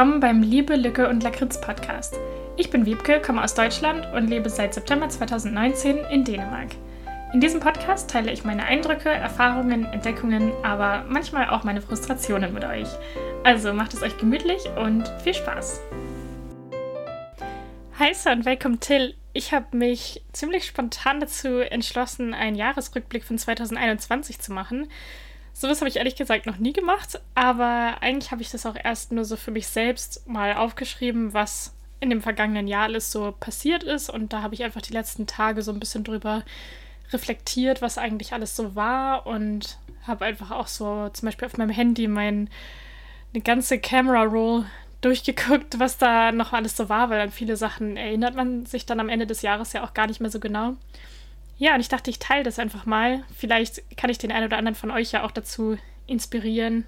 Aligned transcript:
willkommen 0.00 0.20
beim 0.20 0.40
Liebe, 0.42 0.76
Lücke 0.76 1.10
und 1.10 1.22
Lakritz 1.22 1.60
Podcast. 1.60 2.18
Ich 2.56 2.70
bin 2.70 2.86
Wiebke, 2.86 3.20
komme 3.20 3.44
aus 3.44 3.52
Deutschland 3.52 4.06
und 4.14 4.28
lebe 4.28 4.48
seit 4.48 4.72
September 4.72 5.10
2019 5.10 5.98
in 6.10 6.24
Dänemark. 6.24 6.68
In 7.34 7.40
diesem 7.42 7.60
Podcast 7.60 8.08
teile 8.08 8.32
ich 8.32 8.42
meine 8.42 8.64
Eindrücke, 8.64 9.10
Erfahrungen, 9.10 9.84
Entdeckungen, 9.84 10.54
aber 10.62 11.04
manchmal 11.06 11.50
auch 11.50 11.64
meine 11.64 11.82
Frustrationen 11.82 12.54
mit 12.54 12.64
euch. 12.64 12.88
Also 13.44 13.74
macht 13.74 13.92
es 13.92 14.02
euch 14.02 14.16
gemütlich 14.16 14.62
und 14.82 15.06
viel 15.22 15.34
Spaß. 15.34 15.82
Hi 17.98 18.12
und 18.32 18.46
welcome 18.46 18.78
Till. 18.78 19.14
Ich 19.34 19.52
habe 19.52 19.76
mich 19.76 20.22
ziemlich 20.32 20.64
spontan 20.64 21.20
dazu 21.20 21.58
entschlossen, 21.58 22.32
einen 22.32 22.56
Jahresrückblick 22.56 23.22
von 23.22 23.36
2021 23.36 24.38
zu 24.38 24.54
machen. 24.54 24.88
Sowas 25.60 25.82
habe 25.82 25.90
ich 25.90 25.96
ehrlich 25.96 26.16
gesagt 26.16 26.46
noch 26.46 26.56
nie 26.56 26.72
gemacht, 26.72 27.20
aber 27.34 27.98
eigentlich 28.00 28.30
habe 28.30 28.40
ich 28.40 28.50
das 28.50 28.64
auch 28.64 28.76
erst 28.82 29.12
nur 29.12 29.26
so 29.26 29.36
für 29.36 29.50
mich 29.50 29.66
selbst 29.66 30.26
mal 30.26 30.54
aufgeschrieben, 30.54 31.34
was 31.34 31.74
in 32.00 32.08
dem 32.08 32.22
vergangenen 32.22 32.66
Jahr 32.66 32.84
alles 32.84 33.12
so 33.12 33.34
passiert 33.38 33.82
ist. 33.82 34.08
Und 34.08 34.32
da 34.32 34.40
habe 34.40 34.54
ich 34.54 34.64
einfach 34.64 34.80
die 34.80 34.94
letzten 34.94 35.26
Tage 35.26 35.60
so 35.60 35.70
ein 35.70 35.78
bisschen 35.78 36.02
drüber 36.02 36.44
reflektiert, 37.12 37.82
was 37.82 37.98
eigentlich 37.98 38.32
alles 38.32 38.56
so 38.56 38.74
war 38.74 39.26
und 39.26 39.76
habe 40.06 40.24
einfach 40.24 40.50
auch 40.50 40.66
so 40.66 41.10
zum 41.10 41.26
Beispiel 41.26 41.44
auf 41.44 41.58
meinem 41.58 41.68
Handy 41.68 42.08
mein 42.08 42.48
eine 43.34 43.42
ganze 43.42 43.78
Camera 43.78 44.22
Roll 44.22 44.64
durchgeguckt, 45.02 45.78
was 45.78 45.98
da 45.98 46.32
noch 46.32 46.54
alles 46.54 46.74
so 46.74 46.88
war, 46.88 47.10
weil 47.10 47.20
an 47.20 47.32
viele 47.32 47.58
Sachen 47.58 47.98
erinnert 47.98 48.34
man 48.34 48.64
sich 48.64 48.86
dann 48.86 48.98
am 48.98 49.10
Ende 49.10 49.26
des 49.26 49.42
Jahres 49.42 49.74
ja 49.74 49.84
auch 49.84 49.92
gar 49.92 50.06
nicht 50.06 50.22
mehr 50.22 50.30
so 50.30 50.40
genau. 50.40 50.76
Ja, 51.60 51.74
und 51.74 51.80
ich 51.80 51.90
dachte, 51.90 52.08
ich 52.08 52.18
teile 52.18 52.42
das 52.42 52.58
einfach 52.58 52.86
mal. 52.86 53.22
Vielleicht 53.36 53.82
kann 53.98 54.08
ich 54.08 54.16
den 54.16 54.32
einen 54.32 54.46
oder 54.46 54.56
anderen 54.56 54.74
von 54.74 54.90
euch 54.90 55.12
ja 55.12 55.24
auch 55.24 55.30
dazu 55.30 55.76
inspirieren, 56.06 56.86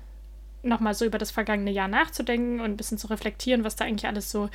nochmal 0.62 0.94
so 0.94 1.04
über 1.04 1.18
das 1.18 1.30
vergangene 1.30 1.70
Jahr 1.70 1.88
nachzudenken 1.88 2.58
und 2.58 2.70
ein 2.70 2.76
bisschen 2.78 2.96
zu 2.96 3.08
reflektieren, 3.08 3.64
was 3.64 3.76
da 3.76 3.84
eigentlich 3.84 4.06
alles 4.06 4.30
so 4.30 4.48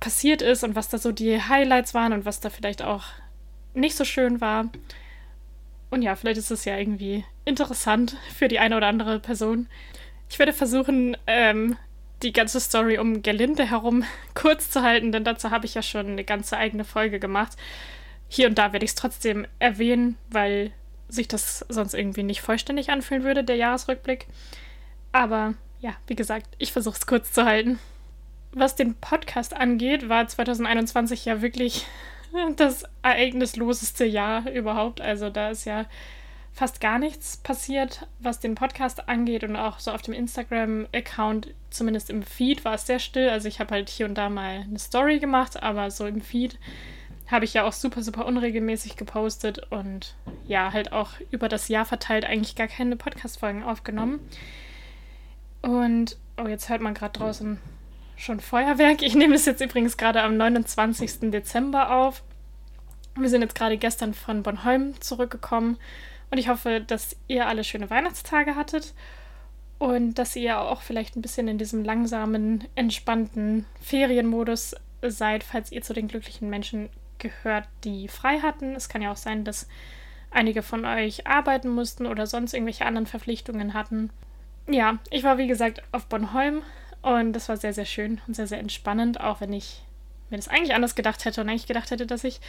passiert 0.00 0.42
ist 0.42 0.64
und 0.64 0.74
was 0.74 0.88
da 0.88 0.98
so 0.98 1.12
die 1.12 1.40
Highlights 1.40 1.94
waren 1.94 2.12
und 2.12 2.24
was 2.24 2.40
da 2.40 2.50
vielleicht 2.50 2.82
auch 2.82 3.04
nicht 3.74 3.96
so 3.96 4.04
schön 4.04 4.40
war. 4.40 4.70
Und 5.90 6.02
ja, 6.02 6.16
vielleicht 6.16 6.38
ist 6.38 6.50
es 6.50 6.64
ja 6.64 6.76
irgendwie 6.76 7.24
interessant 7.44 8.16
für 8.36 8.48
die 8.48 8.58
eine 8.58 8.76
oder 8.76 8.88
andere 8.88 9.20
Person. 9.20 9.68
Ich 10.28 10.40
werde 10.40 10.52
versuchen, 10.52 11.16
ähm, 11.28 11.76
die 12.24 12.32
ganze 12.32 12.58
Story 12.58 12.98
um 12.98 13.22
Gerlinde 13.22 13.70
herum 13.70 14.02
kurz 14.34 14.70
zu 14.70 14.82
halten, 14.82 15.12
denn 15.12 15.22
dazu 15.22 15.52
habe 15.52 15.66
ich 15.66 15.74
ja 15.74 15.82
schon 15.82 16.06
eine 16.08 16.24
ganze 16.24 16.56
eigene 16.56 16.84
Folge 16.84 17.20
gemacht 17.20 17.56
hier 18.34 18.48
und 18.48 18.56
da 18.56 18.72
werde 18.72 18.84
ich 18.84 18.92
es 18.92 18.94
trotzdem 18.94 19.46
erwähnen, 19.58 20.16
weil 20.30 20.72
sich 21.06 21.28
das 21.28 21.66
sonst 21.68 21.92
irgendwie 21.92 22.22
nicht 22.22 22.40
vollständig 22.40 22.88
anfühlen 22.88 23.24
würde, 23.24 23.44
der 23.44 23.56
Jahresrückblick. 23.56 24.26
Aber 25.12 25.52
ja, 25.80 25.90
wie 26.06 26.16
gesagt, 26.16 26.46
ich 26.56 26.72
versuche 26.72 26.96
es 26.96 27.06
kurz 27.06 27.32
zu 27.32 27.44
halten. 27.44 27.78
Was 28.54 28.74
den 28.74 28.94
Podcast 28.94 29.54
angeht, 29.54 30.08
war 30.08 30.26
2021 30.26 31.26
ja 31.26 31.42
wirklich 31.42 31.84
das 32.56 32.84
ereignisloseste 33.02 34.06
Jahr 34.06 34.50
überhaupt. 34.50 35.02
Also 35.02 35.28
da 35.28 35.50
ist 35.50 35.66
ja 35.66 35.84
fast 36.54 36.80
gar 36.80 36.98
nichts 36.98 37.36
passiert, 37.36 38.06
was 38.18 38.40
den 38.40 38.54
Podcast 38.54 39.10
angeht 39.10 39.44
und 39.44 39.56
auch 39.56 39.78
so 39.78 39.90
auf 39.90 40.00
dem 40.00 40.14
Instagram-Account, 40.14 41.52
zumindest 41.68 42.08
im 42.08 42.22
Feed, 42.22 42.64
war 42.64 42.74
es 42.74 42.86
sehr 42.86 42.98
still. 42.98 43.28
Also 43.28 43.46
ich 43.46 43.60
habe 43.60 43.74
halt 43.74 43.90
hier 43.90 44.06
und 44.06 44.14
da 44.14 44.30
mal 44.30 44.64
eine 44.66 44.78
Story 44.78 45.18
gemacht, 45.18 45.62
aber 45.62 45.90
so 45.90 46.06
im 46.06 46.22
Feed 46.22 46.58
habe 47.30 47.44
ich 47.44 47.54
ja 47.54 47.64
auch 47.64 47.72
super, 47.72 48.02
super 48.02 48.26
unregelmäßig 48.26 48.96
gepostet 48.96 49.70
und 49.70 50.14
ja, 50.46 50.72
halt 50.72 50.92
auch 50.92 51.10
über 51.30 51.48
das 51.48 51.68
Jahr 51.68 51.84
verteilt 51.84 52.24
eigentlich 52.24 52.56
gar 52.56 52.68
keine 52.68 52.96
Podcast-Folgen 52.96 53.62
aufgenommen. 53.62 54.20
Und, 55.62 56.18
oh, 56.36 56.46
jetzt 56.46 56.68
hört 56.68 56.82
man 56.82 56.94
gerade 56.94 57.18
draußen 57.18 57.58
schon 58.16 58.40
Feuerwerk. 58.40 59.02
Ich 59.02 59.14
nehme 59.14 59.34
es 59.34 59.46
jetzt 59.46 59.60
übrigens 59.60 59.96
gerade 59.96 60.22
am 60.22 60.36
29. 60.36 61.30
Dezember 61.30 61.94
auf. 61.94 62.22
Wir 63.16 63.28
sind 63.28 63.42
jetzt 63.42 63.54
gerade 63.54 63.76
gestern 63.76 64.14
von 64.14 64.42
Bornholm 64.42 65.00
zurückgekommen 65.00 65.76
und 66.30 66.38
ich 66.38 66.48
hoffe, 66.48 66.80
dass 66.80 67.16
ihr 67.28 67.46
alle 67.46 67.62
schöne 67.62 67.90
Weihnachtstage 67.90 68.56
hattet 68.56 68.94
und 69.78 70.14
dass 70.14 70.34
ihr 70.34 70.60
auch 70.60 70.80
vielleicht 70.80 71.16
ein 71.16 71.22
bisschen 71.22 71.46
in 71.46 71.58
diesem 71.58 71.84
langsamen, 71.84 72.64
entspannten 72.74 73.66
Ferienmodus 73.82 74.74
seid, 75.02 75.44
falls 75.44 75.72
ihr 75.72 75.82
zu 75.82 75.92
den 75.92 76.08
glücklichen 76.08 76.48
Menschen 76.48 76.88
gehört, 77.22 77.66
die 77.84 78.08
frei 78.08 78.40
hatten. 78.40 78.74
Es 78.74 78.88
kann 78.90 79.00
ja 79.00 79.10
auch 79.10 79.16
sein, 79.16 79.44
dass 79.44 79.68
einige 80.30 80.62
von 80.62 80.84
euch 80.84 81.26
arbeiten 81.26 81.70
mussten 81.70 82.06
oder 82.06 82.26
sonst 82.26 82.52
irgendwelche 82.52 82.84
anderen 82.84 83.06
Verpflichtungen 83.06 83.74
hatten. 83.74 84.10
Ja, 84.68 84.98
ich 85.10 85.24
war 85.24 85.38
wie 85.38 85.46
gesagt 85.46 85.82
auf 85.92 86.06
Bornholm 86.06 86.62
und 87.00 87.32
das 87.32 87.48
war 87.48 87.56
sehr, 87.56 87.72
sehr 87.72 87.84
schön 87.84 88.20
und 88.26 88.34
sehr, 88.34 88.46
sehr 88.46 88.58
entspannend, 88.58 89.20
auch 89.20 89.40
wenn 89.40 89.52
ich 89.52 89.82
mir 90.30 90.36
das 90.36 90.48
eigentlich 90.48 90.74
anders 90.74 90.94
gedacht 90.94 91.24
hätte 91.24 91.40
und 91.40 91.48
eigentlich 91.48 91.66
gedacht 91.66 91.90
hätte, 91.90 92.06
dass 92.06 92.24
ich 92.24 92.40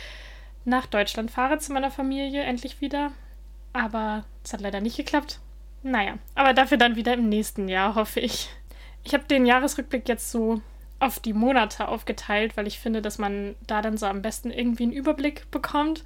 nach 0.66 0.86
Deutschland 0.86 1.32
fahre 1.32 1.58
zu 1.58 1.74
meiner 1.74 1.92
Familie 1.92 2.44
endlich 2.44 2.82
wieder. 2.82 3.12
Aber 3.74 4.26
es 4.44 4.54
hat 4.54 4.62
leider 4.62 4.82
nicht 4.82 4.98
geklappt. 4.98 5.40
Naja, 5.82 6.18
aber 6.36 6.54
dafür 6.54 6.78
dann 6.78 6.96
wieder 6.96 7.14
im 7.14 7.28
nächsten 7.28 7.68
Jahr, 7.68 7.96
hoffe 7.96 8.20
ich. 8.20 8.50
Ich 9.04 9.14
habe 9.14 9.26
den 9.26 9.46
Jahresrückblick 9.46 10.08
jetzt 10.08 10.32
so 10.32 10.62
auf 11.04 11.20
die 11.20 11.34
Monate 11.34 11.88
aufgeteilt, 11.88 12.58
weil 12.58 12.68
ich 12.68 12.80
finde, 12.80 13.02
dass 13.02 13.18
man 13.18 13.56
da 13.68 13.82
dann 13.82 13.98
so 13.98 14.06
am 14.06 14.22
besten 14.22 14.52
irgendwie 14.52 14.84
einen 14.84 14.94
Überblick 14.94 15.50
bekommt. 15.52 16.04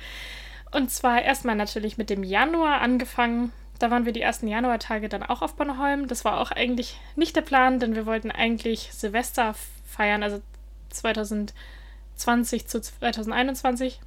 Und 0.71 0.91
zwar 0.91 1.21
erstmal 1.21 1.55
natürlich 1.55 1.97
mit 1.97 2.09
dem 2.09 2.23
Januar 2.23 2.81
angefangen. 2.81 3.51
Da 3.79 3.91
waren 3.91 4.05
wir 4.05 4.11
die 4.11 4.21
ersten 4.21 4.47
Januartage 4.47 5.07
dann 5.07 5.23
auch 5.23 5.41
auf 5.41 5.55
Bornholm. 5.55 6.07
Das 6.07 6.25
war 6.25 6.39
auch 6.39 6.51
eigentlich 6.51 6.99
nicht 7.15 7.35
der 7.35 7.41
Plan, 7.41 7.79
denn 7.79 7.95
wir 7.95 8.05
wollten 8.05 8.31
eigentlich 8.31 8.89
Silvester 8.91 9.55
feiern, 9.85 10.23
also 10.23 10.41
2020 10.89 12.67
zu 12.67 12.81
2021. 12.81 13.99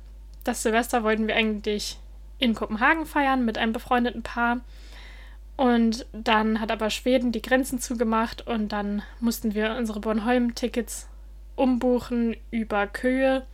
Das 0.45 0.63
Silvester 0.63 1.05
wollten 1.05 1.29
wir 1.29 1.37
eigentlich 1.37 1.99
in 2.39 2.55
Kopenhagen 2.55 3.07
feiern 3.07 3.45
mit 3.45 3.59
einem 3.59 3.73
befreundeten 3.73 4.23
Paar. 4.23 4.61
Und 5.61 6.07
dann 6.15 6.59
hat 6.59 6.71
aber 6.71 6.89
Schweden 6.89 7.33
die 7.33 7.43
Grenzen 7.43 7.79
zugemacht 7.79 8.47
und 8.47 8.71
dann 8.71 9.03
mussten 9.21 9.53
wir 9.53 9.77
unsere 9.77 10.01
Bornholm-Tickets 10.01 11.07
umbuchen 11.55 12.35
über 12.51 12.87
Köhe. 12.87 13.45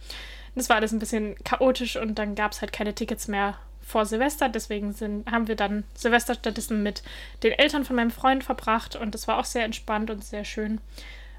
Das 0.54 0.68
war 0.68 0.76
alles 0.76 0.92
ein 0.92 1.00
bisschen 1.00 1.34
chaotisch 1.42 1.96
und 1.96 2.16
dann 2.16 2.36
gab 2.36 2.52
es 2.52 2.60
halt 2.60 2.72
keine 2.72 2.94
Tickets 2.94 3.26
mehr 3.26 3.58
vor 3.80 4.06
Silvester. 4.06 4.48
Deswegen 4.48 4.92
sind, 4.92 5.28
haben 5.28 5.48
wir 5.48 5.56
dann 5.56 5.82
Silvester 5.94 6.34
stattdessen 6.34 6.84
mit 6.84 7.02
den 7.42 7.50
Eltern 7.50 7.84
von 7.84 7.96
meinem 7.96 8.12
Freund 8.12 8.44
verbracht 8.44 8.94
und 8.94 9.12
das 9.12 9.26
war 9.26 9.38
auch 9.38 9.44
sehr 9.44 9.64
entspannt 9.64 10.08
und 10.08 10.22
sehr 10.24 10.44
schön. 10.44 10.80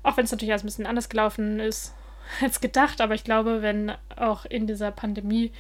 Auch 0.04 0.18
wenn 0.18 0.26
es 0.26 0.32
natürlich 0.32 0.52
alles 0.52 0.66
ein 0.66 0.68
bisschen 0.68 0.86
anders 0.86 1.08
gelaufen 1.08 1.62
ist 1.62 1.94
als 2.42 2.60
gedacht, 2.60 3.00
aber 3.00 3.16
ich 3.16 3.24
glaube, 3.24 3.62
wenn 3.62 3.94
auch 4.18 4.44
in 4.44 4.68
dieser 4.68 4.92
Pandemie 4.92 5.54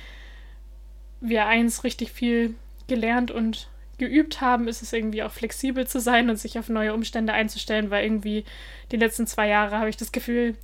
wir 1.21 1.45
eins 1.45 1.85
richtig 1.85 2.11
viel 2.11 2.55
gelernt 2.87 3.31
und 3.31 3.69
geübt 3.97 4.41
haben, 4.41 4.67
ist 4.67 4.81
es 4.81 4.93
irgendwie 4.93 5.23
auch 5.23 5.31
flexibel 5.31 5.87
zu 5.87 5.99
sein 5.99 6.29
und 6.29 6.37
sich 6.37 6.59
auf 6.59 6.69
neue 6.69 6.93
Umstände 6.93 7.33
einzustellen, 7.33 7.89
weil 7.89 8.03
irgendwie 8.03 8.45
die 8.91 8.97
letzten 8.97 9.27
zwei 9.27 9.47
Jahre 9.47 9.77
habe 9.77 9.89
ich 9.89 9.97
das 9.97 10.11
Gefühl, 10.11 10.55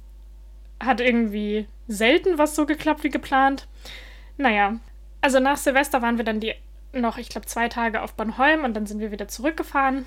hat 0.79 1.01
irgendwie 1.01 1.67
selten 1.87 2.37
was 2.37 2.55
so 2.55 2.65
geklappt 2.65 3.03
wie 3.03 3.09
geplant. 3.09 3.67
Naja, 4.37 4.79
also 5.21 5.39
nach 5.39 5.57
Silvester 5.57 6.01
waren 6.01 6.17
wir 6.17 6.25
dann 6.25 6.39
die 6.39 6.53
noch, 6.93 7.17
ich 7.17 7.29
glaube, 7.29 7.47
zwei 7.47 7.69
Tage 7.69 8.01
auf 8.01 8.13
Bornholm 8.13 8.63
und 8.63 8.75
dann 8.75 8.85
sind 8.85 8.99
wir 8.99 9.11
wieder 9.11 9.27
zurückgefahren. 9.27 10.05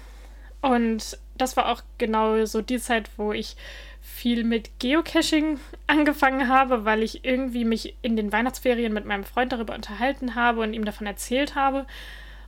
Und 0.61 1.19
das 1.37 1.57
war 1.57 1.69
auch 1.69 1.83
genau 1.99 2.45
so 2.45 2.63
die 2.63 2.79
Zeit, 2.79 3.11
wo 3.17 3.33
ich 3.33 3.57
viel 4.01 4.45
mit 4.45 4.79
Geocaching 4.79 5.59
angefangen 5.89 6.49
habe, 6.49 6.85
weil 6.85 7.03
ich 7.03 7.25
irgendwie 7.25 7.65
mich 7.65 7.97
in 8.03 8.17
den 8.17 8.31
Weihnachtsferien 8.31 8.93
mit 8.93 9.05
meinem 9.05 9.25
Freund 9.25 9.53
darüber 9.53 9.75
unterhalten 9.75 10.35
habe 10.37 10.61
und 10.61 10.75
ihm 10.75 10.85
davon 10.85 11.07
erzählt 11.07 11.57
habe 11.57 11.87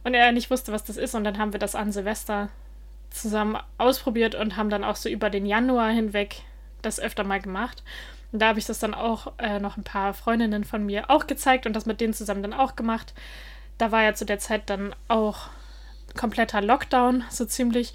und 0.09 0.15
er 0.15 0.33
nicht 0.33 0.51
wusste, 0.51 0.73
was 0.73 0.85
das 0.85 0.97
ist. 0.97 1.15
Und 1.15 1.25
dann 1.25 1.39
haben 1.39 1.53
wir 1.53 1.61
das 1.61 1.75
an 1.75 1.93
Silvester 1.93 2.49
zusammen 3.11 3.59
ausprobiert 3.77 4.35
und 4.35 4.57
haben 4.57 4.71
dann 4.71 4.85
auch 4.85 4.97
so 4.97 5.09
über 5.09 5.31
den 5.31 5.47
Januar 5.47 5.91
hinweg 5.91 6.43
das 6.83 6.99
öfter 6.99 7.25
mal 7.25 7.41
gemacht. 7.41 7.83
Und 8.33 8.41
da 8.41 8.49
habe 8.49 8.59
ich 8.59 8.65
das 8.65 8.79
dann 8.79 8.95
auch 8.95 9.33
äh, 9.39 9.59
noch 9.61 9.77
ein 9.77 9.85
paar 9.85 10.15
Freundinnen 10.15 10.65
von 10.65 10.85
mir 10.85 11.11
auch 11.11 11.27
gezeigt 11.27 11.67
und 11.67 11.75
das 11.75 11.87
mit 11.87 12.01
denen 12.01 12.15
zusammen 12.15 12.43
dann 12.43 12.55
auch 12.55 12.75
gemacht. 12.75 13.15
Da 13.77 13.93
war 13.93 14.03
ja 14.03 14.15
zu 14.15 14.25
der 14.25 14.39
Zeit 14.39 14.71
dann 14.71 14.95
auch 15.09 15.49
kompletter 16.17 16.63
Lockdown, 16.63 17.25
so 17.31 17.45
ziemlich. 17.45 17.93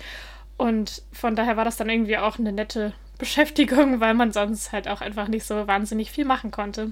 Und 0.58 1.02
von 1.12 1.36
daher 1.36 1.58
war 1.58 1.66
das 1.66 1.78
dann 1.78 1.90
irgendwie 1.90 2.18
auch 2.18 2.38
eine 2.38 2.52
nette 2.52 2.94
Beschäftigung, 3.18 4.00
weil 4.00 4.14
man 4.14 4.32
sonst 4.32 4.72
halt 4.72 4.88
auch 4.88 5.02
einfach 5.02 5.28
nicht 5.28 5.46
so 5.46 5.68
wahnsinnig 5.68 6.12
viel 6.12 6.26
machen 6.26 6.52
konnte. 6.52 6.92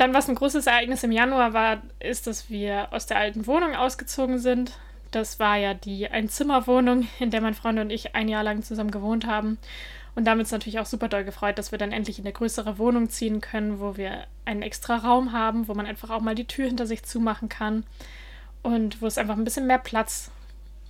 Dann, 0.00 0.14
was 0.14 0.30
ein 0.30 0.34
großes 0.34 0.66
Ereignis 0.66 1.02
im 1.02 1.12
Januar 1.12 1.52
war, 1.52 1.82
ist, 1.98 2.26
dass 2.26 2.48
wir 2.48 2.90
aus 2.90 3.04
der 3.04 3.18
alten 3.18 3.46
Wohnung 3.46 3.74
ausgezogen 3.74 4.38
sind. 4.38 4.72
Das 5.10 5.38
war 5.38 5.58
ja 5.58 5.74
die 5.74 6.08
Einzimmerwohnung, 6.08 7.06
in 7.18 7.30
der 7.30 7.42
mein 7.42 7.52
Freund 7.52 7.78
und 7.78 7.90
ich 7.90 8.14
ein 8.14 8.26
Jahr 8.26 8.42
lang 8.42 8.62
zusammen 8.62 8.92
gewohnt 8.92 9.26
haben. 9.26 9.58
Und 10.14 10.24
damit 10.24 10.46
ist 10.46 10.52
natürlich 10.52 10.78
auch 10.78 10.86
super 10.86 11.08
doll 11.08 11.24
gefreut, 11.24 11.58
dass 11.58 11.70
wir 11.70 11.78
dann 11.78 11.92
endlich 11.92 12.18
in 12.18 12.24
eine 12.24 12.32
größere 12.32 12.78
Wohnung 12.78 13.10
ziehen 13.10 13.42
können, 13.42 13.78
wo 13.78 13.98
wir 13.98 14.24
einen 14.46 14.62
extra 14.62 14.96
Raum 14.96 15.32
haben, 15.32 15.68
wo 15.68 15.74
man 15.74 15.84
einfach 15.84 16.08
auch 16.08 16.22
mal 16.22 16.34
die 16.34 16.46
Tür 16.46 16.68
hinter 16.68 16.86
sich 16.86 17.02
zumachen 17.02 17.50
kann 17.50 17.84
und 18.62 19.02
wo 19.02 19.06
es 19.06 19.18
einfach 19.18 19.36
ein 19.36 19.44
bisschen 19.44 19.66
mehr 19.66 19.76
Platz 19.76 20.30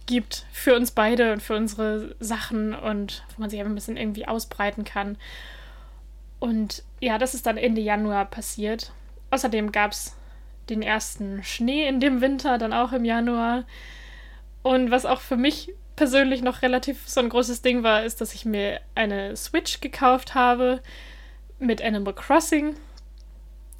gibt 0.06 0.46
für 0.52 0.76
uns 0.76 0.92
beide 0.92 1.32
und 1.32 1.42
für 1.42 1.56
unsere 1.56 2.14
Sachen 2.20 2.76
und 2.76 3.24
wo 3.34 3.40
man 3.40 3.50
sich 3.50 3.60
ein 3.60 3.74
bisschen 3.74 3.96
irgendwie 3.96 4.28
ausbreiten 4.28 4.84
kann. 4.84 5.18
Und 6.38 6.84
ja, 7.00 7.18
das 7.18 7.34
ist 7.34 7.46
dann 7.46 7.56
Ende 7.56 7.80
Januar 7.80 8.24
passiert. 8.26 8.92
Außerdem 9.30 9.72
gab 9.72 9.92
es 9.92 10.16
den 10.68 10.82
ersten 10.82 11.42
Schnee 11.42 11.86
in 11.86 12.00
dem 12.00 12.20
Winter, 12.20 12.58
dann 12.58 12.72
auch 12.72 12.92
im 12.92 13.04
Januar. 13.04 13.64
Und 14.62 14.90
was 14.90 15.06
auch 15.06 15.20
für 15.20 15.36
mich 15.36 15.72
persönlich 15.96 16.42
noch 16.42 16.62
relativ 16.62 17.08
so 17.08 17.20
ein 17.20 17.28
großes 17.28 17.62
Ding 17.62 17.82
war, 17.82 18.04
ist, 18.04 18.20
dass 18.20 18.34
ich 18.34 18.44
mir 18.44 18.80
eine 18.94 19.36
Switch 19.36 19.80
gekauft 19.80 20.34
habe 20.34 20.80
mit 21.58 21.82
Animal 21.82 22.14
Crossing. 22.14 22.74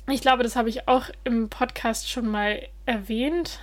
Ich 0.09 0.21
glaube, 0.21 0.43
das 0.43 0.57
habe 0.57 0.69
ich 0.69 0.89
auch 0.89 1.07
im 1.25 1.49
Podcast 1.49 2.11
schon 2.11 2.27
mal 2.27 2.67
erwähnt. 2.87 3.61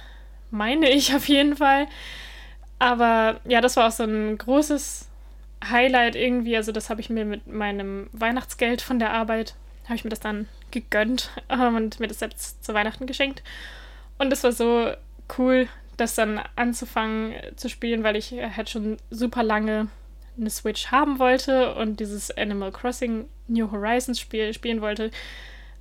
Meine 0.50 0.90
ich 0.90 1.14
auf 1.16 1.28
jeden 1.28 1.58
Fall. 1.58 1.88
Aber 2.80 3.40
ja, 3.46 3.62
das 3.62 3.76
war 3.76 3.88
auch 3.88 3.92
so 3.92 4.04
ein 4.04 4.38
großes 4.38 5.08
Highlight 5.70 6.16
irgendwie. 6.16 6.56
Also, 6.56 6.72
das 6.72 6.90
habe 6.90 7.02
ich 7.02 7.10
mir 7.10 7.26
mit 7.26 7.48
meinem 7.48 8.10
Weihnachtsgeld 8.12 8.82
von 8.82 9.00
der 9.00 9.12
Arbeit, 9.14 9.56
habe 9.86 9.96
ich 9.96 10.04
mir 10.04 10.10
das 10.10 10.20
dann 10.20 10.48
gegönnt 10.72 11.32
ähm, 11.50 11.76
und 11.76 12.00
mir 12.00 12.08
das 12.08 12.20
selbst 12.20 12.64
zu 12.64 12.74
Weihnachten 12.74 13.08
geschenkt. 13.08 13.44
Und 14.18 14.32
es 14.34 14.44
war 14.44 14.52
so 14.52 14.92
cool, 15.38 15.68
das 15.98 16.16
dann 16.16 16.42
anzufangen 16.56 17.34
zu 17.56 17.70
spielen, 17.70 18.04
weil 18.04 18.16
ich 18.16 18.32
halt 18.32 18.70
schon 18.70 18.98
super 19.10 19.44
lange 19.44 19.88
eine 20.40 20.50
Switch 20.50 20.92
haben 20.92 21.20
wollte 21.20 21.76
und 21.76 22.00
dieses 22.00 22.30
Animal 22.32 22.72
Crossing 22.72 23.28
New 23.48 23.72
Horizons 23.72 24.20
Spiel 24.20 24.54
spielen 24.54 24.82
wollte. 24.82 25.12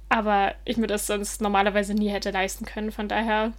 Aber 0.09 0.55
ich 0.65 0.77
mir 0.77 0.87
das 0.87 1.07
sonst 1.07 1.41
normalerweise 1.41 1.95
nie 1.95 2.09
hätte 2.09 2.31
leisten 2.31 2.65
können. 2.65 2.93
Von 2.93 3.09
daher 3.09 3.53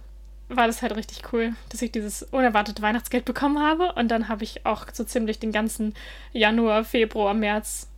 war 0.48 0.66
das 0.66 0.82
halt 0.82 0.96
richtig 0.96 1.32
cool, 1.32 1.52
dass 1.68 1.82
ich 1.82 1.92
dieses 1.92 2.22
unerwartete 2.22 2.82
Weihnachtsgeld 2.82 3.24
bekommen 3.24 3.60
habe. 3.60 3.92
Und 3.92 4.08
dann 4.08 4.28
habe 4.28 4.44
ich 4.44 4.64
auch 4.64 4.86
so 4.92 5.04
ziemlich 5.04 5.38
den 5.38 5.52
ganzen 5.52 5.94
Januar, 6.32 6.84
Februar, 6.84 7.34
März 7.34 7.88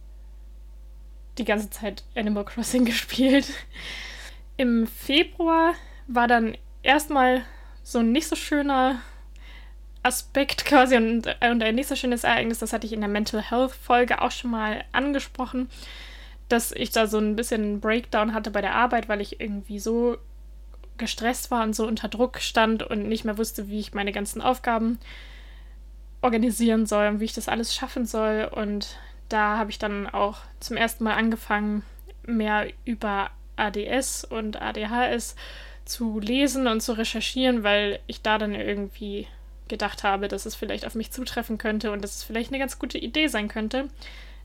die 1.39 1.45
ganze 1.45 1.71
Zeit 1.71 2.05
Animal 2.15 2.45
Crossing 2.45 2.85
gespielt. 2.87 3.47
Im 4.57 4.87
Februar 4.87 5.75
war 6.07 6.29
dann 6.29 6.57
erstmal 6.83 7.43
so 7.83 8.01
ein 8.01 8.13
nicht 8.13 8.29
so 8.29 8.37
schöner 8.37 9.01
Aspekt 10.03 10.65
quasi 10.65 10.97
und, 10.97 11.27
und 11.27 11.63
ein 11.63 11.75
nicht 11.75 11.89
so 11.89 11.97
schönes 11.97 12.25
Ereignis, 12.25 12.59
das 12.59 12.73
hatte 12.73 12.87
ich 12.87 12.93
in 12.93 13.01
der 13.01 13.09
Mental 13.09 13.43
Health 13.43 13.73
Folge 13.73 14.23
auch 14.23 14.31
schon 14.31 14.51
mal 14.51 14.85
angesprochen, 14.93 15.69
dass 16.49 16.73
ich 16.73 16.91
da 16.91 17.07
so 17.07 17.19
ein 17.19 17.37
bisschen 17.37 17.81
Breakdown 17.81 18.33
hatte 18.33 18.51
bei 18.51 18.61
der 18.61 18.75
Arbeit, 18.75 19.09
weil 19.09 19.21
ich 19.21 19.41
irgendwie 19.41 19.79
so 19.79 20.17
gestresst 20.97 21.51
war 21.51 21.63
und 21.63 21.75
so 21.75 21.87
unter 21.87 22.09
Druck 22.09 22.41
stand 22.41 22.83
und 22.83 23.09
nicht 23.09 23.25
mehr 23.25 23.39
wusste, 23.39 23.69
wie 23.69 23.81
ich 23.81 23.95
meine 23.95 24.13
ganzen 24.13 24.41
Aufgaben 24.41 24.99
organisieren 26.23 26.87
soll 26.87 27.09
und 27.09 27.21
wie 27.21 27.25
ich 27.25 27.33
das 27.33 27.49
alles 27.49 27.75
schaffen 27.75 28.07
soll. 28.07 28.49
Und 28.53 28.99
da 29.31 29.59
habe 29.59 29.71
ich 29.71 29.79
dann 29.79 30.07
auch 30.07 30.39
zum 30.61 30.77
ersten 30.77 31.05
Mal 31.05 31.15
angefangen, 31.15 31.83
mehr 32.27 32.69
über 32.85 33.31
ADS 33.57 34.25
und 34.25 34.61
ADHS 34.61 35.37
zu 35.85 36.21
lesen 36.21 36.67
und 36.67 36.81
zu 36.81 36.93
recherchieren, 36.93 37.63
weil 37.63 38.01
ich 38.07 38.23
da 38.23 38.39
dann 38.39 38.55
irgendwie 38.55 39.27
gedacht 39.69 40.05
habe, 40.05 40.29
dass 40.29 40.47
es 40.47 40.55
vielleicht 40.55 40.87
auf 40.87 40.95
mich 40.95 41.13
zutreffen 41.13 41.59
könnte 41.59 41.93
und 41.93 42.03
dass 42.03 42.17
es 42.17 42.23
vielleicht 42.25 42.51
eine 42.51 42.59
ganz 42.59 42.79
gute 42.79 42.99
Idee 42.99 43.29
sein 43.29 43.49
könnte, 43.49 43.89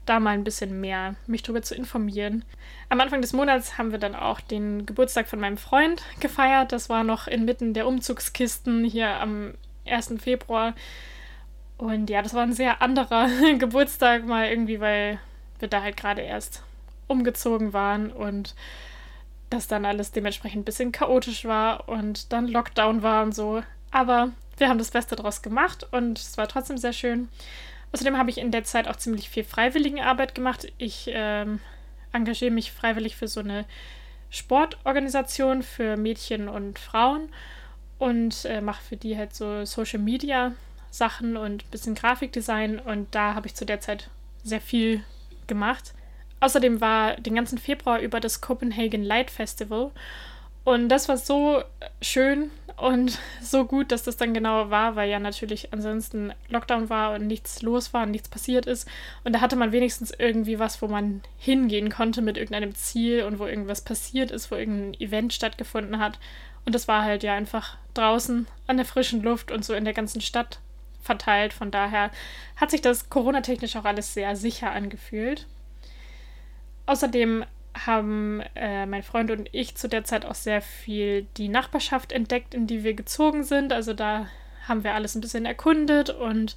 da 0.06 0.20
mal 0.20 0.32
ein 0.32 0.44
bisschen 0.44 0.80
mehr 0.80 1.16
mich 1.26 1.44
darüber 1.44 1.64
zu 1.64 1.76
informieren. 1.76 2.46
Am 2.90 3.02
Anfang 3.02 3.22
des 3.22 3.34
Monats 3.34 3.78
haben 3.78 3.92
wir 3.92 3.98
dann 3.98 4.16
auch 4.16 4.40
den 4.40 4.86
Geburtstag 4.86 5.28
von 5.28 5.40
meinem 5.40 5.58
Freund 5.58 6.04
gefeiert. 6.20 6.72
Das 6.72 6.90
war 6.90 7.04
noch 7.04 7.28
inmitten 7.28 7.74
der 7.74 7.88
Umzugskisten 7.88 8.86
hier 8.86 9.10
am 9.20 9.56
1. 9.88 10.14
Februar. 10.20 10.76
Und 11.78 12.10
ja, 12.10 12.22
das 12.22 12.34
war 12.34 12.44
ein 12.44 12.54
sehr 12.54 12.82
anderer 12.82 13.28
Geburtstag 13.58 14.26
mal 14.26 14.48
irgendwie, 14.48 14.80
weil 14.80 15.20
wir 15.60 15.68
da 15.68 15.82
halt 15.82 15.98
gerade 15.98 16.22
erst 16.22 16.64
umgezogen 17.08 17.74
waren 17.74 18.12
und 18.12 18.56
das 19.50 19.68
dann 19.68 19.86
alles 19.86 20.12
dementsprechend 20.12 20.62
ein 20.62 20.66
bisschen 20.66 20.92
chaotisch 20.92 21.46
war 21.46 21.88
und 21.88 22.32
dann 22.34 22.48
Lockdown 22.48 23.04
war 23.04 23.24
und 23.24 23.36
so. 23.36 23.62
Aber 23.92 24.32
wir 24.58 24.70
haben 24.70 24.78
das 24.78 24.92
Beste 24.92 25.16
daraus 25.16 25.42
gemacht 25.42 25.88
und 25.92 26.18
es 26.18 26.38
war 26.38 26.48
trotzdem 26.48 26.78
sehr 26.78 26.94
schön. 26.94 27.30
Außerdem 27.92 28.18
habe 28.18 28.30
ich 28.30 28.38
in 28.38 28.52
der 28.52 28.64
Zeit 28.64 28.88
auch 28.88 28.96
ziemlich 28.96 29.30
viel 29.30 29.44
Freiwilligenarbeit 29.44 30.36
gemacht. 30.36 30.72
Ich 30.78 31.10
ähm, 31.14 31.60
engagiere 32.12 32.52
mich 32.52 32.72
freiwillig 32.72 33.16
für 33.16 33.28
so 33.28 33.40
eine 33.40 33.66
Sportorganisation 34.30 35.64
für 35.64 35.96
Mädchen 35.96 36.50
und 36.50 36.80
Frauen 36.80 37.30
und 38.00 38.46
äh, 38.46 38.62
mache 38.62 38.84
für 38.84 38.98
die 38.98 39.18
halt 39.18 39.34
so 39.34 39.64
Social 39.66 40.00
Media 40.00 40.54
Sachen 40.98 41.38
und 41.38 41.64
ein 41.66 41.72
bisschen 41.72 41.96
Grafikdesign 41.96 42.80
und 42.80 43.14
da 43.14 43.36
habe 43.36 43.48
ich 43.48 43.56
zu 43.56 43.66
der 43.66 43.80
Zeit 43.80 44.10
sehr 44.44 44.62
viel 44.62 45.04
gemacht. 45.48 45.94
Außerdem 46.40 46.82
war 46.82 47.16
den 47.16 47.36
ganzen 47.36 47.58
Februar 47.58 48.00
über 48.00 48.20
das 48.20 48.42
Copenhagen 48.42 49.04
Light 49.04 49.32
Festival 49.32 49.92
und 50.66 50.90
das 50.90 51.08
war 51.08 51.18
so 51.18 51.64
schön 52.02 52.50
und 52.76 53.20
so 53.42 53.66
gut, 53.66 53.92
dass 53.92 54.04
das 54.04 54.18
dann 54.18 54.34
genau 54.34 54.70
war, 54.72 54.96
weil 54.96 55.10
ja 55.10 55.20
natürlich 55.20 55.72
ansonsten 55.72 56.34
Lockdown 56.50 56.90
war 56.90 57.14
und 57.14 57.28
nichts 57.28 57.62
los 57.62 57.94
war 57.94 58.04
und 58.04 58.12
nichts 58.12 58.28
passiert 58.28 58.66
ist. 58.66 58.90
Und 59.24 59.34
da 59.34 59.42
hatte 59.42 59.56
man 59.56 59.72
wenigstens 59.72 60.12
irgendwie 60.18 60.60
was, 60.60 60.82
wo 60.82 60.88
man 60.88 61.22
hingehen 61.38 61.90
konnte 61.90 62.22
mit 62.22 62.36
irgendeinem 62.36 62.74
Ziel 62.74 63.24
und 63.24 63.40
wo 63.40 63.46
irgendwas 63.46 63.82
passiert 63.82 64.32
ist, 64.32 64.52
wo 64.52 64.56
irgendein 64.56 65.00
Event 65.00 65.34
stattgefunden 65.34 66.00
hat. 66.00 66.20
Und 66.66 66.74
das 66.74 66.88
war 66.88 67.04
halt 67.04 67.22
ja 67.22 67.36
einfach 67.36 67.78
draußen 67.94 68.48
an 68.66 68.78
der 68.78 68.88
frischen 68.88 69.22
Luft 69.22 69.52
und 69.52 69.64
so 69.64 69.76
in 69.76 69.86
der 69.86 69.94
ganzen 69.94 70.20
Stadt 70.20 70.60
verteilt. 71.06 71.54
Von 71.54 71.72
daher 71.72 72.12
hat 72.58 72.72
sich 72.72 72.82
das 72.82 73.10
Corona-technisch 73.10 73.76
auch 73.76 73.86
alles 73.86 74.14
sehr 74.14 74.36
sicher 74.36 74.72
angefühlt. 74.72 75.48
Außerdem 76.86 77.46
haben 77.86 78.42
äh, 78.56 78.86
mein 78.86 79.04
Freund 79.04 79.32
und 79.32 79.50
ich 79.52 79.76
zu 79.76 79.90
der 79.90 80.04
Zeit 80.04 80.26
auch 80.26 80.36
sehr 80.36 80.62
viel 80.62 81.28
die 81.38 81.50
Nachbarschaft 81.50 82.12
entdeckt, 82.12 82.54
in 82.54 82.68
die 82.68 82.84
wir 82.84 82.94
gezogen 82.94 83.44
sind. 83.44 83.74
Also 83.74 83.94
da 83.94 84.28
haben 84.68 84.84
wir 84.84 84.94
alles 84.94 85.16
ein 85.16 85.22
bisschen 85.22 85.46
erkundet 85.46 86.10
und 86.10 86.56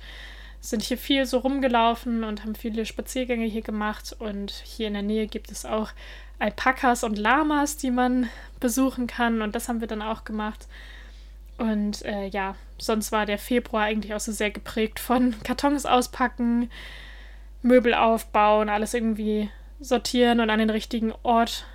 sind 0.60 0.82
hier 0.82 0.98
viel 0.98 1.26
so 1.26 1.38
rumgelaufen 1.38 2.24
und 2.24 2.42
haben 2.42 2.54
viele 2.54 2.86
Spaziergänge 2.86 3.46
hier 3.46 3.62
gemacht. 3.62 4.14
Und 4.18 4.50
hier 4.50 4.88
in 4.88 4.94
der 4.94 5.02
Nähe 5.02 5.26
gibt 5.26 5.50
es 5.50 5.64
auch 5.64 5.90
Alpakas 6.38 7.04
und 7.04 7.18
Lamas, 7.18 7.76
die 7.76 7.90
man 7.90 8.28
besuchen 8.60 9.06
kann. 9.06 9.42
Und 9.42 9.54
das 9.54 9.68
haben 9.68 9.80
wir 9.80 9.88
dann 9.88 10.02
auch 10.02 10.24
gemacht. 10.24 10.66
Und 11.58 12.04
äh, 12.04 12.26
ja, 12.28 12.54
sonst 12.78 13.12
war 13.12 13.26
der 13.26 13.38
Februar 13.38 13.84
eigentlich 13.84 14.14
auch 14.14 14.20
so 14.20 14.32
sehr 14.32 14.50
geprägt 14.50 15.00
von 15.00 15.34
Kartons 15.44 15.84
auspacken, 15.84 16.70
Möbel 17.62 17.94
aufbauen, 17.94 18.68
alles 18.68 18.94
irgendwie 18.94 19.50
sortieren 19.80 20.40
und 20.40 20.50
an 20.50 20.60
den 20.60 20.70
richtigen 20.70 21.12
Ort 21.22 21.66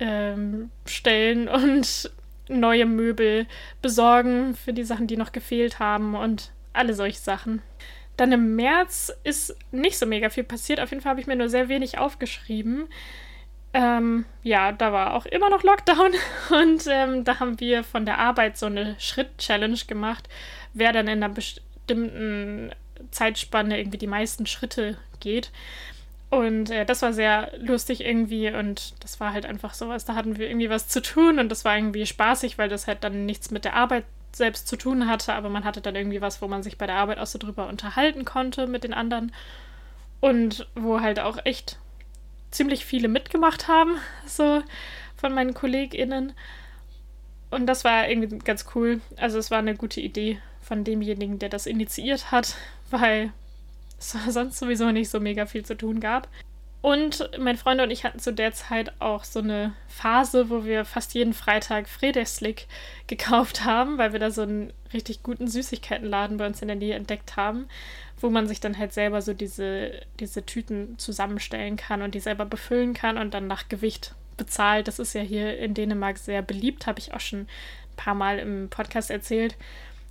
ähm, 0.00 0.70
stellen 0.86 1.48
und 1.48 2.10
neue 2.48 2.86
Möbel 2.86 3.46
besorgen 3.80 4.54
für 4.54 4.72
die 4.72 4.84
Sachen, 4.84 5.06
die 5.06 5.16
noch 5.16 5.32
gefehlt 5.32 5.78
haben 5.78 6.14
und 6.14 6.50
alle 6.72 6.94
solche 6.94 7.18
Sachen. 7.18 7.62
Dann 8.16 8.32
im 8.32 8.56
März 8.56 9.12
ist 9.24 9.56
nicht 9.70 9.98
so 9.98 10.06
mega 10.06 10.28
viel 10.28 10.44
passiert. 10.44 10.80
Auf 10.80 10.90
jeden 10.90 11.02
Fall 11.02 11.10
habe 11.10 11.20
ich 11.20 11.26
mir 11.26 11.36
nur 11.36 11.48
sehr 11.48 11.68
wenig 11.68 11.98
aufgeschrieben. 11.98 12.88
Ähm, 13.74 14.26
ja, 14.42 14.72
da 14.72 14.92
war 14.92 15.14
auch 15.14 15.24
immer 15.26 15.48
noch 15.48 15.62
Lockdown 15.62 16.12
und 16.50 16.86
ähm, 16.88 17.24
da 17.24 17.40
haben 17.40 17.58
wir 17.58 17.84
von 17.84 18.04
der 18.04 18.18
Arbeit 18.18 18.58
so 18.58 18.66
eine 18.66 18.96
Schritt-Challenge 18.98 19.78
gemacht, 19.86 20.28
wer 20.74 20.92
dann 20.92 21.08
in 21.08 21.22
einer 21.22 21.32
bestimmten 21.32 22.70
Zeitspanne 23.10 23.78
irgendwie 23.78 23.98
die 23.98 24.06
meisten 24.06 24.46
Schritte 24.46 24.98
geht. 25.20 25.50
Und 26.28 26.70
äh, 26.70 26.84
das 26.84 27.02
war 27.02 27.12
sehr 27.12 27.52
lustig 27.58 28.02
irgendwie 28.02 28.50
und 28.50 28.94
das 29.02 29.20
war 29.20 29.32
halt 29.32 29.44
einfach 29.44 29.74
sowas. 29.74 30.04
Da 30.04 30.14
hatten 30.14 30.38
wir 30.38 30.48
irgendwie 30.48 30.70
was 30.70 30.88
zu 30.88 31.02
tun 31.02 31.38
und 31.38 31.50
das 31.50 31.64
war 31.64 31.76
irgendwie 31.76 32.06
spaßig, 32.06 32.58
weil 32.58 32.68
das 32.68 32.86
halt 32.86 33.04
dann 33.04 33.26
nichts 33.26 33.50
mit 33.50 33.64
der 33.64 33.74
Arbeit 33.74 34.04
selbst 34.34 34.66
zu 34.66 34.76
tun 34.76 35.08
hatte, 35.08 35.34
aber 35.34 35.50
man 35.50 35.64
hatte 35.64 35.82
dann 35.82 35.94
irgendwie 35.94 36.22
was, 36.22 36.40
wo 36.40 36.48
man 36.48 36.62
sich 36.62 36.78
bei 36.78 36.86
der 36.86 36.96
Arbeit 36.96 37.18
auch 37.18 37.26
so 37.26 37.38
drüber 37.38 37.68
unterhalten 37.68 38.24
konnte 38.24 38.66
mit 38.66 38.82
den 38.82 38.94
anderen 38.94 39.30
und 40.20 40.66
wo 40.74 41.00
halt 41.00 41.20
auch 41.20 41.36
echt 41.44 41.78
ziemlich 42.52 42.84
viele 42.84 43.08
mitgemacht 43.08 43.66
haben, 43.66 43.96
so 44.26 44.62
von 45.16 45.34
meinen 45.34 45.54
KollegInnen. 45.54 46.32
Und 47.50 47.66
das 47.66 47.84
war 47.84 48.08
irgendwie 48.08 48.38
ganz 48.38 48.66
cool. 48.74 49.00
Also 49.16 49.38
es 49.38 49.50
war 49.50 49.58
eine 49.58 49.74
gute 49.74 50.00
Idee 50.00 50.38
von 50.60 50.84
demjenigen, 50.84 51.38
der 51.38 51.48
das 51.48 51.66
initiiert 51.66 52.30
hat, 52.30 52.54
weil 52.90 53.32
es 53.98 54.16
sonst 54.28 54.58
sowieso 54.58 54.90
nicht 54.92 55.10
so 55.10 55.18
mega 55.18 55.46
viel 55.46 55.64
zu 55.64 55.76
tun 55.76 55.98
gab. 55.98 56.28
Und 56.82 57.30
mein 57.38 57.56
Freund 57.56 57.80
und 57.80 57.92
ich 57.92 58.02
hatten 58.02 58.18
zu 58.18 58.32
der 58.32 58.52
Zeit 58.52 58.92
auch 58.98 59.22
so 59.22 59.38
eine 59.38 59.72
Phase, 59.86 60.50
wo 60.50 60.64
wir 60.64 60.84
fast 60.84 61.14
jeden 61.14 61.32
Freitag 61.32 61.88
Fredeslick 61.88 62.66
gekauft 63.06 63.64
haben, 63.64 63.98
weil 63.98 64.12
wir 64.12 64.18
da 64.18 64.32
so 64.32 64.42
einen 64.42 64.72
richtig 64.92 65.22
guten 65.22 65.46
Süßigkeitenladen 65.46 66.38
bei 66.38 66.46
uns 66.46 66.60
in 66.60 66.66
der 66.66 66.76
Nähe 66.76 66.96
entdeckt 66.96 67.36
haben, 67.36 67.68
wo 68.20 68.30
man 68.30 68.48
sich 68.48 68.58
dann 68.58 68.76
halt 68.76 68.92
selber 68.92 69.22
so 69.22 69.32
diese, 69.32 69.92
diese 70.18 70.44
Tüten 70.44 70.98
zusammenstellen 70.98 71.76
kann 71.76 72.02
und 72.02 72.16
die 72.16 72.20
selber 72.20 72.46
befüllen 72.46 72.94
kann 72.94 73.16
und 73.16 73.32
dann 73.32 73.46
nach 73.46 73.68
Gewicht 73.68 74.16
bezahlt. 74.36 74.88
Das 74.88 74.98
ist 74.98 75.12
ja 75.12 75.22
hier 75.22 75.56
in 75.60 75.74
Dänemark 75.74 76.18
sehr 76.18 76.42
beliebt, 76.42 76.88
habe 76.88 76.98
ich 76.98 77.14
auch 77.14 77.20
schon 77.20 77.42
ein 77.42 77.48
paar 77.96 78.14
Mal 78.14 78.40
im 78.40 78.68
Podcast 78.70 79.08
erzählt. 79.08 79.54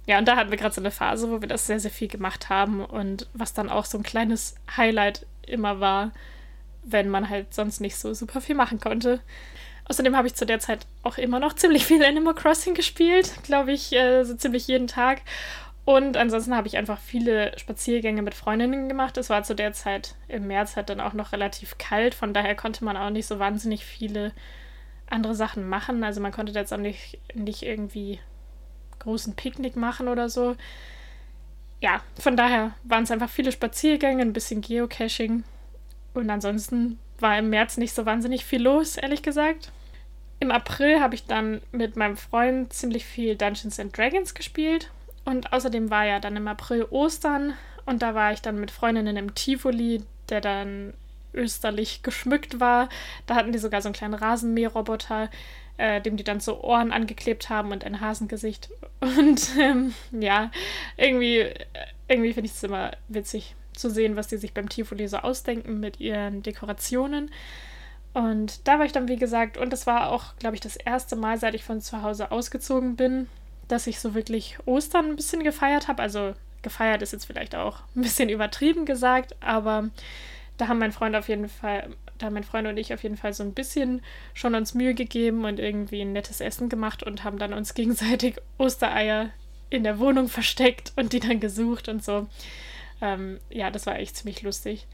ja, 0.07 0.17
und 0.19 0.25
da 0.25 0.37
hatten 0.37 0.51
wir 0.51 0.57
gerade 0.57 0.73
so 0.73 0.81
eine 0.81 0.91
Phase, 0.91 1.29
wo 1.29 1.41
wir 1.41 1.49
das 1.49 1.67
sehr, 1.67 1.81
sehr 1.81 1.91
viel 1.91 2.07
gemacht 2.07 2.47
haben 2.47 2.85
und 2.85 3.27
was 3.33 3.53
dann 3.53 3.69
auch 3.69 3.83
so 3.83 3.97
ein 3.97 4.03
kleines 4.03 4.55
Highlight 4.77 5.25
immer 5.45 5.81
war, 5.81 6.11
wenn 6.83 7.09
man 7.09 7.29
halt 7.29 7.53
sonst 7.53 7.81
nicht 7.81 7.95
so 7.95 8.13
super 8.13 8.41
viel 8.41 8.55
machen 8.55 8.79
konnte. 8.79 9.19
Außerdem 9.85 10.15
habe 10.15 10.27
ich 10.27 10.35
zu 10.35 10.45
der 10.45 10.59
Zeit 10.59 10.85
auch 11.03 11.17
immer 11.17 11.39
noch 11.39 11.53
ziemlich 11.53 11.85
viel 11.85 12.03
Animal 12.03 12.33
Crossing 12.33 12.73
gespielt, 12.73 13.33
glaube 13.43 13.71
ich, 13.71 13.91
äh, 13.93 14.23
so 14.23 14.35
ziemlich 14.35 14.67
jeden 14.67 14.87
Tag. 14.87 15.21
Und 15.83 16.15
ansonsten 16.15 16.55
habe 16.55 16.67
ich 16.67 16.77
einfach 16.77 16.99
viele 16.99 17.57
Spaziergänge 17.57 18.21
mit 18.21 18.35
Freundinnen 18.35 18.87
gemacht. 18.87 19.17
Es 19.17 19.29
war 19.29 19.43
zu 19.43 19.55
der 19.55 19.73
Zeit 19.73 20.15
im 20.27 20.47
März 20.47 20.75
halt 20.75 20.89
dann 20.89 21.01
auch 21.01 21.13
noch 21.13 21.31
relativ 21.31 21.77
kalt, 21.77 22.13
von 22.13 22.33
daher 22.33 22.55
konnte 22.55 22.85
man 22.85 22.97
auch 22.97 23.09
nicht 23.09 23.25
so 23.25 23.39
wahnsinnig 23.39 23.83
viele 23.83 24.31
andere 25.09 25.35
Sachen 25.35 25.67
machen. 25.67 26.03
Also 26.03 26.21
man 26.21 26.31
konnte 26.31 26.53
jetzt 26.53 26.71
auch 26.71 26.77
nicht, 26.77 27.19
nicht 27.33 27.63
irgendwie 27.63 28.19
großen 28.99 29.35
Picknick 29.35 29.75
machen 29.75 30.07
oder 30.07 30.29
so. 30.29 30.55
Ja, 31.81 32.01
von 32.19 32.37
daher 32.37 32.71
waren 32.83 33.03
es 33.03 33.11
einfach 33.11 33.29
viele 33.29 33.51
Spaziergänge, 33.51 34.21
ein 34.21 34.33
bisschen 34.33 34.61
Geocaching. 34.61 35.43
Und 36.13 36.29
ansonsten 36.29 36.99
war 37.19 37.37
im 37.37 37.49
März 37.49 37.77
nicht 37.77 37.93
so 37.93 38.05
wahnsinnig 38.05 38.45
viel 38.45 38.61
los, 38.61 38.97
ehrlich 38.97 39.21
gesagt. 39.21 39.71
Im 40.39 40.51
April 40.51 40.99
habe 40.99 41.15
ich 41.15 41.25
dann 41.27 41.61
mit 41.71 41.95
meinem 41.95 42.17
Freund 42.17 42.73
ziemlich 42.73 43.05
viel 43.05 43.35
Dungeons 43.35 43.79
and 43.79 43.95
Dragons 43.95 44.33
gespielt. 44.33 44.89
Und 45.23 45.53
außerdem 45.53 45.91
war 45.91 46.05
ja 46.05 46.19
dann 46.19 46.35
im 46.35 46.47
April 46.47 46.87
Ostern 46.89 47.53
und 47.85 48.01
da 48.01 48.15
war 48.15 48.33
ich 48.33 48.41
dann 48.41 48.59
mit 48.59 48.71
Freundinnen 48.71 49.17
im 49.17 49.35
Tivoli, 49.35 50.03
der 50.29 50.41
dann 50.41 50.93
österlich 51.33 52.01
geschmückt 52.03 52.59
war. 52.59 52.89
Da 53.27 53.35
hatten 53.35 53.51
die 53.51 53.59
sogar 53.59 53.81
so 53.81 53.89
einen 53.89 53.93
kleinen 53.93 54.15
Rasenmäherroboter, 54.15 55.29
äh, 55.77 56.01
dem 56.01 56.17
die 56.17 56.23
dann 56.23 56.39
so 56.39 56.61
Ohren 56.61 56.91
angeklebt 56.91 57.49
haben 57.49 57.71
und 57.71 57.83
ein 57.83 58.01
Hasengesicht. 58.01 58.69
Und 59.01 59.57
ähm, 59.57 59.95
ja, 60.11 60.51
irgendwie, 60.95 61.49
irgendwie 62.07 62.33
finde 62.33 62.45
ich 62.45 62.51
es 62.51 62.63
immer 62.63 62.91
witzig 63.07 63.55
zu 63.73 63.89
sehen, 63.89 64.15
was 64.15 64.27
die 64.27 64.37
sich 64.37 64.53
beim 64.53 64.69
Tivoli 64.69 65.07
so 65.07 65.17
ausdenken 65.17 65.79
mit 65.79 65.99
ihren 65.99 66.43
Dekorationen. 66.43 67.31
Und 68.13 68.67
da 68.67 68.77
war 68.77 68.85
ich 68.85 68.91
dann, 68.91 69.07
wie 69.07 69.17
gesagt, 69.17 69.57
und 69.57 69.71
das 69.71 69.87
war 69.87 70.11
auch, 70.11 70.35
glaube 70.37 70.55
ich, 70.55 70.61
das 70.61 70.75
erste 70.75 71.15
Mal, 71.15 71.37
seit 71.37 71.55
ich 71.55 71.63
von 71.63 71.81
zu 71.81 72.01
Hause 72.01 72.31
ausgezogen 72.31 72.95
bin, 72.95 73.27
dass 73.67 73.87
ich 73.87 73.99
so 73.99 74.13
wirklich 74.13 74.57
Ostern 74.65 75.05
ein 75.07 75.15
bisschen 75.15 75.43
gefeiert 75.43 75.87
habe. 75.87 76.01
Also 76.01 76.33
gefeiert 76.61 77.01
ist 77.01 77.13
jetzt 77.13 77.25
vielleicht 77.25 77.55
auch 77.55 77.79
ein 77.95 78.01
bisschen 78.01 78.29
übertrieben 78.29 78.85
gesagt, 78.85 79.35
aber 79.39 79.89
da 80.57 80.67
haben 80.67 80.79
mein 80.79 80.91
Freund 80.91 81.15
auf 81.15 81.29
jeden 81.29 81.49
Fall, 81.49 81.89
da 82.17 82.27
haben 82.27 82.33
mein 82.33 82.43
Freund 82.43 82.67
und 82.67 82.77
ich 82.77 82.93
auf 82.93 83.01
jeden 83.01 83.17
Fall 83.17 83.33
so 83.33 83.43
ein 83.43 83.53
bisschen 83.53 84.01
schon 84.33 84.55
uns 84.55 84.73
Mühe 84.73 84.93
gegeben 84.93 85.45
und 85.45 85.59
irgendwie 85.59 86.01
ein 86.01 86.13
nettes 86.13 86.41
Essen 86.41 86.69
gemacht 86.69 87.01
und 87.01 87.23
haben 87.23 87.39
dann 87.39 87.53
uns 87.53 87.73
gegenseitig 87.73 88.35
Ostereier 88.57 89.29
in 89.69 89.83
der 89.83 89.99
Wohnung 89.99 90.27
versteckt 90.27 90.91
und 90.97 91.13
die 91.13 91.19
dann 91.21 91.39
gesucht 91.39 91.87
und 91.87 92.03
so. 92.03 92.27
Ähm, 93.01 93.39
ja, 93.49 93.71
das 93.71 93.85
war 93.85 93.97
echt 93.97 94.15
ziemlich 94.15 94.41
lustig. 94.43 94.87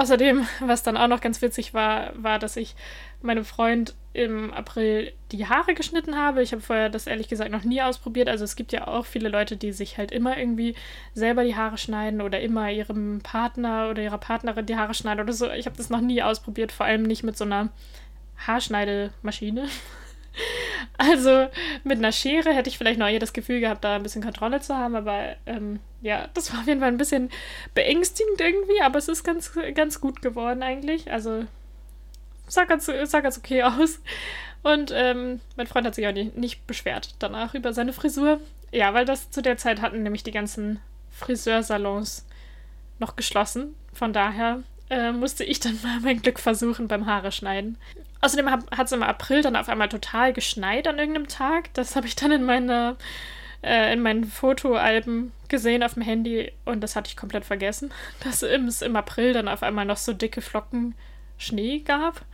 Außerdem, 0.00 0.46
was 0.60 0.82
dann 0.82 0.96
auch 0.96 1.08
noch 1.08 1.20
ganz 1.20 1.42
witzig 1.42 1.74
war, 1.74 2.12
war, 2.14 2.38
dass 2.38 2.56
ich 2.56 2.74
meinem 3.20 3.44
Freund 3.44 3.94
im 4.14 4.50
April 4.50 5.12
die 5.30 5.46
Haare 5.46 5.74
geschnitten 5.74 6.16
habe. 6.16 6.42
Ich 6.42 6.52
habe 6.52 6.62
vorher 6.62 6.88
das 6.88 7.06
ehrlich 7.06 7.28
gesagt 7.28 7.50
noch 7.50 7.64
nie 7.64 7.82
ausprobiert. 7.82 8.28
Also 8.28 8.44
es 8.44 8.56
gibt 8.56 8.72
ja 8.72 8.88
auch 8.88 9.04
viele 9.04 9.28
Leute, 9.28 9.58
die 9.58 9.72
sich 9.72 9.98
halt 9.98 10.10
immer 10.10 10.38
irgendwie 10.38 10.74
selber 11.12 11.44
die 11.44 11.54
Haare 11.54 11.76
schneiden 11.76 12.22
oder 12.22 12.40
immer 12.40 12.70
ihrem 12.70 13.20
Partner 13.20 13.90
oder 13.90 14.02
ihrer 14.02 14.16
Partnerin 14.16 14.64
die 14.64 14.76
Haare 14.76 14.94
schneiden 14.94 15.20
oder 15.20 15.34
so. 15.34 15.50
Ich 15.50 15.66
habe 15.66 15.76
das 15.76 15.90
noch 15.90 16.00
nie 16.00 16.22
ausprobiert, 16.22 16.72
vor 16.72 16.86
allem 16.86 17.02
nicht 17.02 17.22
mit 17.22 17.36
so 17.36 17.44
einer 17.44 17.68
Haarschneidemaschine. 18.46 19.68
Also 20.96 21.48
mit 21.82 21.98
einer 21.98 22.12
Schere 22.12 22.54
hätte 22.54 22.70
ich 22.70 22.78
vielleicht 22.78 23.00
noch 23.00 23.08
eher 23.08 23.18
das 23.18 23.32
Gefühl 23.32 23.58
gehabt, 23.58 23.82
da 23.82 23.96
ein 23.96 24.02
bisschen 24.04 24.22
Kontrolle 24.22 24.60
zu 24.60 24.76
haben, 24.76 24.94
aber 24.94 25.34
ähm, 25.44 25.80
ja, 26.02 26.28
das 26.34 26.52
war 26.52 26.60
auf 26.60 26.66
jeden 26.66 26.80
Fall 26.80 26.88
ein 26.88 26.96
bisschen 26.96 27.30
beängstigend 27.74 28.40
irgendwie, 28.40 28.80
aber 28.80 28.98
es 28.98 29.08
ist 29.08 29.24
ganz, 29.24 29.52
ganz 29.74 30.00
gut 30.00 30.22
geworden 30.22 30.62
eigentlich. 30.62 31.10
Also 31.12 31.44
sah 32.48 32.64
ganz, 32.64 32.86
sah 33.04 33.20
ganz 33.20 33.38
okay 33.38 33.62
aus. 33.62 34.00
Und 34.62 34.92
ähm, 34.94 35.40
mein 35.56 35.66
Freund 35.66 35.86
hat 35.86 35.94
sich 35.94 36.06
auch 36.06 36.12
nicht, 36.12 36.36
nicht 36.36 36.66
beschwert 36.66 37.14
danach 37.18 37.54
über 37.54 37.72
seine 37.72 37.92
Frisur. 37.92 38.40
Ja, 38.72 38.94
weil 38.94 39.04
das 39.04 39.30
zu 39.30 39.42
der 39.42 39.56
Zeit 39.56 39.80
hatten 39.80 40.02
nämlich 40.02 40.22
die 40.22 40.30
ganzen 40.30 40.80
Friseursalons 41.10 42.26
noch 42.98 43.16
geschlossen. 43.16 43.74
Von 43.92 44.12
daher 44.12 44.62
äh, 44.90 45.12
musste 45.12 45.44
ich 45.44 45.60
dann 45.60 45.78
mal 45.82 46.00
mein 46.00 46.22
Glück 46.22 46.38
versuchen 46.38 46.88
beim 46.88 47.06
Haare 47.06 47.32
schneiden. 47.32 47.78
Außerdem 48.20 48.50
hat 48.50 48.86
es 48.86 48.92
im 48.92 49.02
April 49.02 49.42
dann 49.42 49.56
auf 49.56 49.70
einmal 49.70 49.88
total 49.88 50.34
geschneit 50.34 50.86
an 50.86 50.98
irgendeinem 50.98 51.28
Tag. 51.28 51.72
Das 51.72 51.96
habe 51.96 52.06
ich 52.06 52.16
dann 52.16 52.32
in 52.32 52.44
meiner 52.44 52.96
äh, 53.62 53.92
in 53.92 54.02
meinen 54.02 54.24
Fotoalben 54.24 55.32
gesehen 55.48 55.82
auf 55.82 55.94
dem 55.94 56.02
Handy 56.02 56.52
und 56.64 56.80
das 56.80 56.96
hatte 56.96 57.08
ich 57.08 57.16
komplett 57.16 57.44
vergessen, 57.44 57.90
dass 58.24 58.42
es 58.42 58.82
im 58.82 58.96
April 58.96 59.32
dann 59.32 59.48
auf 59.48 59.62
einmal 59.62 59.84
noch 59.84 59.96
so 59.96 60.12
dicke 60.12 60.40
Flocken 60.40 60.94
Schnee 61.38 61.80
gab. 61.80 62.24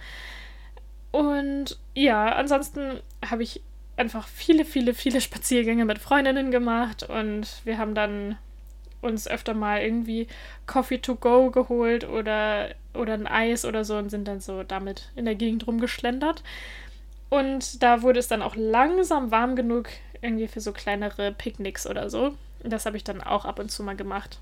Und 1.12 1.78
ja, 1.95 2.35
ansonsten 2.35 3.00
habe 3.25 3.42
ich 3.42 3.62
einfach 3.97 4.28
viele, 4.28 4.64
viele, 4.64 4.92
viele 4.92 5.21
Spaziergänge 5.21 5.85
mit 5.85 5.99
Freundinnen 5.99 6.50
gemacht 6.50 7.02
und 7.04 7.47
wir 7.64 7.78
haben 7.78 7.95
dann 7.95 8.37
uns 9.00 9.28
öfter 9.28 9.54
mal 9.54 9.80
irgendwie 9.80 10.26
Coffee 10.66 10.99
to 10.99 11.14
go 11.14 11.50
geholt 11.50 12.06
oder, 12.06 12.71
oder 12.92 13.14
ein 13.14 13.26
Eis 13.26 13.64
oder 13.64 13.85
so 13.85 13.97
und 13.97 14.11
sind 14.11 14.28
dann 14.28 14.40
so 14.40 14.62
damit 14.62 15.11
in 15.16 15.25
der 15.25 15.35
Gegend 15.35 15.66
rumgeschlendert. 15.66 16.42
Und 17.28 17.83
da 17.83 18.02
wurde 18.02 18.21
es 18.21 18.28
dann 18.28 18.42
auch 18.42 18.54
langsam 18.56 19.30
warm 19.30 19.56
genug, 19.56 19.88
irgendwie 20.26 20.49
für 20.49 20.61
so 20.61 20.73
kleinere 20.73 21.33
Picknicks 21.33 21.87
oder 21.87 22.11
so. 22.11 22.35
Das 22.62 22.87
habe 22.87 22.97
ich 22.97 23.04
dann 23.04 23.23
auch 23.23 23.45
ab 23.45 23.59
und 23.59 23.71
zu 23.71 23.83
mal 23.83 23.97
gemacht. 23.97 24.38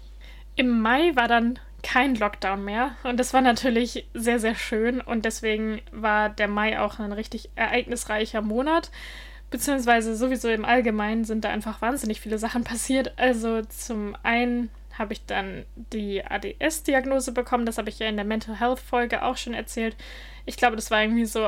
Im 0.56 0.80
Mai 0.80 1.14
war 1.14 1.28
dann 1.28 1.58
kein 1.82 2.14
Lockdown 2.14 2.64
mehr 2.64 2.96
und 3.02 3.20
das 3.20 3.34
war 3.34 3.42
natürlich 3.42 4.06
sehr, 4.14 4.40
sehr 4.40 4.54
schön 4.54 5.00
und 5.00 5.24
deswegen 5.24 5.82
war 5.92 6.30
der 6.30 6.48
Mai 6.48 6.80
auch 6.80 6.98
ein 6.98 7.12
richtig 7.12 7.50
ereignisreicher 7.56 8.40
Monat 8.40 8.90
beziehungsweise 9.54 10.16
sowieso 10.16 10.48
im 10.48 10.64
Allgemeinen 10.64 11.22
sind 11.22 11.44
da 11.44 11.50
einfach 11.50 11.80
wahnsinnig 11.80 12.20
viele 12.20 12.38
Sachen 12.38 12.64
passiert. 12.64 13.12
Also 13.16 13.62
zum 13.62 14.16
einen 14.24 14.68
habe 14.98 15.12
ich 15.12 15.24
dann 15.26 15.64
die 15.92 16.24
ADS-Diagnose 16.24 17.30
bekommen, 17.30 17.64
das 17.64 17.78
habe 17.78 17.88
ich 17.88 18.00
ja 18.00 18.08
in 18.08 18.16
der 18.16 18.24
Mental 18.24 18.58
Health-Folge 18.58 19.22
auch 19.22 19.36
schon 19.36 19.54
erzählt. 19.54 19.96
Ich 20.44 20.56
glaube, 20.56 20.74
das 20.74 20.90
war 20.90 21.02
irgendwie 21.02 21.24
so 21.24 21.46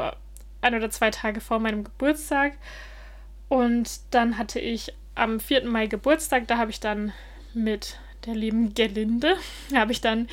ein 0.61 0.75
oder 0.77 0.89
zwei 0.91 1.11
Tage 1.11 1.41
vor 1.41 1.59
meinem 1.59 1.83
Geburtstag. 1.83 2.53
Und 3.49 4.01
dann 4.11 4.39
hatte 4.39 4.61
ich 4.61 4.93
am 5.15 5.41
4. 5.41 5.67
Mai 5.67 5.87
Geburtstag, 5.87 6.47
da 6.47 6.59
habe 6.59 6.71
ich 6.71 6.81
dann 6.81 7.13
mit 7.55 7.99
der 8.27 8.35
lieben 8.35 8.75
Gelinde, 8.75 9.37
habe 9.75 9.93
ich 9.93 10.01
dann 10.01 10.29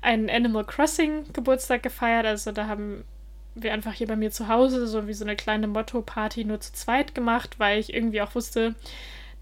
einen 0.00 0.30
Animal 0.30 0.64
Crossing 0.64 1.32
Geburtstag 1.32 1.82
gefeiert. 1.82 2.26
Also 2.26 2.52
da 2.52 2.66
haben 2.66 3.04
wir 3.54 3.72
einfach 3.72 3.92
hier 3.92 4.06
bei 4.06 4.16
mir 4.16 4.30
zu 4.30 4.48
Hause 4.48 4.86
so 4.86 5.08
wie 5.08 5.14
so 5.14 5.24
eine 5.24 5.36
kleine 5.36 5.66
Motto-Party 5.66 6.44
nur 6.44 6.60
zu 6.60 6.72
zweit 6.72 7.14
gemacht, 7.14 7.58
weil 7.58 7.80
ich 7.80 7.92
irgendwie 7.92 8.22
auch 8.22 8.34
wusste, 8.34 8.74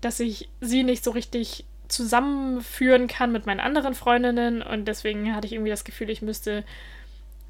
dass 0.00 0.20
ich 0.20 0.48
sie 0.60 0.82
nicht 0.82 1.04
so 1.04 1.10
richtig 1.10 1.64
zusammenführen 1.88 3.06
kann 3.06 3.32
mit 3.32 3.46
meinen 3.46 3.60
anderen 3.60 3.94
Freundinnen 3.94 4.62
und 4.62 4.86
deswegen 4.86 5.34
hatte 5.34 5.46
ich 5.46 5.52
irgendwie 5.52 5.70
das 5.70 5.84
Gefühl, 5.84 6.10
ich 6.10 6.22
müsste 6.22 6.64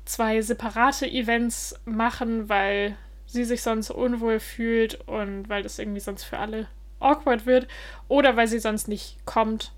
zwei 0.05 0.43
separate 0.43 1.07
Events 1.07 1.75
machen, 1.85 2.49
weil 2.49 2.97
sie 3.27 3.45
sich 3.45 3.63
sonst 3.63 3.91
unwohl 3.91 4.41
fühlt 4.41 5.01
und 5.09 5.49
weil 5.49 5.63
das 5.63 5.79
irgendwie 5.79 6.01
sonst 6.01 6.25
für 6.25 6.39
alle 6.39 6.69
awkward 7.01 7.47
wird 7.47 7.67
oder 8.09 8.37
weil 8.37 8.49
sie 8.49 8.59
sonst 8.59 8.89
nicht 8.89 9.17
kommt 9.27 9.73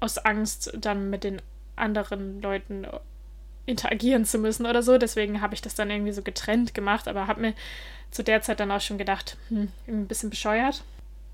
aus 0.00 0.18
Angst 0.18 0.72
dann 0.76 1.10
mit 1.10 1.24
den 1.24 1.40
anderen 1.76 2.40
Leuten 2.40 2.86
interagieren 3.66 4.24
zu 4.24 4.38
müssen 4.38 4.66
oder 4.66 4.82
so. 4.82 4.98
Deswegen 4.98 5.40
habe 5.40 5.54
ich 5.54 5.62
das 5.62 5.74
dann 5.74 5.90
irgendwie 5.90 6.12
so 6.12 6.22
getrennt 6.22 6.74
gemacht, 6.74 7.08
aber 7.08 7.26
habe 7.26 7.40
mir 7.40 7.54
zu 8.10 8.22
der 8.22 8.42
Zeit 8.42 8.60
dann 8.60 8.70
auch 8.70 8.80
schon 8.80 8.98
gedacht, 8.98 9.36
hm, 9.48 9.68
ein 9.88 10.06
bisschen 10.06 10.30
bescheuert. 10.30 10.84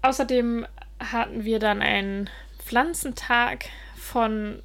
Außerdem 0.03 0.67
hatten 0.99 1.45
wir 1.45 1.59
dann 1.59 1.83
einen 1.83 2.31
Pflanzentag 2.59 3.67
von 3.97 4.63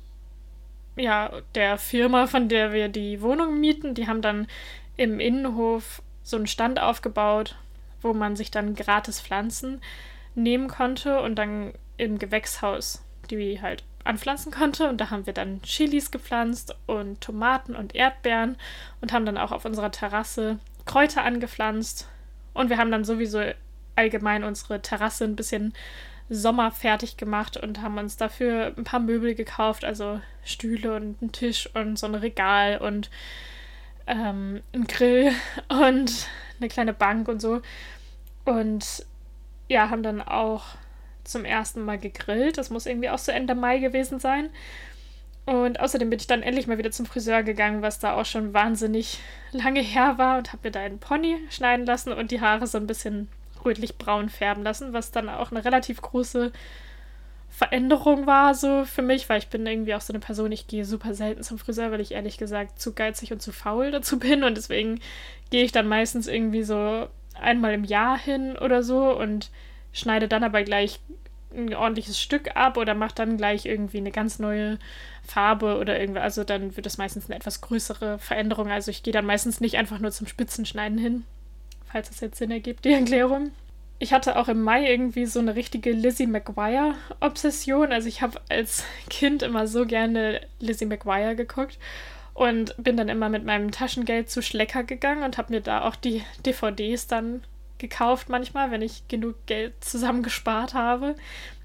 ja, 0.96 1.42
der 1.56 1.78
Firma, 1.78 2.28
von 2.28 2.48
der 2.48 2.72
wir 2.72 2.88
die 2.88 3.22
Wohnung 3.22 3.60
mieten. 3.60 3.96
Die 3.96 4.08
haben 4.08 4.22
dann 4.22 4.48
im 4.96 5.20
Innenhof 5.20 6.02
so 6.26 6.36
einen 6.36 6.48
Stand 6.48 6.82
aufgebaut, 6.82 7.56
wo 8.02 8.14
man 8.14 8.36
sich 8.36 8.52
dann 8.52 8.76
gratis 8.76 9.22
Pflanzen 9.22 9.80
nehmen 10.36 10.68
konnte 10.68 11.22
und 11.22 11.36
dann 11.36 11.72
im 11.96 12.20
Gewächshaus 12.20 13.06
die 13.30 13.62
halt 13.62 13.84
anpflanzen 14.04 14.52
konnte. 14.52 14.90
Und 14.90 15.00
da 15.02 15.10
haben 15.10 15.26
wir 15.26 15.34
dann 15.34 15.62
Chilis 15.62 16.12
gepflanzt 16.12 16.76
und 16.86 17.22
Tomaten 17.22 17.76
und 17.76 17.96
Erdbeeren 17.96 18.58
und 19.02 19.14
haben 19.14 19.26
dann 19.26 19.38
auch 19.38 19.52
auf 19.52 19.66
unserer 19.66 19.92
Terrasse 19.92 20.60
Kräuter 20.86 21.24
angepflanzt. 21.24 22.08
Und 22.54 22.70
wir 22.70 22.78
haben 22.78 22.92
dann 22.92 23.04
sowieso 23.04 23.42
allgemein 23.96 24.44
unsere 24.44 24.82
Terrasse 24.82 25.24
ein 25.24 25.36
bisschen 25.36 25.74
sommerfertig 26.30 27.18
gemacht 27.18 27.58
und 27.58 27.82
haben 27.82 27.98
uns 27.98 28.18
dafür 28.18 28.74
ein 28.78 28.84
paar 28.84 29.00
Möbel 29.00 29.36
gekauft, 29.36 29.86
also 29.86 30.20
Stühle 30.44 30.96
und 30.96 31.22
einen 31.22 31.32
Tisch 31.32 31.70
und 31.76 32.00
so 32.00 32.08
ein 32.08 32.16
Regal 32.16 32.80
und 32.80 33.12
ähm, 34.08 34.62
einen 34.74 34.88
Grill 34.88 35.32
und 35.70 36.28
eine 36.60 36.70
kleine 36.70 36.94
Bank 36.94 37.28
und 37.28 37.42
so. 37.42 37.62
Und 38.46 39.06
ja, 39.68 39.90
haben 39.90 40.04
dann 40.04 40.22
auch 40.22 40.66
zum 41.24 41.44
ersten 41.44 41.84
Mal 41.84 41.98
gegrillt. 41.98 42.58
Das 42.58 42.70
muss 42.70 42.86
irgendwie 42.86 43.10
auch 43.10 43.18
so 43.18 43.32
Ende 43.32 43.56
Mai 43.56 43.80
gewesen 43.80 44.20
sein. 44.20 44.50
Und 45.46 45.80
außerdem 45.80 46.10
bin 46.10 46.20
ich 46.20 46.28
dann 46.28 46.42
endlich 46.42 46.66
mal 46.66 46.80
wieder 46.80 46.92
zum 46.92 47.06
Friseur 47.06 47.44
gegangen, 47.44 47.84
was 47.84 48.00
da 48.00 48.16
auch 48.16 48.26
schon 48.26 48.54
wahnsinnig 48.54 49.20
lange 49.52 49.82
her 49.82 50.18
war 50.18 50.38
und 50.38 50.54
habe 50.54 50.68
mir 50.68 50.72
da 50.72 50.82
einen 50.82 51.00
Pony 51.00 51.38
schneiden 51.50 51.86
lassen 51.86 52.14
und 52.14 52.32
die 52.32 52.42
Haare 52.42 52.68
so 52.68 52.78
ein 52.78 52.88
bisschen 52.88 53.30
rötlich-braun 53.64 54.30
färben 54.30 54.64
lassen, 54.64 54.94
was 54.94 55.12
dann 55.12 55.30
auch 55.30 55.52
eine 55.52 55.66
relativ 55.66 56.02
große 56.02 56.52
Veränderung 57.56 58.28
war 58.28 58.54
so 58.54 58.84
für 58.84 59.02
mich, 59.02 59.30
weil 59.30 59.40
ich 59.40 59.48
bin 59.48 59.66
irgendwie 59.66 59.96
auch 59.96 60.02
so 60.02 60.12
eine 60.12 60.20
Person, 60.20 60.52
ich 60.52 60.68
gehe 60.68 60.84
super 60.84 61.14
selten 61.14 61.42
zum 61.42 61.58
Friseur, 61.58 61.90
weil 61.90 62.02
ich 62.02 62.12
ehrlich 62.12 62.38
gesagt 62.38 62.82
zu 62.82 62.92
geizig 62.92 63.32
und 63.32 63.42
zu 63.42 63.54
faul 63.54 63.92
dazu 63.92 64.20
bin. 64.20 64.44
Und 64.44 64.58
deswegen 64.58 65.00
gehe 65.52 65.64
ich 65.64 65.72
dann 65.72 65.88
meistens 65.88 66.28
irgendwie 66.28 66.64
so 66.64 67.08
einmal 67.34 67.74
im 67.74 67.86
Jahr 67.86 68.18
hin 68.18 68.58
oder 68.58 68.84
so 68.84 69.18
und 69.18 69.52
schneide 69.94 70.28
dann 70.28 70.44
aber 70.44 70.64
gleich 70.64 71.00
ein 71.56 71.74
ordentliches 71.74 72.20
Stück 72.20 72.58
ab 72.58 72.76
oder 72.76 72.94
mache 72.94 73.16
dann 73.16 73.38
gleich 73.38 73.66
irgendwie 73.66 74.00
eine 74.00 74.12
ganz 74.12 74.38
neue 74.38 74.78
Farbe 75.26 75.78
oder 75.78 75.98
irgendwie, 75.98 76.20
also 76.20 76.44
dann 76.44 76.76
wird 76.76 76.86
es 76.86 76.98
meistens 76.98 77.28
eine 77.28 77.38
etwas 77.38 77.62
größere 77.62 78.20
Veränderung. 78.20 78.70
Also 78.70 78.92
ich 78.92 79.02
gehe 79.02 79.14
dann 79.14 79.26
meistens 79.26 79.62
nicht 79.62 79.78
einfach 79.78 80.00
nur 80.00 80.12
zum 80.12 80.28
Spitzenschneiden 80.28 80.98
hin, 80.98 81.24
falls 81.90 82.10
das 82.10 82.20
jetzt 82.20 82.38
Sinn 82.38 82.52
ergibt, 82.52 82.84
die 82.84 82.92
Erklärung 82.92 83.52
ich 84.00 84.14
hatte 84.14 84.38
auch 84.38 84.48
im 84.48 84.62
Mai 84.62 84.90
irgendwie 84.90 85.26
so 85.26 85.40
eine 85.40 85.56
richtige 85.56 85.92
Lizzie 85.92 86.28
McGuire-Obsession. 86.28 87.92
Also 87.92 88.08
ich 88.08 88.22
habe 88.22 88.40
als 88.50 88.84
Kind 89.10 89.42
immer 89.42 89.68
so 89.68 89.86
gerne 89.86 90.42
Lizzie 90.60 90.86
McGuire 90.86 91.36
geguckt 91.36 91.80
und 92.34 92.76
bin 92.78 92.98
dann 92.98 93.10
immer 93.10 93.30
mit 93.30 93.46
meinem 93.46 93.72
Taschengeld 93.72 94.30
zu 94.30 94.42
Schlecker 94.42 94.84
gegangen 94.84 95.24
und 95.24 95.38
habe 95.38 95.54
mir 95.54 95.62
da 95.62 95.82
auch 95.82 95.96
die 95.96 96.24
DVDs 96.46 97.08
dann 97.08 97.44
gekauft 97.78 98.30
manchmal, 98.30 98.72
wenn 98.72 98.82
ich 98.82 99.08
genug 99.08 99.46
Geld 99.46 99.74
zusammengespart 99.84 100.74
habe. 100.74 101.16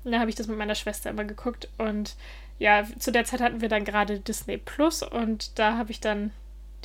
Und 0.05 0.13
dann 0.13 0.21
habe 0.21 0.31
ich 0.31 0.37
das 0.37 0.47
mit 0.47 0.59
meiner 0.59 0.75
Schwester 0.77 1.11
immer 1.11 1.25
geguckt 1.25 1.69
und 1.79 2.15
ja, 2.59 2.85
zu 2.99 3.11
der 3.11 3.25
Zeit 3.25 3.41
hatten 3.41 3.63
wir 3.63 3.69
dann 3.69 3.85
gerade 3.85 4.21
Disney 4.21 4.59
Plus 4.59 5.03
und 5.03 5.59
da 5.59 5.79
habe 5.79 5.91
ich 5.91 6.01
dann 6.01 6.31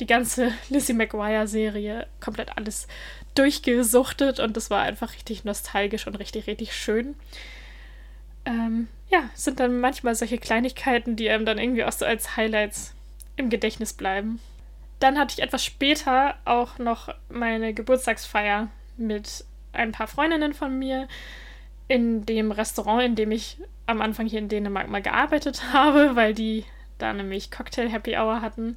die 0.00 0.06
ganze 0.06 0.52
Lizzie 0.68 0.94
McGuire-Serie 0.94 2.06
komplett 2.20 2.56
alles 2.56 2.86
durchgesuchtet 3.34 4.40
und 4.40 4.56
das 4.56 4.70
war 4.70 4.82
einfach 4.82 5.12
richtig 5.14 5.44
nostalgisch 5.44 6.06
und 6.06 6.16
richtig, 6.16 6.46
richtig 6.46 6.74
schön. 6.74 7.14
Ähm, 8.44 8.88
ja, 9.10 9.28
sind 9.34 9.60
dann 9.60 9.80
manchmal 9.80 10.14
solche 10.14 10.38
Kleinigkeiten, 10.38 11.16
die 11.16 11.28
einem 11.28 11.44
dann 11.44 11.58
irgendwie 11.58 11.84
auch 11.84 11.92
so 11.92 12.04
als 12.04 12.36
Highlights 12.36 12.94
im 13.36 13.50
Gedächtnis 13.50 13.92
bleiben. 13.92 14.40
Dann 14.98 15.18
hatte 15.18 15.34
ich 15.36 15.42
etwas 15.42 15.64
später 15.64 16.36
auch 16.44 16.78
noch 16.78 17.14
meine 17.28 17.74
Geburtstagsfeier 17.74 18.68
mit 18.96 19.44
ein 19.72 19.92
paar 19.92 20.06
Freundinnen 20.06 20.54
von 20.54 20.78
mir 20.78 21.06
in 21.88 22.24
dem 22.24 22.50
Restaurant, 22.50 23.04
in 23.04 23.14
dem 23.14 23.30
ich 23.30 23.58
am 23.86 24.00
Anfang 24.00 24.26
hier 24.26 24.38
in 24.38 24.48
Dänemark 24.48 24.88
mal 24.88 25.02
gearbeitet 25.02 25.62
habe, 25.72 26.16
weil 26.16 26.34
die 26.34 26.64
da 26.98 27.12
nämlich 27.12 27.50
Cocktail 27.50 27.88
Happy 27.88 28.16
Hour 28.16 28.40
hatten 28.40 28.76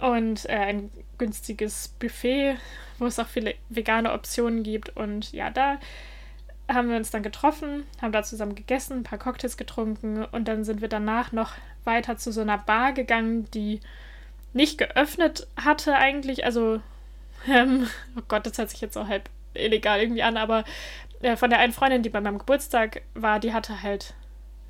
und 0.00 0.48
äh, 0.48 0.54
ein 0.54 0.90
günstiges 1.18 1.88
Buffet, 1.98 2.56
wo 2.98 3.06
es 3.06 3.18
auch 3.18 3.26
viele 3.26 3.54
vegane 3.68 4.12
Optionen 4.12 4.62
gibt. 4.62 4.96
Und 4.96 5.32
ja, 5.32 5.50
da 5.50 5.78
haben 6.68 6.88
wir 6.88 6.96
uns 6.96 7.10
dann 7.10 7.22
getroffen, 7.22 7.84
haben 8.00 8.12
da 8.12 8.22
zusammen 8.22 8.54
gegessen, 8.54 8.98
ein 8.98 9.02
paar 9.02 9.18
Cocktails 9.18 9.56
getrunken 9.56 10.24
und 10.24 10.46
dann 10.48 10.64
sind 10.64 10.80
wir 10.80 10.88
danach 10.88 11.32
noch 11.32 11.52
weiter 11.84 12.16
zu 12.16 12.32
so 12.32 12.40
einer 12.40 12.58
Bar 12.58 12.92
gegangen, 12.92 13.50
die 13.52 13.80
nicht 14.52 14.78
geöffnet 14.78 15.46
hatte 15.56 15.96
eigentlich. 15.96 16.44
Also, 16.44 16.80
ähm, 17.48 17.88
oh 18.16 18.22
Gott, 18.28 18.46
das 18.46 18.58
hört 18.58 18.70
sich 18.70 18.80
jetzt 18.80 18.96
auch 18.96 19.08
halb 19.08 19.28
illegal 19.54 20.00
irgendwie 20.00 20.22
an, 20.22 20.36
aber 20.36 20.64
äh, 21.20 21.36
von 21.36 21.50
der 21.50 21.58
einen 21.58 21.72
Freundin, 21.72 22.02
die 22.02 22.08
bei 22.08 22.20
meinem 22.20 22.38
Geburtstag 22.38 23.02
war, 23.14 23.40
die 23.40 23.52
hatte 23.52 23.82
halt 23.82 24.14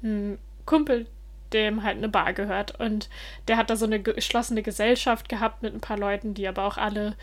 einen 0.03 0.38
Kumpel, 0.64 1.07
dem 1.53 1.83
halt 1.83 1.99
eine 1.99 2.09
Bar 2.09 2.33
gehört. 2.33 2.79
Und 2.81 3.09
der 3.49 3.57
hat 3.57 3.71
da 3.71 3.77
so 3.77 3.87
eine 3.87 4.01
geschlossene 4.01 4.63
Gesellschaft 4.63 5.29
gehabt 5.29 5.63
mit 5.63 5.75
ein 5.75 5.81
paar 5.81 5.99
Leuten, 5.99 6.35
die 6.35 6.49
aber 6.49 6.65
auch 6.65 6.77
alle 6.77 7.17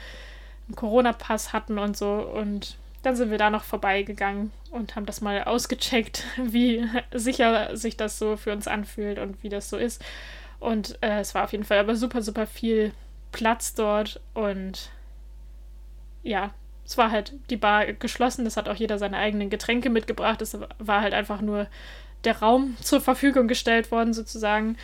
einen 0.68 0.76
Corona-Pass 0.76 1.54
hatten 1.54 1.78
und 1.80 1.98
so. 1.98 2.14
Und 2.14 2.78
dann 3.04 3.16
sind 3.16 3.32
wir 3.32 3.38
da 3.38 3.50
noch 3.50 3.64
vorbeigegangen 3.64 4.52
und 4.72 4.96
haben 4.96 5.06
das 5.06 5.22
mal 5.22 5.44
ausgecheckt, 5.44 6.24
wie 6.38 6.88
sicher 7.14 7.76
sich 7.76 7.98
das 7.98 8.20
so 8.20 8.38
für 8.38 8.52
uns 8.52 8.68
anfühlt 8.68 9.20
und 9.20 9.42
wie 9.44 9.50
das 9.50 9.70
so 9.70 9.78
ist. 9.78 10.04
Und 10.60 10.98
äh, 11.02 11.20
es 11.20 11.36
war 11.36 11.44
auf 11.44 11.52
jeden 11.52 11.64
Fall 11.64 11.78
aber 11.78 11.96
super, 11.96 12.22
super 12.22 12.48
viel 12.48 12.94
Platz 13.32 13.76
dort 13.76 14.20
und 14.34 14.90
ja, 16.24 16.52
es 16.86 16.98
war 16.98 17.12
halt 17.12 17.34
die 17.50 17.58
Bar 17.58 17.86
geschlossen. 17.94 18.46
Es 18.46 18.58
hat 18.58 18.70
auch 18.70 18.76
jeder 18.76 18.98
seine 18.98 19.18
eigenen 19.18 19.50
Getränke 19.50 19.90
mitgebracht. 19.90 20.42
Es 20.42 20.58
war 20.80 21.02
halt 21.02 21.14
einfach 21.14 21.42
nur 21.42 21.68
der 22.24 22.40
Raum 22.40 22.76
zur 22.82 23.02
Verfügung 23.02 23.48
gestellt 23.48 23.92
worden, 23.92 24.14
sozusagen. 24.14 24.78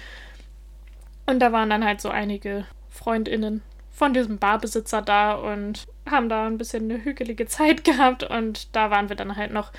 Und 1.25 1.39
da 1.39 1.51
waren 1.51 1.69
dann 1.69 1.85
halt 1.85 2.01
so 2.01 2.09
einige 2.09 2.65
FreundInnen 2.89 3.61
von 3.91 4.13
diesem 4.13 4.37
Barbesitzer 4.37 5.01
da 5.01 5.33
und 5.33 5.85
haben 6.09 6.27
da 6.27 6.47
ein 6.47 6.57
bisschen 6.57 6.89
eine 6.89 7.03
hügelige 7.03 7.47
Zeit 7.47 7.83
gehabt. 7.85 8.23
Und 8.23 8.75
da 8.75 8.91
waren 8.91 9.09
wir 9.09 9.15
dann 9.15 9.35
halt 9.35 9.51
noch 9.51 9.71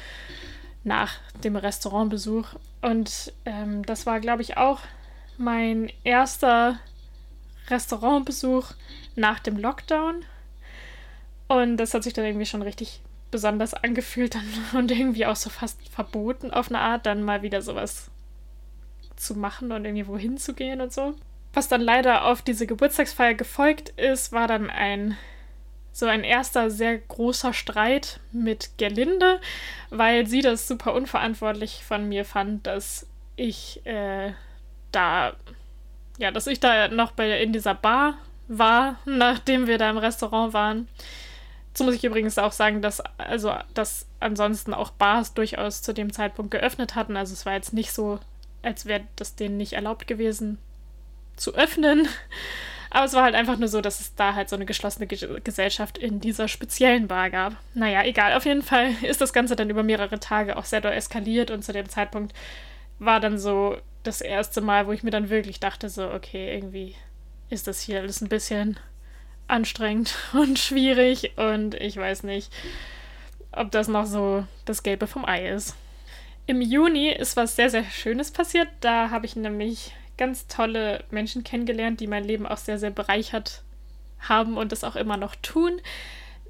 nach 0.85 1.17
dem 1.43 1.57
Restaurantbesuch. 1.57 2.49
Und 2.83 3.33
ähm, 3.45 3.85
das 3.85 4.07
war, 4.07 4.21
glaube 4.21 4.43
ich, 4.43 4.57
auch 4.57 4.81
mein 5.39 5.91
erster 6.05 6.79
Restaurantbesuch 7.69 8.73
nach 9.17 9.41
dem 9.41 9.57
Lockdown. 9.57 10.25
Und 11.49 11.77
das 11.77 11.95
hat 11.95 12.05
sich 12.05 12.13
dann 12.13 12.25
irgendwie 12.25 12.47
schon 12.47 12.63
richtig 12.63 13.01
besonders 13.35 13.75
angefühlt 13.75 14.37
und 14.75 14.93
irgendwie 14.93 15.27
auch 15.27 15.35
so 15.35 15.51
fast 15.51 15.81
verboten 15.89 16.53
auf 16.53 16.69
eine 16.69 16.79
Art, 16.79 17.05
dann 17.05 17.25
mal 17.25 17.43
wieder 17.43 17.63
sowas 17.63 18.09
zu 19.17 19.35
machen 19.35 19.73
und 19.73 19.85
irgendwie 19.85 20.07
wohin 20.07 20.39
zu 20.39 20.55
gehen 20.55 20.81
und 20.81 20.93
so. 20.93 21.15
Was 21.53 21.67
dann 21.67 21.81
leider 21.81 22.27
auf 22.27 22.43
diese 22.43 22.65
Geburtstagsfeier 22.65 23.35
gefolgt 23.35 23.89
ist, 23.99 24.31
war 24.31 24.47
dann 24.47 24.71
ein 24.71 25.17
so 25.91 26.07
ein 26.07 26.23
erster 26.23 26.71
sehr 26.71 26.99
großer 26.99 27.53
Streit 27.53 28.21
mit 28.31 28.79
Gerlinde, 28.79 29.41
weil 29.91 30.29
sie 30.29 30.41
das 30.41 30.69
super 30.69 30.95
unverantwortlich 30.95 31.83
von 31.85 32.09
mir 32.09 32.25
fand, 32.25 32.69
dass 32.69 33.09
ich 33.35 33.85
äh, 33.85 34.33
da 34.93 35.35
ja, 36.19 36.31
dass 36.31 36.47
ich 36.47 36.61
da 36.61 36.87
noch 36.87 37.11
bei 37.11 37.43
in 37.43 37.53
dieser 37.53 37.75
Bar 37.75 38.17
war, 38.47 39.01
nachdem 39.07 39.67
wir 39.67 39.79
da 39.79 39.91
im 39.91 39.99
Restaurant 39.99 40.53
waren. 40.53 40.89
So 41.77 41.85
muss 41.85 41.95
ich 41.95 42.05
übrigens 42.05 42.39
auch 42.39 42.53
sagen, 42.53 42.83
dass 42.83 43.01
also 43.19 43.53
dass 43.75 44.07
ansonsten 44.21 44.73
auch 44.73 44.91
Bars 44.91 45.35
durchaus 45.35 45.83
zu 45.83 45.93
dem 45.93 46.13
Zeitpunkt 46.13 46.53
geöffnet 46.53 46.95
hatten. 46.95 47.17
Also 47.17 47.33
es 47.33 47.45
war 47.47 47.55
jetzt 47.55 47.73
nicht 47.73 47.93
so, 47.93 48.21
als 48.63 48.87
wäre 48.87 49.03
das 49.17 49.35
denen 49.35 49.57
nicht 49.57 49.73
erlaubt 49.73 50.07
gewesen 50.07 50.59
zu 51.37 51.55
öffnen. 51.55 52.09
Aber 52.91 53.07
es 53.07 53.13
war 53.13 53.25
halt 53.25 53.35
einfach 53.35 53.59
nur 53.59 53.67
so, 53.67 53.81
dass 53.81 53.99
es 53.99 54.15
da 54.15 54.35
halt 54.35 54.49
so 54.49 54.55
eine 54.55 54.67
geschlossene 54.67 55.09
Ge 55.09 55.41
Gesellschaft 55.43 55.99
in 55.99 56.21
dieser 56.21 56.47
speziellen 56.47 57.09
Bar 57.09 57.29
gab. 57.31 57.57
Naja, 57.75 58.05
egal. 58.05 58.35
Auf 58.35 58.45
jeden 58.45 58.63
Fall 58.63 58.93
ist 59.03 59.21
das 59.21 59.33
Ganze 59.33 59.57
dann 59.57 59.69
über 59.69 59.83
mehrere 59.83 60.21
Tage 60.21 60.57
auch 60.57 60.65
sehr 60.65 60.81
doll 60.81 60.93
eskaliert 60.93 61.51
und 61.51 61.65
zu 61.65 61.73
dem 61.73 61.89
Zeitpunkt 61.89 62.33
war 63.01 63.19
dann 63.19 63.37
so 63.37 63.77
das 64.05 64.21
erste 64.21 64.61
Mal, 64.61 64.87
wo 64.87 64.93
ich 64.93 65.03
mir 65.03 65.11
dann 65.11 65.29
wirklich 65.29 65.59
dachte, 65.59 65.89
so, 65.89 66.09
okay, 66.09 66.55
irgendwie 66.55 66.95
ist 67.51 67.67
das 67.67 67.81
hier 67.81 68.01
alles 68.01 68.21
ein 68.21 68.29
bisschen 68.29 68.79
anstrengend 69.55 70.15
und 70.33 70.59
schwierig 70.59 71.33
und 71.37 71.75
ich 71.75 71.97
weiß 71.97 72.25
nicht, 72.25 72.53
ob 73.53 73.71
das 73.71 73.89
noch 73.89 74.07
so 74.07 74.45
das 74.65 74.83
Gelbe 74.83 75.07
vom 75.07 75.25
Ei 75.25 75.49
ist. 75.49 75.77
Im 76.47 76.61
Juni 76.61 77.09
ist 77.09 77.37
was 77.37 77.57
sehr, 77.57 77.71
sehr 77.71 77.85
Schönes 77.85 78.31
passiert. 78.31 78.69
Da 78.81 79.11
habe 79.11 79.25
ich 79.25 79.37
nämlich 79.37 79.93
ganz 80.19 80.47
tolle 80.47 81.05
Menschen 81.11 81.45
kennengelernt, 81.45 82.01
die 82.01 82.07
mein 82.07 82.25
Leben 82.25 82.47
auch 82.47 82.59
sehr, 82.59 82.79
sehr 82.79 82.91
bereichert 82.91 83.63
haben 84.21 84.59
und 84.59 84.73
das 84.73 84.85
auch 84.85 84.97
immer 84.97 85.17
noch 85.17 85.37
tun. 85.37 85.81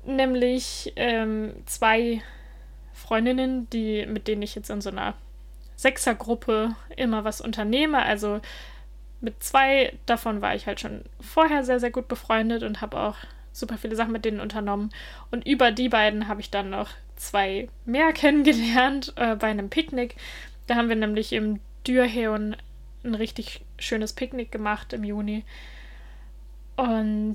Nämlich 0.05 0.93
ähm, 0.97 1.55
zwei 1.67 2.23
Freundinnen, 2.93 3.69
die, 3.71 4.07
mit 4.07 4.27
denen 4.27 4.43
ich 4.43 4.55
jetzt 4.55 4.71
in 4.71 4.81
so 4.81 4.91
einer 4.91 5.15
Sechsergruppe 5.77 6.75
immer 6.97 7.25
was 7.25 7.41
unternehme. 7.41 8.03
Also 8.03 8.41
mit 9.25 9.43
zwei 9.43 9.95
davon 10.07 10.43
war 10.43 10.55
ich 10.55 10.67
halt 10.67 10.81
schon 10.81 11.03
vorher 11.21 11.65
sehr, 11.65 11.81
sehr 11.81 11.91
gut 11.91 12.09
befreundet 12.09 12.63
und 12.63 12.81
habe 12.81 13.01
auch 13.01 13.17
super 13.53 13.79
viele 13.79 13.97
Sachen 13.97 14.13
mit 14.13 14.25
denen 14.25 14.41
unternommen. 14.41 14.91
Und 15.31 15.47
über 15.47 15.73
die 15.73 15.89
beiden 15.89 16.29
habe 16.29 16.41
ich 16.41 16.51
dann 16.51 16.71
noch 16.71 16.91
zwei 17.17 17.69
mehr 17.85 18.13
kennengelernt 18.15 19.13
äh, 19.17 19.37
bei 19.37 19.49
einem 19.49 19.71
Picknick. 19.71 20.17
Da 20.67 20.77
haben 20.77 20.89
wir 20.89 20.97
nämlich 20.97 21.33
im 21.33 21.61
Dürheon 21.87 22.57
ein 23.05 23.15
richtig 23.15 23.63
schönes 23.79 24.13
Picknick 24.13 24.51
gemacht 24.53 24.93
im 24.93 25.05
Juni. 25.05 25.45
Und 26.77 27.35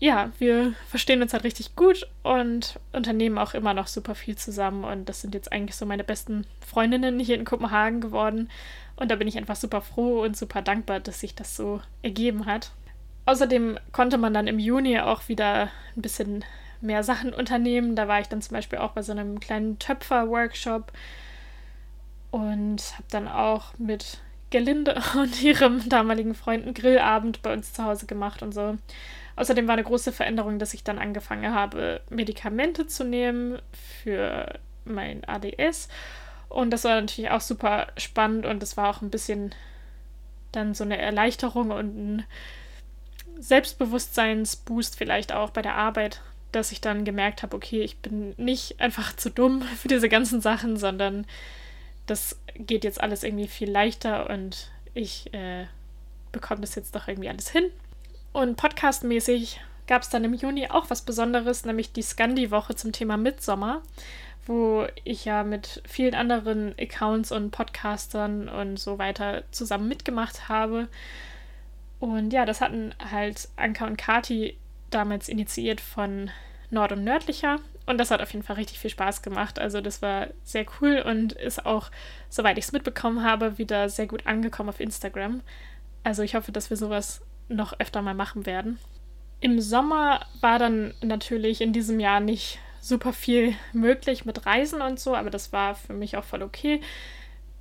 ja, 0.00 0.30
wir 0.38 0.72
verstehen 0.88 1.20
uns 1.20 1.34
halt 1.34 1.44
richtig 1.44 1.76
gut 1.76 2.08
und 2.22 2.80
unternehmen 2.92 3.36
auch 3.36 3.52
immer 3.52 3.74
noch 3.74 3.86
super 3.86 4.14
viel 4.14 4.34
zusammen. 4.34 4.82
Und 4.82 5.10
das 5.10 5.20
sind 5.20 5.34
jetzt 5.34 5.52
eigentlich 5.52 5.76
so 5.76 5.84
meine 5.84 6.04
besten 6.04 6.46
Freundinnen 6.66 7.20
hier 7.20 7.34
in 7.34 7.44
Kopenhagen 7.44 8.00
geworden. 8.00 8.50
Und 8.96 9.10
da 9.10 9.16
bin 9.16 9.28
ich 9.28 9.36
einfach 9.36 9.56
super 9.56 9.82
froh 9.82 10.22
und 10.22 10.38
super 10.38 10.62
dankbar, 10.62 11.00
dass 11.00 11.20
sich 11.20 11.34
das 11.34 11.54
so 11.54 11.82
ergeben 12.02 12.46
hat. 12.46 12.72
Außerdem 13.26 13.78
konnte 13.92 14.16
man 14.16 14.32
dann 14.32 14.46
im 14.46 14.58
Juni 14.58 14.98
auch 14.98 15.28
wieder 15.28 15.68
ein 15.94 16.02
bisschen 16.02 16.46
mehr 16.80 17.04
Sachen 17.04 17.34
unternehmen. 17.34 17.94
Da 17.94 18.08
war 18.08 18.20
ich 18.20 18.28
dann 18.28 18.40
zum 18.40 18.54
Beispiel 18.54 18.78
auch 18.78 18.92
bei 18.92 19.02
so 19.02 19.12
einem 19.12 19.38
kleinen 19.38 19.78
Töpfer-Workshop 19.78 20.92
und 22.30 22.94
habe 22.94 23.04
dann 23.10 23.28
auch 23.28 23.78
mit 23.78 24.18
Gelinde 24.48 25.00
und 25.18 25.42
ihrem 25.42 25.86
damaligen 25.90 26.34
Freund 26.34 26.64
einen 26.64 26.74
Grillabend 26.74 27.42
bei 27.42 27.52
uns 27.52 27.74
zu 27.74 27.84
Hause 27.84 28.06
gemacht 28.06 28.42
und 28.42 28.52
so. 28.52 28.78
Außerdem 29.40 29.66
war 29.66 29.72
eine 29.72 29.84
große 29.84 30.12
Veränderung, 30.12 30.58
dass 30.58 30.74
ich 30.74 30.84
dann 30.84 30.98
angefangen 30.98 31.54
habe, 31.54 32.02
Medikamente 32.10 32.86
zu 32.86 33.04
nehmen 33.04 33.58
für 34.02 34.58
mein 34.84 35.24
ADS. 35.26 35.88
Und 36.50 36.68
das 36.70 36.84
war 36.84 37.00
natürlich 37.00 37.30
auch 37.30 37.40
super 37.40 37.86
spannend 37.96 38.44
und 38.44 38.62
es 38.62 38.76
war 38.76 38.90
auch 38.90 39.00
ein 39.00 39.08
bisschen 39.08 39.54
dann 40.52 40.74
so 40.74 40.84
eine 40.84 40.98
Erleichterung 40.98 41.70
und 41.70 41.96
ein 41.96 42.24
Selbstbewusstseinsboost 43.38 44.98
vielleicht 44.98 45.32
auch 45.32 45.48
bei 45.48 45.62
der 45.62 45.76
Arbeit, 45.76 46.20
dass 46.52 46.70
ich 46.70 46.82
dann 46.82 47.06
gemerkt 47.06 47.42
habe, 47.42 47.56
okay, 47.56 47.80
ich 47.80 47.96
bin 47.96 48.34
nicht 48.36 48.78
einfach 48.78 49.16
zu 49.16 49.30
dumm 49.30 49.62
für 49.80 49.88
diese 49.88 50.10
ganzen 50.10 50.42
Sachen, 50.42 50.76
sondern 50.76 51.26
das 52.04 52.38
geht 52.56 52.84
jetzt 52.84 53.00
alles 53.00 53.24
irgendwie 53.24 53.48
viel 53.48 53.70
leichter 53.70 54.28
und 54.28 54.70
ich 54.92 55.32
äh, 55.32 55.64
bekomme 56.30 56.60
das 56.60 56.74
jetzt 56.74 56.94
doch 56.94 57.08
irgendwie 57.08 57.30
alles 57.30 57.48
hin. 57.48 57.70
Und 58.32 58.56
podcastmäßig 58.56 59.60
gab 59.86 60.02
es 60.02 60.08
dann 60.08 60.24
im 60.24 60.34
Juni 60.34 60.68
auch 60.68 60.88
was 60.88 61.02
Besonderes, 61.02 61.64
nämlich 61.64 61.92
die 61.92 62.02
Scandi-Woche 62.02 62.76
zum 62.76 62.92
Thema 62.92 63.16
Midsommer, 63.16 63.82
wo 64.46 64.86
ich 65.02 65.24
ja 65.24 65.42
mit 65.42 65.82
vielen 65.84 66.14
anderen 66.14 66.74
Accounts 66.78 67.32
und 67.32 67.50
Podcastern 67.50 68.48
und 68.48 68.78
so 68.78 68.98
weiter 68.98 69.42
zusammen 69.50 69.88
mitgemacht 69.88 70.48
habe. 70.48 70.86
Und 71.98 72.32
ja, 72.32 72.46
das 72.46 72.60
hatten 72.60 72.94
halt 73.10 73.48
Anka 73.56 73.86
und 73.86 73.98
Kati 73.98 74.56
damals 74.90 75.28
initiiert 75.28 75.80
von 75.80 76.30
Nord 76.70 76.92
und 76.92 77.02
Nördlicher. 77.02 77.58
Und 77.86 77.98
das 77.98 78.12
hat 78.12 78.22
auf 78.22 78.32
jeden 78.32 78.44
Fall 78.44 78.56
richtig 78.56 78.78
viel 78.78 78.90
Spaß 78.90 79.22
gemacht. 79.22 79.58
Also 79.58 79.80
das 79.80 80.02
war 80.02 80.28
sehr 80.44 80.64
cool 80.80 81.02
und 81.04 81.32
ist 81.32 81.66
auch, 81.66 81.90
soweit 82.28 82.58
ich 82.58 82.66
es 82.66 82.72
mitbekommen 82.72 83.24
habe, 83.24 83.58
wieder 83.58 83.88
sehr 83.88 84.06
gut 84.06 84.26
angekommen 84.26 84.68
auf 84.68 84.78
Instagram. 84.78 85.40
Also 86.04 86.22
ich 86.22 86.36
hoffe, 86.36 86.52
dass 86.52 86.70
wir 86.70 86.76
sowas 86.76 87.22
noch 87.50 87.78
öfter 87.78 88.02
mal 88.02 88.14
machen 88.14 88.46
werden. 88.46 88.78
Im 89.40 89.60
Sommer 89.60 90.26
war 90.40 90.58
dann 90.58 90.94
natürlich 91.02 91.60
in 91.60 91.72
diesem 91.72 92.00
Jahr 92.00 92.20
nicht 92.20 92.58
super 92.80 93.12
viel 93.12 93.54
möglich 93.72 94.24
mit 94.24 94.46
Reisen 94.46 94.80
und 94.80 94.98
so, 94.98 95.14
aber 95.14 95.30
das 95.30 95.52
war 95.52 95.74
für 95.74 95.92
mich 95.92 96.16
auch 96.16 96.24
voll 96.24 96.42
okay. 96.42 96.80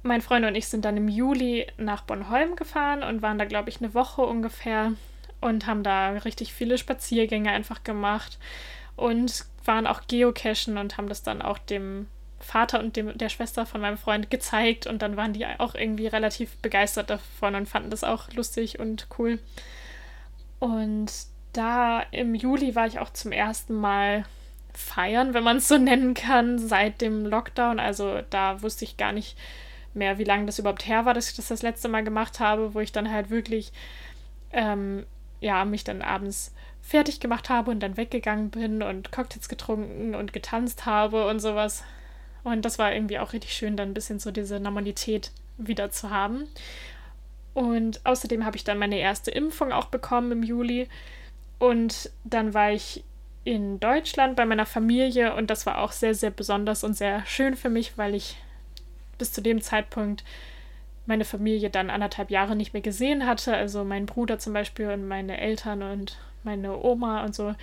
Mein 0.01 0.21
Freund 0.21 0.45
und 0.45 0.55
ich 0.55 0.67
sind 0.67 0.85
dann 0.85 0.97
im 0.97 1.09
Juli 1.09 1.67
nach 1.77 2.03
Bornholm 2.03 2.55
gefahren 2.55 3.03
und 3.03 3.21
waren 3.21 3.37
da, 3.37 3.45
glaube 3.45 3.69
ich, 3.69 3.81
eine 3.81 3.93
Woche 3.93 4.21
ungefähr 4.21 4.93
und 5.41 5.67
haben 5.67 5.83
da 5.83 6.09
richtig 6.11 6.53
viele 6.53 6.77
Spaziergänge 6.77 7.51
einfach 7.51 7.83
gemacht 7.83 8.37
und 8.95 9.45
waren 9.65 9.87
auch 9.87 10.01
geocachen 10.07 10.77
und 10.77 10.97
haben 10.97 11.09
das 11.09 11.23
dann 11.23 11.41
auch 11.41 11.57
dem 11.57 12.07
Vater 12.39 12.79
und 12.79 12.95
dem, 12.95 13.17
der 13.17 13.29
Schwester 13.29 13.65
von 13.65 13.81
meinem 13.81 13.97
Freund 13.97 14.31
gezeigt 14.31 14.87
und 14.87 15.01
dann 15.01 15.17
waren 15.17 15.33
die 15.33 15.45
auch 15.45 15.75
irgendwie 15.75 16.07
relativ 16.07 16.55
begeistert 16.57 17.09
davon 17.09 17.55
und 17.55 17.67
fanden 17.67 17.89
das 17.89 18.03
auch 18.03 18.31
lustig 18.33 18.79
und 18.79 19.07
cool. 19.17 19.39
Und 20.59 21.11
da 21.53 22.01
im 22.11 22.35
Juli 22.35 22.75
war 22.75 22.87
ich 22.87 22.99
auch 22.99 23.11
zum 23.11 23.31
ersten 23.31 23.73
Mal 23.73 24.25
feiern, 24.73 25.33
wenn 25.33 25.43
man 25.43 25.57
es 25.57 25.67
so 25.67 25.77
nennen 25.77 26.13
kann, 26.13 26.59
seit 26.59 27.01
dem 27.01 27.25
Lockdown. 27.25 27.79
Also 27.79 28.21
da 28.29 28.61
wusste 28.61 28.85
ich 28.85 28.97
gar 28.97 29.11
nicht 29.11 29.37
mehr, 29.93 30.17
wie 30.17 30.23
lange 30.23 30.45
das 30.45 30.59
überhaupt 30.59 30.87
her 30.87 31.05
war, 31.05 31.13
dass 31.13 31.29
ich 31.29 31.35
das 31.35 31.47
das 31.47 31.61
letzte 31.61 31.89
Mal 31.89 32.03
gemacht 32.03 32.39
habe, 32.39 32.73
wo 32.73 32.79
ich 32.79 32.91
dann 32.91 33.11
halt 33.11 33.29
wirklich, 33.29 33.71
ähm, 34.51 35.05
ja, 35.41 35.65
mich 35.65 35.83
dann 35.83 36.01
abends 36.01 36.53
fertig 36.81 37.19
gemacht 37.19 37.49
habe 37.49 37.71
und 37.71 37.79
dann 37.81 37.97
weggegangen 37.97 38.49
bin 38.49 38.81
und 38.83 39.11
Cocktails 39.11 39.49
getrunken 39.49 40.15
und 40.15 40.33
getanzt 40.33 40.85
habe 40.85 41.27
und 41.27 41.39
sowas. 41.39 41.83
Und 42.43 42.63
das 42.63 42.79
war 42.79 42.93
irgendwie 42.93 43.19
auch 43.19 43.33
richtig 43.33 43.53
schön, 43.53 43.75
dann 43.75 43.89
ein 43.89 43.93
bisschen 43.93 44.19
so 44.19 44.31
diese 44.31 44.59
Normalität 44.59 45.31
wieder 45.57 45.91
zu 45.91 46.09
haben. 46.09 46.47
Und 47.59 48.05
außerdem 48.05 48.45
habe 48.45 48.55
ich 48.55 48.63
dann 48.63 48.77
meine 48.77 48.97
erste 48.97 49.31
Impfung 49.31 49.73
auch 49.73 49.87
bekommen 49.87 50.31
im 50.31 50.43
Juli. 50.43 50.87
Und 51.57 52.09
dann 52.23 52.53
war 52.53 52.71
ich 52.71 53.03
in 53.43 53.81
Deutschland 53.81 54.37
bei 54.37 54.45
meiner 54.45 54.65
Familie 54.65 55.35
und 55.35 55.49
das 55.49 55.65
war 55.65 55.79
auch 55.79 55.91
sehr, 55.91 56.15
sehr 56.15 56.31
besonders 56.31 56.85
und 56.85 56.93
sehr 56.93 57.25
schön 57.25 57.57
für 57.57 57.67
mich, 57.67 57.97
weil 57.97 58.15
ich 58.15 58.37
bis 59.17 59.33
zu 59.33 59.41
dem 59.41 59.59
Zeitpunkt 59.59 60.23
meine 61.05 61.25
Familie 61.25 61.69
dann 61.69 61.89
anderthalb 61.89 62.31
Jahre 62.31 62.55
nicht 62.55 62.71
mehr 62.71 62.81
gesehen 62.81 63.25
hatte. 63.25 63.53
Also 63.53 63.83
mein 63.83 64.05
Bruder 64.05 64.39
zum 64.39 64.53
Beispiel 64.53 64.91
und 64.91 65.05
meine 65.05 65.37
Eltern 65.37 65.83
und 65.83 66.17
meine 66.45 66.81
Oma 66.81 67.25
und 67.25 67.35
so. 67.35 67.55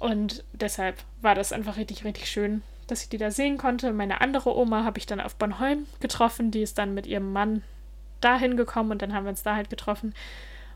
Und 0.00 0.42
deshalb 0.52 0.96
war 1.22 1.36
das 1.36 1.52
einfach 1.52 1.76
richtig, 1.76 2.04
richtig 2.04 2.28
schön, 2.28 2.62
dass 2.88 3.04
ich 3.04 3.08
die 3.08 3.18
da 3.18 3.30
sehen 3.30 3.56
konnte. 3.56 3.92
Meine 3.92 4.20
andere 4.20 4.56
Oma 4.56 4.82
habe 4.82 4.98
ich 4.98 5.06
dann 5.06 5.20
auf 5.20 5.36
Bornholm 5.36 5.86
getroffen. 6.00 6.50
Die 6.50 6.62
ist 6.62 6.76
dann 6.78 6.92
mit 6.92 7.06
ihrem 7.06 7.32
Mann 7.32 7.62
dahin 8.20 8.56
gekommen 8.56 8.90
und 8.90 9.02
dann 9.02 9.14
haben 9.14 9.24
wir 9.24 9.30
uns 9.30 9.42
da 9.42 9.56
halt 9.56 9.70
getroffen. 9.70 10.14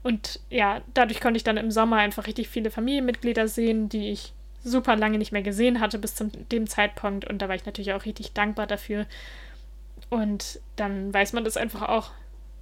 Und 0.03 0.41
ja, 0.51 0.81
dadurch 0.95 1.21
konnte 1.21 1.37
ich 1.37 1.45
dann 1.45 1.57
im 1.57 1.71
Sommer 1.71 1.97
einfach 1.97 2.27
richtig 2.27 2.49
viele 2.49 2.71
Familienmitglieder 2.71 3.47
sehen, 3.49 3.89
die 3.89 4.11
ich 4.11 4.33
super 4.65 4.97
lange 4.97 5.19
nicht 5.19 5.33
mehr 5.33 5.43
gesehen 5.43 5.81
hatte 5.81 5.99
bis 5.99 6.15
zu 6.15 6.27
dem 6.27 6.67
Zeitpunkt. 6.67 7.25
Und 7.25 7.41
da 7.41 7.49
war 7.49 7.55
ich 7.55 7.67
natürlich 7.67 7.93
auch 7.93 8.05
richtig 8.05 8.33
dankbar 8.33 8.67
dafür. 8.67 9.07
Und 10.11 10.61
dann 10.77 11.13
weiß 11.13 11.33
man 11.33 11.45
das 11.45 11.57
einfach 11.57 11.89
auch 11.89 12.11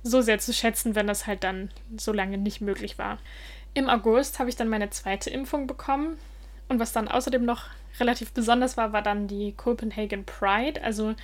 so 0.03 0.21
sehr 0.21 0.38
zu 0.38 0.53
schätzen, 0.53 0.95
wenn 0.95 1.07
das 1.07 1.27
halt 1.27 1.45
dann 1.45 1.71
so 1.97 2.12
lange 2.12 2.38
nicht 2.38 2.61
möglich 2.61 2.99
war. 2.99 3.19
Im 3.75 3.88
August 3.88 4.38
habe 4.38 4.49
ich 4.49 4.57
dann 4.57 4.69
meine 4.69 4.90
zweite 4.90 5.31
Impfung 5.31 5.66
bekommen. 5.66 6.19
Und 6.69 6.79
was 6.79 6.93
dann 6.93 7.09
außerdem 7.09 7.45
noch 7.45 7.64
relativ 7.99 8.33
besonders 8.33 8.77
war, 8.77 8.93
war 8.93 9.03
dann 9.03 9.27
die 9.27 9.53
Copenhagen 9.53 10.25
Pride. 10.25 10.83
Also 10.83 11.14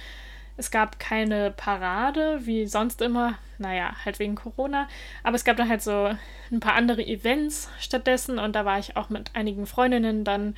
es 0.56 0.70
gab 0.70 0.98
keine 0.98 1.50
Parade, 1.50 2.40
wie 2.46 2.66
sonst 2.66 3.02
immer. 3.02 3.38
Naja, 3.58 3.94
halt 4.04 4.18
wegen 4.18 4.34
Corona. 4.34 4.88
Aber 5.22 5.36
es 5.36 5.44
gab 5.44 5.56
dann 5.56 5.68
halt 5.68 5.82
so 5.82 6.14
ein 6.50 6.60
paar 6.60 6.74
andere 6.74 7.04
Events 7.06 7.68
stattdessen. 7.78 8.38
Und 8.38 8.54
da 8.54 8.64
war 8.64 8.78
ich 8.78 8.96
auch 8.96 9.10
mit 9.10 9.30
einigen 9.34 9.66
Freundinnen 9.66 10.24
dann 10.24 10.54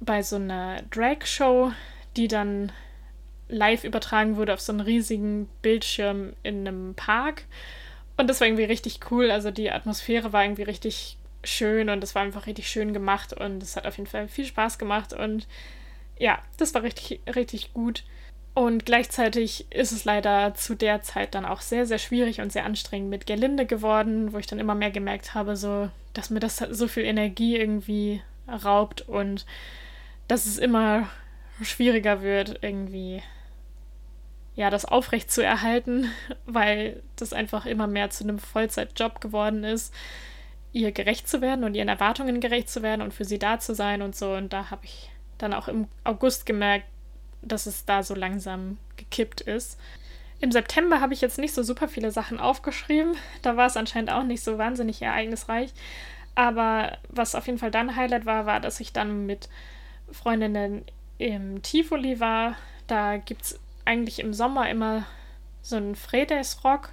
bei 0.00 0.22
so 0.22 0.36
einer 0.36 0.82
Drag-Show, 0.90 1.72
die 2.16 2.28
dann 2.28 2.72
live 3.48 3.84
übertragen 3.84 4.36
wurde 4.36 4.54
auf 4.54 4.60
so 4.60 4.72
einen 4.72 4.80
riesigen 4.80 5.48
Bildschirm 5.62 6.32
in 6.42 6.66
einem 6.66 6.94
Park. 6.94 7.44
Und 8.16 8.28
das 8.28 8.40
war 8.40 8.48
irgendwie 8.48 8.64
richtig 8.64 9.00
cool. 9.10 9.30
Also 9.30 9.50
die 9.50 9.70
Atmosphäre 9.70 10.32
war 10.32 10.42
irgendwie 10.44 10.62
richtig 10.62 11.16
schön 11.44 11.88
und 11.88 12.02
es 12.04 12.14
war 12.14 12.22
einfach 12.22 12.46
richtig 12.46 12.68
schön 12.68 12.92
gemacht 12.92 13.32
und 13.32 13.62
es 13.62 13.76
hat 13.76 13.86
auf 13.86 13.96
jeden 13.96 14.08
Fall 14.08 14.28
viel 14.28 14.44
Spaß 14.44 14.78
gemacht 14.78 15.12
und 15.12 15.48
ja, 16.18 16.38
das 16.56 16.72
war 16.72 16.84
richtig, 16.84 17.20
richtig 17.34 17.72
gut. 17.72 18.04
Und 18.54 18.84
gleichzeitig 18.84 19.66
ist 19.72 19.92
es 19.92 20.04
leider 20.04 20.54
zu 20.54 20.74
der 20.74 21.02
Zeit 21.02 21.34
dann 21.34 21.46
auch 21.46 21.62
sehr, 21.62 21.86
sehr 21.86 21.98
schwierig 21.98 22.40
und 22.40 22.52
sehr 22.52 22.66
anstrengend 22.66 23.08
mit 23.08 23.26
Gerlinde 23.26 23.64
geworden, 23.64 24.32
wo 24.32 24.38
ich 24.38 24.46
dann 24.46 24.58
immer 24.58 24.74
mehr 24.74 24.90
gemerkt 24.90 25.34
habe, 25.34 25.56
so, 25.56 25.88
dass 26.12 26.28
mir 26.28 26.40
das 26.40 26.58
so 26.58 26.86
viel 26.86 27.04
Energie 27.04 27.56
irgendwie 27.56 28.20
raubt 28.46 29.08
und 29.08 29.46
dass 30.28 30.44
es 30.44 30.58
immer 30.58 31.08
schwieriger 31.62 32.20
wird, 32.20 32.58
irgendwie 32.62 33.22
ja, 34.54 34.68
das 34.68 34.84
aufrecht 34.84 35.30
zu 35.30 35.42
erhalten, 35.42 36.10
weil 36.46 37.02
das 37.16 37.32
einfach 37.32 37.64
immer 37.64 37.86
mehr 37.86 38.10
zu 38.10 38.24
einem 38.24 38.38
Vollzeitjob 38.38 39.20
geworden 39.20 39.64
ist, 39.64 39.94
ihr 40.72 40.92
gerecht 40.92 41.28
zu 41.28 41.40
werden 41.40 41.64
und 41.64 41.74
ihren 41.74 41.88
Erwartungen 41.88 42.40
gerecht 42.40 42.68
zu 42.68 42.82
werden 42.82 43.02
und 43.02 43.14
für 43.14 43.24
sie 43.24 43.38
da 43.38 43.58
zu 43.58 43.74
sein 43.74 44.02
und 44.02 44.14
so. 44.14 44.32
Und 44.32 44.52
da 44.52 44.70
habe 44.70 44.84
ich 44.84 45.10
dann 45.38 45.54
auch 45.54 45.68
im 45.68 45.88
August 46.04 46.46
gemerkt, 46.46 46.86
dass 47.42 47.66
es 47.66 47.84
da 47.84 48.02
so 48.02 48.14
langsam 48.14 48.78
gekippt 48.96 49.40
ist. 49.42 49.78
Im 50.40 50.50
September 50.50 51.00
habe 51.00 51.14
ich 51.14 51.20
jetzt 51.20 51.38
nicht 51.38 51.54
so 51.54 51.62
super 51.62 51.86
viele 51.88 52.10
Sachen 52.10 52.40
aufgeschrieben. 52.40 53.16
Da 53.42 53.56
war 53.56 53.66
es 53.66 53.76
anscheinend 53.76 54.10
auch 54.10 54.24
nicht 54.24 54.42
so 54.42 54.58
wahnsinnig 54.58 55.00
ereignisreich. 55.00 55.72
Aber 56.34 56.98
was 57.08 57.34
auf 57.34 57.46
jeden 57.46 57.58
Fall 57.58 57.70
dann 57.70 57.94
Highlight 57.94 58.26
war, 58.26 58.46
war, 58.46 58.58
dass 58.58 58.80
ich 58.80 58.92
dann 58.92 59.26
mit 59.26 59.48
Freundinnen 60.10 60.84
im 61.18 61.62
Tivoli 61.62 62.18
war. 62.18 62.56
Da 62.86 63.18
gibt 63.18 63.42
es 63.42 63.60
eigentlich 63.84 64.18
im 64.18 64.34
Sommer 64.34 64.68
immer 64.68 65.04
so 65.62 65.76
ein 65.76 65.94
Fredagsrock, 65.94 66.90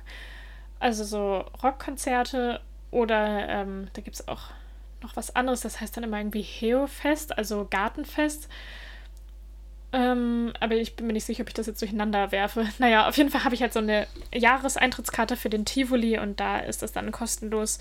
also 0.80 1.04
so 1.04 1.46
Rockkonzerte. 1.64 2.62
Oder 2.92 3.48
ähm, 3.50 3.88
da 3.94 4.02
gibt 4.02 4.16
es 4.16 4.28
auch 4.28 4.50
noch 5.02 5.16
was 5.16 5.36
anderes, 5.36 5.62
das 5.62 5.80
heißt 5.80 5.96
dann 5.96 6.04
immer 6.04 6.18
irgendwie 6.18 6.42
Heofest, 6.42 7.38
also 7.38 7.66
Gartenfest. 7.70 8.50
Ähm, 9.92 10.54
aber 10.60 10.76
ich 10.76 10.96
bin 10.96 11.08
mir 11.08 11.14
nicht 11.14 11.26
sicher, 11.26 11.42
ob 11.42 11.48
ich 11.48 11.56
das 11.56 11.66
jetzt 11.66 11.82
durcheinander 11.82 12.32
werfe. 12.32 12.68
Naja, 12.80 13.08
auf 13.08 13.18
jeden 13.18 13.30
Fall 13.30 13.44
habe 13.44 13.56
ich 13.56 13.62
halt 13.62 13.74
so 13.74 13.80
eine 13.80 14.08
Jahreseintrittskarte 14.34 15.36
für 15.36 15.50
den 15.50 15.66
Tivoli 15.66 16.20
und 16.20 16.40
da 16.40 16.60
ist 16.60 16.82
das 16.82 16.92
dann 16.92 17.12
kostenlos 17.12 17.80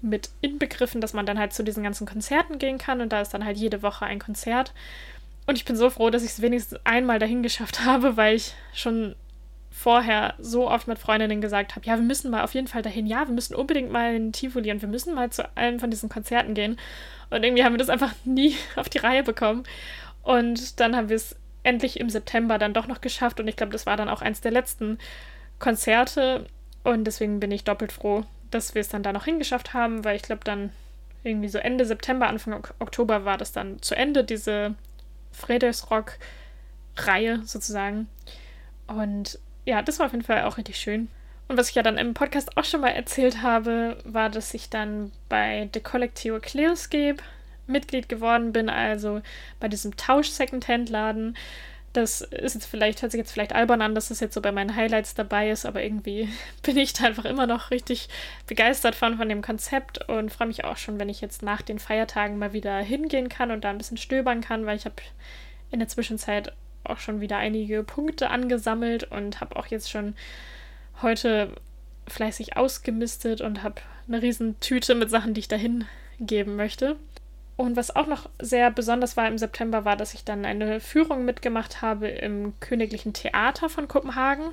mit 0.00 0.30
inbegriffen, 0.40 1.00
dass 1.00 1.12
man 1.12 1.26
dann 1.26 1.38
halt 1.38 1.52
zu 1.52 1.62
diesen 1.62 1.84
ganzen 1.84 2.06
Konzerten 2.06 2.58
gehen 2.58 2.78
kann 2.78 3.00
und 3.00 3.12
da 3.12 3.20
ist 3.20 3.34
dann 3.34 3.44
halt 3.44 3.56
jede 3.56 3.82
Woche 3.82 4.06
ein 4.06 4.18
Konzert. 4.18 4.72
Und 5.46 5.56
ich 5.56 5.64
bin 5.64 5.76
so 5.76 5.90
froh, 5.90 6.10
dass 6.10 6.22
ich 6.22 6.30
es 6.30 6.42
wenigstens 6.42 6.80
einmal 6.84 7.18
dahin 7.18 7.42
geschafft 7.42 7.80
habe, 7.84 8.16
weil 8.16 8.36
ich 8.36 8.54
schon 8.72 9.14
vorher 9.70 10.34
so 10.38 10.70
oft 10.70 10.86
mit 10.86 10.98
Freundinnen 10.98 11.40
gesagt 11.40 11.76
habe, 11.76 11.86
ja, 11.86 11.96
wir 11.96 12.02
müssen 12.02 12.30
mal 12.30 12.44
auf 12.44 12.54
jeden 12.54 12.66
Fall 12.66 12.82
dahin, 12.82 13.06
ja, 13.06 13.26
wir 13.26 13.34
müssen 13.34 13.54
unbedingt 13.54 13.90
mal 13.90 14.14
in 14.14 14.32
Tivoli 14.32 14.70
und 14.70 14.82
wir 14.82 14.88
müssen 14.88 15.14
mal 15.14 15.30
zu 15.30 15.48
einem 15.56 15.80
von 15.80 15.90
diesen 15.90 16.08
Konzerten 16.08 16.54
gehen. 16.54 16.78
Und 17.30 17.42
irgendwie 17.42 17.64
haben 17.64 17.72
wir 17.72 17.78
das 17.78 17.88
einfach 17.88 18.12
nie 18.24 18.56
auf 18.76 18.88
die 18.88 18.98
Reihe 18.98 19.22
bekommen. 19.22 19.64
Und 20.22 20.78
dann 20.78 20.94
haben 20.94 21.08
wir 21.08 21.16
es 21.16 21.36
endlich 21.62 22.00
im 22.00 22.10
September 22.10 22.58
dann 22.58 22.74
doch 22.74 22.86
noch 22.86 23.00
geschafft 23.00 23.40
und 23.40 23.48
ich 23.48 23.56
glaube, 23.56 23.72
das 23.72 23.86
war 23.86 23.96
dann 23.96 24.08
auch 24.08 24.22
eins 24.22 24.40
der 24.40 24.52
letzten 24.52 24.98
Konzerte 25.58 26.46
und 26.84 27.04
deswegen 27.04 27.40
bin 27.40 27.50
ich 27.50 27.64
doppelt 27.64 27.92
froh, 27.92 28.24
dass 28.50 28.74
wir 28.74 28.80
es 28.80 28.88
dann 28.88 29.02
da 29.02 29.12
noch 29.12 29.24
hingeschafft 29.24 29.74
haben, 29.74 30.04
weil 30.04 30.16
ich 30.16 30.22
glaube, 30.22 30.44
dann 30.44 30.70
irgendwie 31.24 31.48
so 31.48 31.58
Ende 31.58 31.84
September, 31.84 32.26
Anfang 32.26 32.66
Oktober 32.80 33.24
war 33.24 33.38
das 33.38 33.52
dann 33.52 33.80
zu 33.80 33.94
Ende, 33.94 34.24
diese 34.24 34.74
Fredagsrock-Reihe 35.32 37.42
sozusagen. 37.44 38.08
Und 38.88 39.38
ja, 39.64 39.82
das 39.82 39.98
war 39.98 40.06
auf 40.06 40.12
jeden 40.12 40.24
Fall 40.24 40.42
auch 40.42 40.58
richtig 40.58 40.76
schön. 40.76 41.08
Und 41.48 41.56
was 41.56 41.68
ich 41.68 41.74
ja 41.74 41.82
dann 41.82 41.98
im 41.98 42.14
Podcast 42.14 42.56
auch 42.56 42.64
schon 42.64 42.80
mal 42.80 42.88
erzählt 42.88 43.42
habe, 43.42 43.98
war, 44.04 44.30
dass 44.30 44.54
ich 44.54 44.70
dann 44.70 45.12
bei 45.28 45.68
The 45.72 45.80
Collectio 45.80 46.40
Clearscape 46.40 47.22
Mitglied 47.66 48.08
geworden 48.08 48.52
bin, 48.52 48.68
also 48.68 49.22
bei 49.60 49.68
diesem 49.68 49.96
Tausch-Secondhand-Laden. 49.96 51.36
Das 51.92 52.22
ist 52.22 52.54
jetzt 52.54 52.66
vielleicht, 52.66 53.02
hört 53.02 53.12
sich 53.12 53.18
jetzt 53.18 53.32
vielleicht 53.32 53.54
albern 53.54 53.82
an, 53.82 53.94
dass 53.94 54.08
das 54.08 54.20
jetzt 54.20 54.32
so 54.32 54.40
bei 54.40 54.50
meinen 54.50 54.74
Highlights 54.74 55.14
dabei 55.14 55.50
ist, 55.50 55.66
aber 55.66 55.82
irgendwie 55.82 56.28
bin 56.62 56.76
ich 56.78 56.94
da 56.94 57.04
einfach 57.04 57.26
immer 57.26 57.46
noch 57.46 57.70
richtig 57.70 58.08
begeistert 58.46 58.94
von, 58.94 59.18
von 59.18 59.28
dem 59.28 59.42
Konzept 59.42 60.08
und 60.08 60.32
freue 60.32 60.48
mich 60.48 60.64
auch 60.64 60.78
schon, 60.78 60.98
wenn 60.98 61.10
ich 61.10 61.20
jetzt 61.20 61.42
nach 61.42 61.60
den 61.60 61.78
Feiertagen 61.78 62.38
mal 62.38 62.54
wieder 62.54 62.78
hingehen 62.78 63.28
kann 63.28 63.50
und 63.50 63.62
da 63.64 63.70
ein 63.70 63.78
bisschen 63.78 63.98
stöbern 63.98 64.40
kann, 64.40 64.64
weil 64.64 64.76
ich 64.76 64.86
habe 64.86 64.96
in 65.70 65.80
der 65.80 65.88
Zwischenzeit 65.88 66.52
auch 66.84 66.98
schon 66.98 67.20
wieder 67.20 67.36
einige 67.36 67.82
Punkte 67.82 68.30
angesammelt 68.30 69.04
und 69.04 69.40
habe 69.40 69.56
auch 69.56 69.66
jetzt 69.66 69.90
schon 69.90 70.14
heute 71.02 71.52
fleißig 72.08 72.56
ausgemistet 72.56 73.40
und 73.40 73.62
habe 73.62 73.76
eine 74.08 74.22
riesen 74.22 74.58
Tüte 74.60 74.94
mit 74.94 75.10
Sachen, 75.10 75.34
die 75.34 75.40
ich 75.40 75.48
dahin 75.48 75.86
geben 76.18 76.56
möchte. 76.56 76.96
Und 77.62 77.76
was 77.76 77.94
auch 77.94 78.08
noch 78.08 78.28
sehr 78.40 78.72
besonders 78.72 79.16
war 79.16 79.28
im 79.28 79.38
September, 79.38 79.84
war, 79.84 79.96
dass 79.96 80.14
ich 80.14 80.24
dann 80.24 80.44
eine 80.44 80.80
Führung 80.80 81.24
mitgemacht 81.24 81.80
habe 81.80 82.08
im 82.08 82.54
Königlichen 82.58 83.12
Theater 83.12 83.68
von 83.68 83.86
Kopenhagen. 83.86 84.46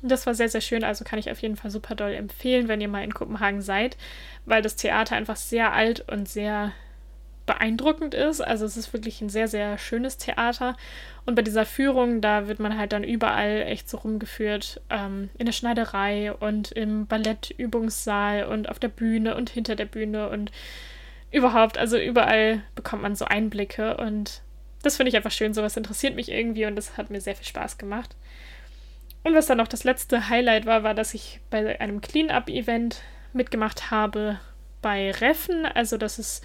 Das 0.00 0.24
war 0.24 0.34
sehr, 0.34 0.48
sehr 0.48 0.62
schön, 0.62 0.82
also 0.82 1.04
kann 1.04 1.18
ich 1.18 1.30
auf 1.30 1.42
jeden 1.42 1.56
Fall 1.56 1.70
super 1.70 1.94
doll 1.94 2.14
empfehlen, 2.14 2.66
wenn 2.66 2.80
ihr 2.80 2.88
mal 2.88 3.04
in 3.04 3.12
Kopenhagen 3.12 3.60
seid, 3.60 3.98
weil 4.46 4.62
das 4.62 4.76
Theater 4.76 5.14
einfach 5.14 5.36
sehr 5.36 5.74
alt 5.74 6.08
und 6.08 6.26
sehr 6.26 6.72
beeindruckend 7.44 8.14
ist. 8.14 8.40
Also 8.40 8.64
es 8.64 8.78
ist 8.78 8.94
wirklich 8.94 9.20
ein 9.20 9.28
sehr, 9.28 9.46
sehr 9.46 9.76
schönes 9.76 10.16
Theater. 10.16 10.74
Und 11.26 11.34
bei 11.34 11.42
dieser 11.42 11.66
Führung, 11.66 12.22
da 12.22 12.48
wird 12.48 12.60
man 12.60 12.78
halt 12.78 12.94
dann 12.94 13.04
überall 13.04 13.64
echt 13.66 13.90
so 13.90 13.98
rumgeführt, 13.98 14.80
ähm, 14.88 15.28
in 15.36 15.44
der 15.44 15.52
Schneiderei 15.52 16.32
und 16.32 16.72
im 16.72 17.06
Ballettübungssaal 17.08 18.44
und 18.44 18.70
auf 18.70 18.78
der 18.78 18.88
Bühne 18.88 19.36
und 19.36 19.50
hinter 19.50 19.76
der 19.76 19.84
Bühne 19.84 20.30
und 20.30 20.50
überhaupt, 21.34 21.78
also 21.78 21.98
überall 21.98 22.62
bekommt 22.74 23.02
man 23.02 23.16
so 23.16 23.24
Einblicke 23.24 23.96
und 23.96 24.42
das 24.82 24.96
finde 24.96 25.08
ich 25.08 25.16
einfach 25.16 25.32
schön. 25.32 25.54
Sowas 25.54 25.76
interessiert 25.76 26.14
mich 26.14 26.30
irgendwie 26.30 26.66
und 26.66 26.76
das 26.76 26.96
hat 26.96 27.10
mir 27.10 27.20
sehr 27.20 27.34
viel 27.34 27.46
Spaß 27.46 27.78
gemacht. 27.78 28.16
Und 29.24 29.34
was 29.34 29.46
dann 29.46 29.58
noch 29.58 29.68
das 29.68 29.84
letzte 29.84 30.28
Highlight 30.28 30.66
war, 30.66 30.82
war, 30.82 30.94
dass 30.94 31.14
ich 31.14 31.40
bei 31.50 31.80
einem 31.80 32.00
Clean-Up-Event 32.00 33.00
mitgemacht 33.32 33.90
habe 33.90 34.38
bei 34.82 35.10
Reffen. 35.10 35.66
Also 35.66 35.96
das 35.96 36.18
ist 36.18 36.44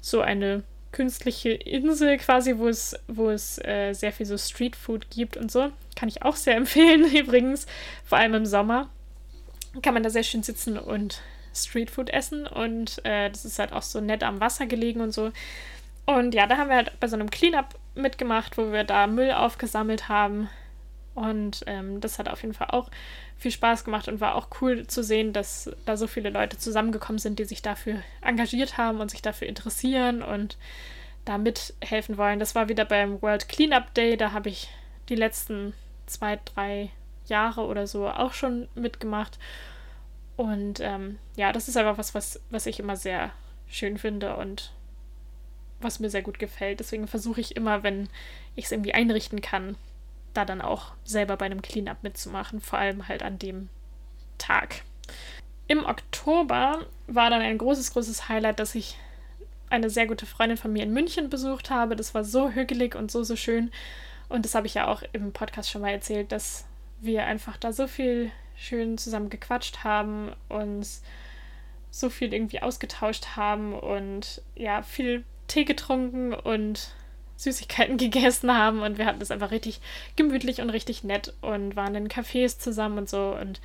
so 0.00 0.20
eine 0.20 0.62
künstliche 0.92 1.50
Insel 1.50 2.18
quasi, 2.18 2.58
wo 2.58 2.68
es, 2.68 2.96
wo 3.08 3.30
es 3.30 3.58
äh, 3.64 3.94
sehr 3.94 4.12
viel 4.12 4.26
so 4.26 4.36
Streetfood 4.36 5.10
gibt 5.10 5.36
und 5.36 5.50
so. 5.50 5.72
Kann 5.96 6.08
ich 6.08 6.22
auch 6.22 6.36
sehr 6.36 6.56
empfehlen 6.56 7.10
übrigens, 7.12 7.66
vor 8.04 8.18
allem 8.18 8.34
im 8.34 8.46
Sommer. 8.46 8.90
Kann 9.82 9.94
man 9.94 10.02
da 10.02 10.10
sehr 10.10 10.24
schön 10.24 10.42
sitzen 10.42 10.78
und 10.78 11.22
Streetfood 11.54 12.10
essen 12.10 12.46
und 12.46 13.04
äh, 13.04 13.30
das 13.30 13.44
ist 13.44 13.58
halt 13.58 13.72
auch 13.72 13.82
so 13.82 14.00
nett 14.00 14.22
am 14.22 14.40
Wasser 14.40 14.66
gelegen 14.66 15.00
und 15.00 15.12
so. 15.12 15.32
Und 16.06 16.34
ja, 16.34 16.46
da 16.46 16.56
haben 16.56 16.68
wir 16.68 16.76
halt 16.76 16.98
bei 16.98 17.06
so 17.06 17.16
einem 17.16 17.30
Cleanup 17.30 17.66
mitgemacht, 17.94 18.58
wo 18.58 18.72
wir 18.72 18.84
da 18.84 19.06
Müll 19.06 19.32
aufgesammelt 19.32 20.08
haben. 20.08 20.48
Und 21.14 21.62
ähm, 21.66 22.00
das 22.00 22.18
hat 22.18 22.28
auf 22.28 22.42
jeden 22.42 22.54
Fall 22.54 22.68
auch 22.70 22.90
viel 23.36 23.50
Spaß 23.50 23.84
gemacht 23.84 24.08
und 24.08 24.20
war 24.20 24.34
auch 24.34 24.48
cool 24.60 24.86
zu 24.86 25.02
sehen, 25.02 25.32
dass 25.32 25.70
da 25.84 25.96
so 25.96 26.06
viele 26.06 26.30
Leute 26.30 26.58
zusammengekommen 26.58 27.18
sind, 27.18 27.38
die 27.38 27.44
sich 27.44 27.62
dafür 27.62 28.02
engagiert 28.22 28.76
haben 28.76 29.00
und 29.00 29.10
sich 29.10 29.22
dafür 29.22 29.48
interessieren 29.48 30.22
und 30.22 30.56
da 31.24 31.38
mithelfen 31.38 32.16
wollen. 32.16 32.38
Das 32.38 32.54
war 32.54 32.68
wieder 32.68 32.84
beim 32.84 33.20
World 33.22 33.48
Cleanup 33.48 33.92
Day, 33.94 34.16
da 34.16 34.32
habe 34.32 34.48
ich 34.48 34.68
die 35.08 35.16
letzten 35.16 35.74
zwei, 36.06 36.38
drei 36.44 36.90
Jahre 37.26 37.66
oder 37.66 37.86
so 37.86 38.08
auch 38.08 38.32
schon 38.32 38.68
mitgemacht. 38.74 39.38
Und 40.40 40.80
ähm, 40.80 41.18
ja, 41.36 41.52
das 41.52 41.68
ist 41.68 41.76
einfach 41.76 41.98
was, 41.98 42.14
was, 42.14 42.40
was 42.48 42.64
ich 42.64 42.80
immer 42.80 42.96
sehr 42.96 43.30
schön 43.68 43.98
finde 43.98 44.36
und 44.36 44.72
was 45.82 46.00
mir 46.00 46.08
sehr 46.08 46.22
gut 46.22 46.38
gefällt. 46.38 46.80
Deswegen 46.80 47.06
versuche 47.06 47.42
ich 47.42 47.56
immer, 47.56 47.82
wenn 47.82 48.08
ich 48.56 48.64
es 48.64 48.72
irgendwie 48.72 48.94
einrichten 48.94 49.42
kann, 49.42 49.76
da 50.32 50.46
dann 50.46 50.62
auch 50.62 50.94
selber 51.04 51.36
bei 51.36 51.44
einem 51.44 51.60
Cleanup 51.60 52.02
mitzumachen, 52.02 52.62
vor 52.62 52.78
allem 52.78 53.06
halt 53.06 53.22
an 53.22 53.38
dem 53.38 53.68
Tag. 54.38 54.76
Im 55.66 55.84
Oktober 55.84 56.86
war 57.06 57.28
dann 57.28 57.42
ein 57.42 57.58
großes, 57.58 57.92
großes 57.92 58.30
Highlight, 58.30 58.60
dass 58.60 58.74
ich 58.74 58.96
eine 59.68 59.90
sehr 59.90 60.06
gute 60.06 60.24
Freundin 60.24 60.56
von 60.56 60.72
mir 60.72 60.84
in 60.84 60.94
München 60.94 61.28
besucht 61.28 61.68
habe. 61.68 61.96
Das 61.96 62.14
war 62.14 62.24
so 62.24 62.48
hügelig 62.48 62.94
und 62.94 63.10
so, 63.10 63.24
so 63.24 63.36
schön. 63.36 63.70
Und 64.30 64.46
das 64.46 64.54
habe 64.54 64.66
ich 64.66 64.72
ja 64.72 64.88
auch 64.88 65.02
im 65.12 65.34
Podcast 65.34 65.68
schon 65.70 65.82
mal 65.82 65.90
erzählt, 65.90 66.32
dass 66.32 66.64
wir 67.02 67.26
einfach 67.26 67.58
da 67.58 67.74
so 67.74 67.86
viel 67.86 68.32
schön 68.60 68.98
zusammen 68.98 69.30
gequatscht 69.30 69.84
haben, 69.84 70.32
uns 70.48 71.02
so 71.90 72.10
viel 72.10 72.32
irgendwie 72.32 72.62
ausgetauscht 72.62 73.36
haben 73.36 73.74
und 73.74 74.42
ja, 74.54 74.82
viel 74.82 75.24
Tee 75.48 75.64
getrunken 75.64 76.34
und 76.34 76.92
Süßigkeiten 77.36 77.96
gegessen 77.98 78.54
haben 78.54 78.82
und 78.82 78.98
wir 78.98 79.06
hatten 79.06 79.18
das 79.18 79.30
einfach 79.30 79.50
richtig 79.50 79.80
gemütlich 80.14 80.60
und 80.60 80.70
richtig 80.70 81.02
nett 81.02 81.34
und 81.40 81.74
waren 81.74 81.94
in 81.94 82.08
Cafés 82.08 82.58
zusammen 82.58 82.98
und 82.98 83.08
so 83.08 83.36
und 83.40 83.60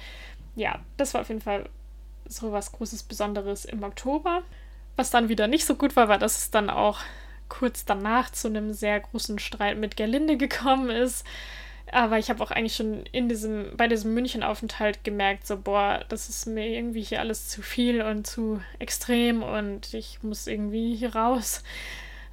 ja, 0.55 0.79
das 0.97 1.13
war 1.13 1.21
auf 1.21 1.27
jeden 1.27 1.41
Fall 1.41 1.69
so 2.27 2.51
was 2.51 2.71
Großes 2.71 3.03
Besonderes 3.03 3.65
im 3.65 3.83
Oktober. 3.83 4.41
Was 4.95 5.11
dann 5.11 5.27
wieder 5.27 5.47
nicht 5.47 5.65
so 5.65 5.75
gut 5.75 5.97
war, 5.97 6.07
war, 6.07 6.17
dass 6.17 6.37
es 6.37 6.51
dann 6.51 6.69
auch 6.69 7.01
kurz 7.49 7.83
danach 7.83 8.31
zu 8.31 8.47
einem 8.47 8.73
sehr 8.73 9.01
großen 9.01 9.37
Streit 9.39 9.77
mit 9.77 9.97
Gerlinde 9.97 10.37
gekommen 10.37 10.89
ist. 10.89 11.25
Aber 11.91 12.17
ich 12.17 12.29
habe 12.29 12.43
auch 12.43 12.51
eigentlich 12.51 12.75
schon 12.75 13.05
in 13.11 13.29
diesem, 13.29 13.77
bei 13.77 13.87
diesem 13.87 14.13
München-Aufenthalt 14.13 15.03
gemerkt, 15.03 15.45
so, 15.45 15.57
boah, 15.57 16.03
das 16.09 16.29
ist 16.29 16.47
mir 16.47 16.67
irgendwie 16.67 17.03
hier 17.03 17.19
alles 17.19 17.47
zu 17.47 17.61
viel 17.61 18.01
und 18.01 18.25
zu 18.25 18.61
extrem 18.79 19.43
und 19.43 19.93
ich 19.93 20.23
muss 20.23 20.47
irgendwie 20.47 20.95
hier 20.95 21.15
raus. 21.15 21.63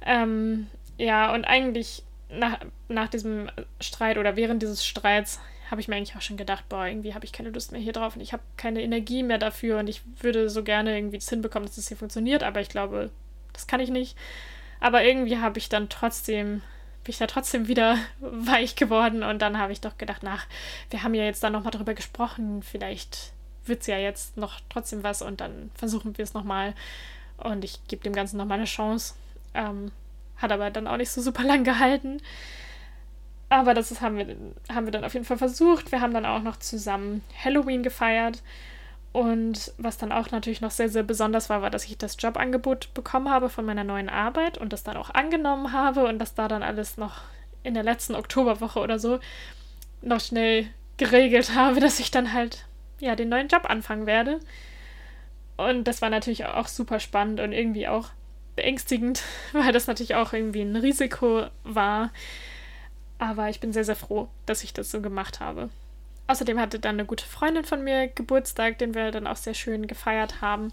Ähm, 0.05 0.67
ja, 0.97 1.33
und 1.33 1.45
eigentlich 1.45 2.03
nach, 2.29 2.59
nach 2.87 3.09
diesem 3.09 3.49
Streit 3.79 4.17
oder 4.17 4.35
während 4.35 4.61
dieses 4.61 4.85
Streits 4.85 5.39
habe 5.69 5.81
ich 5.81 5.87
mir 5.87 5.95
eigentlich 5.95 6.15
auch 6.15 6.21
schon 6.21 6.37
gedacht, 6.37 6.67
boah, 6.69 6.85
irgendwie 6.85 7.13
habe 7.13 7.25
ich 7.25 7.31
keine 7.31 7.49
Lust 7.49 7.71
mehr 7.71 7.81
hier 7.81 7.93
drauf 7.93 8.15
und 8.15 8.21
ich 8.21 8.33
habe 8.33 8.43
keine 8.57 8.81
Energie 8.81 9.23
mehr 9.23 9.37
dafür 9.37 9.79
und 9.79 9.87
ich 9.87 10.01
würde 10.21 10.49
so 10.49 10.63
gerne 10.63 10.95
irgendwie 10.95 11.17
das 11.17 11.29
hinbekommen, 11.29 11.67
dass 11.67 11.77
das 11.77 11.87
hier 11.87 11.97
funktioniert, 11.97 12.43
aber 12.43 12.59
ich 12.61 12.69
glaube, 12.69 13.11
das 13.53 13.67
kann 13.67 13.79
ich 13.79 13.89
nicht. 13.89 14.17
Aber 14.79 15.03
irgendwie 15.03 15.37
habe 15.37 15.57
ich 15.57 15.69
dann 15.69 15.89
trotzdem, 15.89 16.61
bin 17.03 17.11
ich 17.11 17.17
da 17.17 17.27
trotzdem 17.27 17.67
wieder 17.67 17.97
weich 18.19 18.75
geworden 18.75 19.23
und 19.23 19.41
dann 19.41 19.57
habe 19.57 19.71
ich 19.71 19.81
doch 19.81 19.97
gedacht, 19.97 20.23
nach, 20.23 20.45
wir 20.89 21.03
haben 21.03 21.13
ja 21.13 21.23
jetzt 21.23 21.43
da 21.43 21.49
nochmal 21.49 21.71
drüber 21.71 21.93
gesprochen, 21.93 22.63
vielleicht 22.63 23.33
wird 23.65 23.81
es 23.81 23.87
ja 23.87 23.97
jetzt 23.97 24.37
noch 24.37 24.59
trotzdem 24.69 25.03
was 25.03 25.21
und 25.21 25.41
dann 25.41 25.71
versuchen 25.75 26.17
wir 26.17 26.23
es 26.23 26.33
nochmal 26.33 26.73
und 27.37 27.63
ich 27.63 27.79
gebe 27.87 28.03
dem 28.03 28.13
Ganzen 28.13 28.37
nochmal 28.37 28.57
eine 28.57 28.65
Chance. 28.65 29.15
Ähm, 29.53 29.91
hat 30.37 30.51
aber 30.51 30.69
dann 30.69 30.87
auch 30.87 30.97
nicht 30.97 31.11
so 31.11 31.21
super 31.21 31.43
lang 31.45 31.63
gehalten. 31.63 32.21
Aber 33.49 33.73
das 33.73 33.91
ist, 33.91 34.01
haben, 34.01 34.17
wir, 34.17 34.35
haben 34.73 34.87
wir 34.87 34.91
dann 34.91 35.03
auf 35.03 35.13
jeden 35.13 35.25
Fall 35.25 35.37
versucht. 35.37 35.91
Wir 35.91 36.01
haben 36.01 36.13
dann 36.13 36.25
auch 36.25 36.41
noch 36.41 36.57
zusammen 36.57 37.23
Halloween 37.43 37.83
gefeiert. 37.83 38.41
Und 39.13 39.71
was 39.77 39.99
dann 39.99 40.11
auch 40.11 40.31
natürlich 40.31 40.59
noch 40.61 40.71
sehr, 40.71 40.89
sehr 40.89 41.03
besonders 41.03 41.47
war, 41.47 41.61
war, 41.61 41.69
dass 41.69 41.85
ich 41.85 41.97
das 41.99 42.17
Jobangebot 42.19 42.95
bekommen 42.95 43.29
habe 43.29 43.47
von 43.47 43.63
meiner 43.63 43.83
neuen 43.83 44.09
Arbeit 44.09 44.57
und 44.57 44.73
das 44.73 44.83
dann 44.83 44.97
auch 44.97 45.11
angenommen 45.11 45.71
habe 45.71 46.07
und 46.07 46.17
dass 46.17 46.33
da 46.33 46.47
dann 46.47 46.63
alles 46.63 46.97
noch 46.97 47.21
in 47.61 47.75
der 47.75 47.83
letzten 47.83 48.15
Oktoberwoche 48.15 48.79
oder 48.79 48.97
so 48.97 49.19
noch 50.01 50.19
schnell 50.19 50.67
geregelt 50.97 51.53
habe, 51.55 51.79
dass 51.79 51.99
ich 51.99 52.09
dann 52.09 52.33
halt 52.33 52.65
ja 52.99 53.15
den 53.15 53.29
neuen 53.29 53.49
Job 53.49 53.69
anfangen 53.69 54.07
werde. 54.07 54.39
Und 55.57 55.83
das 55.83 56.01
war 56.01 56.09
natürlich 56.09 56.45
auch 56.45 56.67
super 56.67 56.99
spannend 56.99 57.39
und 57.39 57.51
irgendwie 57.51 57.87
auch 57.87 58.09
beängstigend, 58.55 59.21
weil 59.53 59.71
das 59.71 59.85
natürlich 59.85 60.15
auch 60.15 60.33
irgendwie 60.33 60.61
ein 60.63 60.75
Risiko 60.75 61.45
war. 61.63 62.11
Aber 63.19 63.49
ich 63.49 63.59
bin 63.59 63.73
sehr, 63.73 63.85
sehr 63.85 63.95
froh, 63.95 64.27
dass 64.47 64.63
ich 64.63 64.73
das 64.73 64.89
so 64.89 65.01
gemacht 65.01 65.39
habe. 65.39 65.69
Außerdem 66.27 66.59
hatte 66.59 66.79
dann 66.79 66.95
eine 66.95 67.05
gute 67.05 67.25
Freundin 67.25 67.65
von 67.65 67.83
mir 67.83 68.07
Geburtstag, 68.07 68.77
den 68.77 68.93
wir 68.95 69.11
dann 69.11 69.27
auch 69.27 69.35
sehr 69.35 69.53
schön 69.53 69.87
gefeiert 69.87 70.41
haben. 70.41 70.71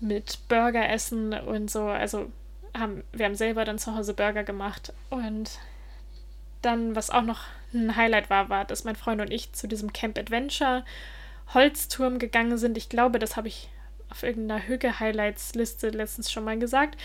Mit 0.00 0.38
Burger 0.48 0.88
essen 0.88 1.32
und 1.32 1.70
so. 1.70 1.86
Also 1.86 2.30
haben, 2.76 3.02
wir 3.12 3.26
haben 3.26 3.34
selber 3.34 3.64
dann 3.64 3.78
zu 3.78 3.94
Hause 3.94 4.14
Burger 4.14 4.44
gemacht. 4.44 4.92
Und 5.10 5.58
dann, 6.62 6.94
was 6.94 7.10
auch 7.10 7.22
noch 7.22 7.40
ein 7.72 7.96
Highlight 7.96 8.30
war, 8.30 8.48
war, 8.48 8.64
dass 8.64 8.84
mein 8.84 8.96
Freund 8.96 9.20
und 9.20 9.32
ich 9.32 9.52
zu 9.52 9.66
diesem 9.66 9.92
Camp 9.92 10.18
Adventure 10.18 10.84
Holzturm 11.54 12.18
gegangen 12.18 12.58
sind. 12.58 12.76
Ich 12.76 12.88
glaube, 12.88 13.18
das 13.18 13.36
habe 13.36 13.48
ich 13.48 13.68
auf 14.10 14.22
irgendeiner 14.22 14.66
Hüge-Highlights-Liste 14.66 15.90
letztens 15.90 16.30
schon 16.30 16.44
mal 16.44 16.58
gesagt. 16.58 16.98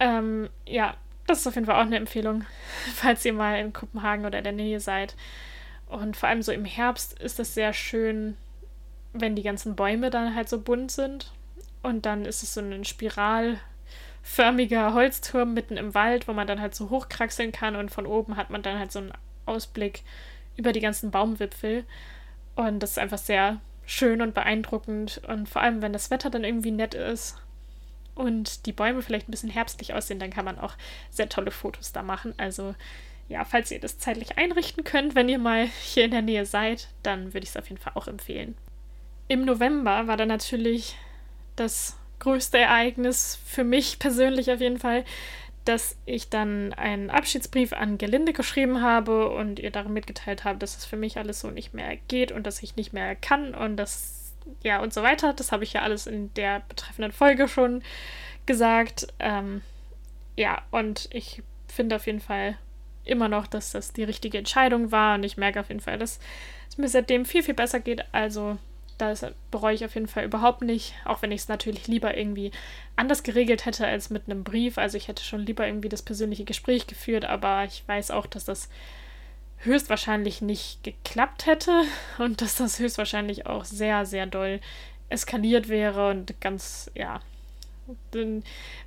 Ähm, 0.00 0.48
ja, 0.66 0.94
das 1.26 1.40
ist 1.40 1.46
auf 1.46 1.54
jeden 1.54 1.66
Fall 1.66 1.76
auch 1.76 1.86
eine 1.86 1.96
Empfehlung, 1.96 2.44
falls 2.94 3.24
ihr 3.24 3.32
mal 3.32 3.58
in 3.58 3.72
Kopenhagen 3.72 4.26
oder 4.26 4.38
in 4.38 4.44
der 4.44 4.52
Nähe 4.52 4.80
seid. 4.80 5.14
Und 5.86 6.16
vor 6.16 6.28
allem 6.28 6.42
so 6.42 6.52
im 6.52 6.64
Herbst 6.64 7.18
ist 7.20 7.38
es 7.38 7.54
sehr 7.54 7.72
schön, 7.72 8.36
wenn 9.12 9.36
die 9.36 9.42
ganzen 9.42 9.76
Bäume 9.76 10.10
dann 10.10 10.34
halt 10.34 10.48
so 10.48 10.60
bunt 10.60 10.90
sind. 10.90 11.32
Und 11.82 12.06
dann 12.06 12.24
ist 12.24 12.42
es 12.42 12.54
so 12.54 12.60
ein 12.60 12.84
spiralförmiger 12.84 14.94
Holzturm 14.94 15.54
mitten 15.54 15.76
im 15.76 15.94
Wald, 15.94 16.26
wo 16.26 16.32
man 16.32 16.46
dann 16.46 16.60
halt 16.60 16.74
so 16.74 16.90
hochkraxeln 16.90 17.52
kann 17.52 17.76
und 17.76 17.90
von 17.90 18.06
oben 18.06 18.36
hat 18.36 18.50
man 18.50 18.62
dann 18.62 18.78
halt 18.78 18.90
so 18.90 18.98
einen 18.98 19.12
Ausblick 19.46 20.02
über 20.56 20.72
die 20.72 20.80
ganzen 20.80 21.10
Baumwipfel. 21.10 21.84
Und 22.56 22.80
das 22.80 22.92
ist 22.92 22.98
einfach 22.98 23.18
sehr 23.18 23.60
schön 23.84 24.20
und 24.20 24.34
beeindruckend. 24.34 25.20
Und 25.28 25.48
vor 25.48 25.62
allem, 25.62 25.82
wenn 25.82 25.92
das 25.92 26.10
Wetter 26.10 26.30
dann 26.30 26.44
irgendwie 26.44 26.72
nett 26.72 26.94
ist 26.94 27.36
und 28.14 28.66
die 28.66 28.72
Bäume 28.72 29.02
vielleicht 29.02 29.28
ein 29.28 29.30
bisschen 29.30 29.50
herbstlich 29.50 29.94
aussehen, 29.94 30.18
dann 30.18 30.30
kann 30.30 30.44
man 30.44 30.58
auch 30.58 30.74
sehr 31.10 31.28
tolle 31.28 31.52
Fotos 31.52 31.92
da 31.92 32.02
machen. 32.02 32.34
Also 32.38 32.74
ja, 33.28 33.44
falls 33.44 33.70
ihr 33.70 33.80
das 33.80 33.98
zeitlich 33.98 34.38
einrichten 34.38 34.84
könnt, 34.84 35.14
wenn 35.14 35.28
ihr 35.28 35.38
mal 35.38 35.66
hier 35.66 36.04
in 36.04 36.12
der 36.12 36.22
Nähe 36.22 36.46
seid, 36.46 36.88
dann 37.02 37.34
würde 37.34 37.44
ich 37.44 37.50
es 37.50 37.56
auf 37.56 37.68
jeden 37.68 37.80
Fall 37.80 37.92
auch 37.96 38.06
empfehlen. 38.06 38.56
Im 39.28 39.44
November 39.44 40.06
war 40.06 40.16
dann 40.16 40.28
natürlich 40.28 40.96
das 41.56 41.96
größte 42.20 42.58
Ereignis 42.58 43.38
für 43.44 43.64
mich 43.64 43.98
persönlich 43.98 44.50
auf 44.50 44.60
jeden 44.60 44.78
Fall, 44.78 45.04
dass 45.64 45.96
ich 46.06 46.28
dann 46.28 46.72
einen 46.74 47.10
Abschiedsbrief 47.10 47.72
an 47.72 47.98
Gelinde 47.98 48.32
geschrieben 48.32 48.82
habe 48.82 49.30
und 49.30 49.58
ihr 49.58 49.72
darin 49.72 49.92
mitgeteilt 49.92 50.44
habe, 50.44 50.58
dass 50.58 50.76
es 50.76 50.84
für 50.84 50.96
mich 50.96 51.18
alles 51.18 51.40
so 51.40 51.50
nicht 51.50 51.74
mehr 51.74 51.96
geht 52.06 52.30
und 52.30 52.46
dass 52.46 52.62
ich 52.62 52.76
nicht 52.76 52.92
mehr 52.92 53.16
kann 53.16 53.52
und 53.54 53.76
das, 53.76 54.32
ja, 54.62 54.80
und 54.80 54.94
so 54.94 55.02
weiter. 55.02 55.32
Das 55.32 55.50
habe 55.50 55.64
ich 55.64 55.72
ja 55.72 55.82
alles 55.82 56.06
in 56.06 56.32
der 56.34 56.62
betreffenden 56.68 57.10
Folge 57.10 57.48
schon 57.48 57.82
gesagt. 58.46 59.08
Ähm, 59.18 59.62
ja, 60.36 60.62
und 60.70 61.08
ich 61.12 61.42
finde 61.66 61.96
auf 61.96 62.06
jeden 62.06 62.20
Fall 62.20 62.56
immer 63.06 63.28
noch, 63.28 63.46
dass 63.46 63.72
das 63.72 63.92
die 63.92 64.04
richtige 64.04 64.38
Entscheidung 64.38 64.92
war 64.92 65.16
und 65.16 65.24
ich 65.24 65.36
merke 65.36 65.60
auf 65.60 65.68
jeden 65.68 65.80
Fall, 65.80 65.98
dass 65.98 66.18
es 66.68 66.78
mir 66.78 66.88
seitdem 66.88 67.24
viel, 67.24 67.42
viel 67.42 67.54
besser 67.54 67.80
geht. 67.80 68.04
Also 68.12 68.58
das 68.98 69.26
bereue 69.50 69.74
ich 69.74 69.84
auf 69.84 69.94
jeden 69.94 70.08
Fall 70.08 70.24
überhaupt 70.24 70.62
nicht, 70.62 70.94
auch 71.04 71.22
wenn 71.22 71.32
ich 71.32 71.42
es 71.42 71.48
natürlich 71.48 71.86
lieber 71.86 72.16
irgendwie 72.16 72.50
anders 72.96 73.22
geregelt 73.22 73.66
hätte 73.66 73.86
als 73.86 74.10
mit 74.10 74.22
einem 74.26 74.42
Brief. 74.42 74.78
Also 74.78 74.96
ich 74.96 75.08
hätte 75.08 75.22
schon 75.22 75.40
lieber 75.40 75.66
irgendwie 75.66 75.88
das 75.88 76.02
persönliche 76.02 76.44
Gespräch 76.44 76.86
geführt, 76.86 77.24
aber 77.24 77.64
ich 77.64 77.82
weiß 77.86 78.10
auch, 78.10 78.26
dass 78.26 78.46
das 78.46 78.68
höchstwahrscheinlich 79.58 80.42
nicht 80.42 80.82
geklappt 80.82 81.46
hätte 81.46 81.82
und 82.18 82.40
dass 82.40 82.56
das 82.56 82.78
höchstwahrscheinlich 82.78 83.46
auch 83.46 83.64
sehr, 83.64 84.06
sehr 84.06 84.26
doll 84.26 84.60
eskaliert 85.08 85.68
wäre 85.68 86.10
und 86.10 86.40
ganz, 86.40 86.90
ja. 86.94 87.20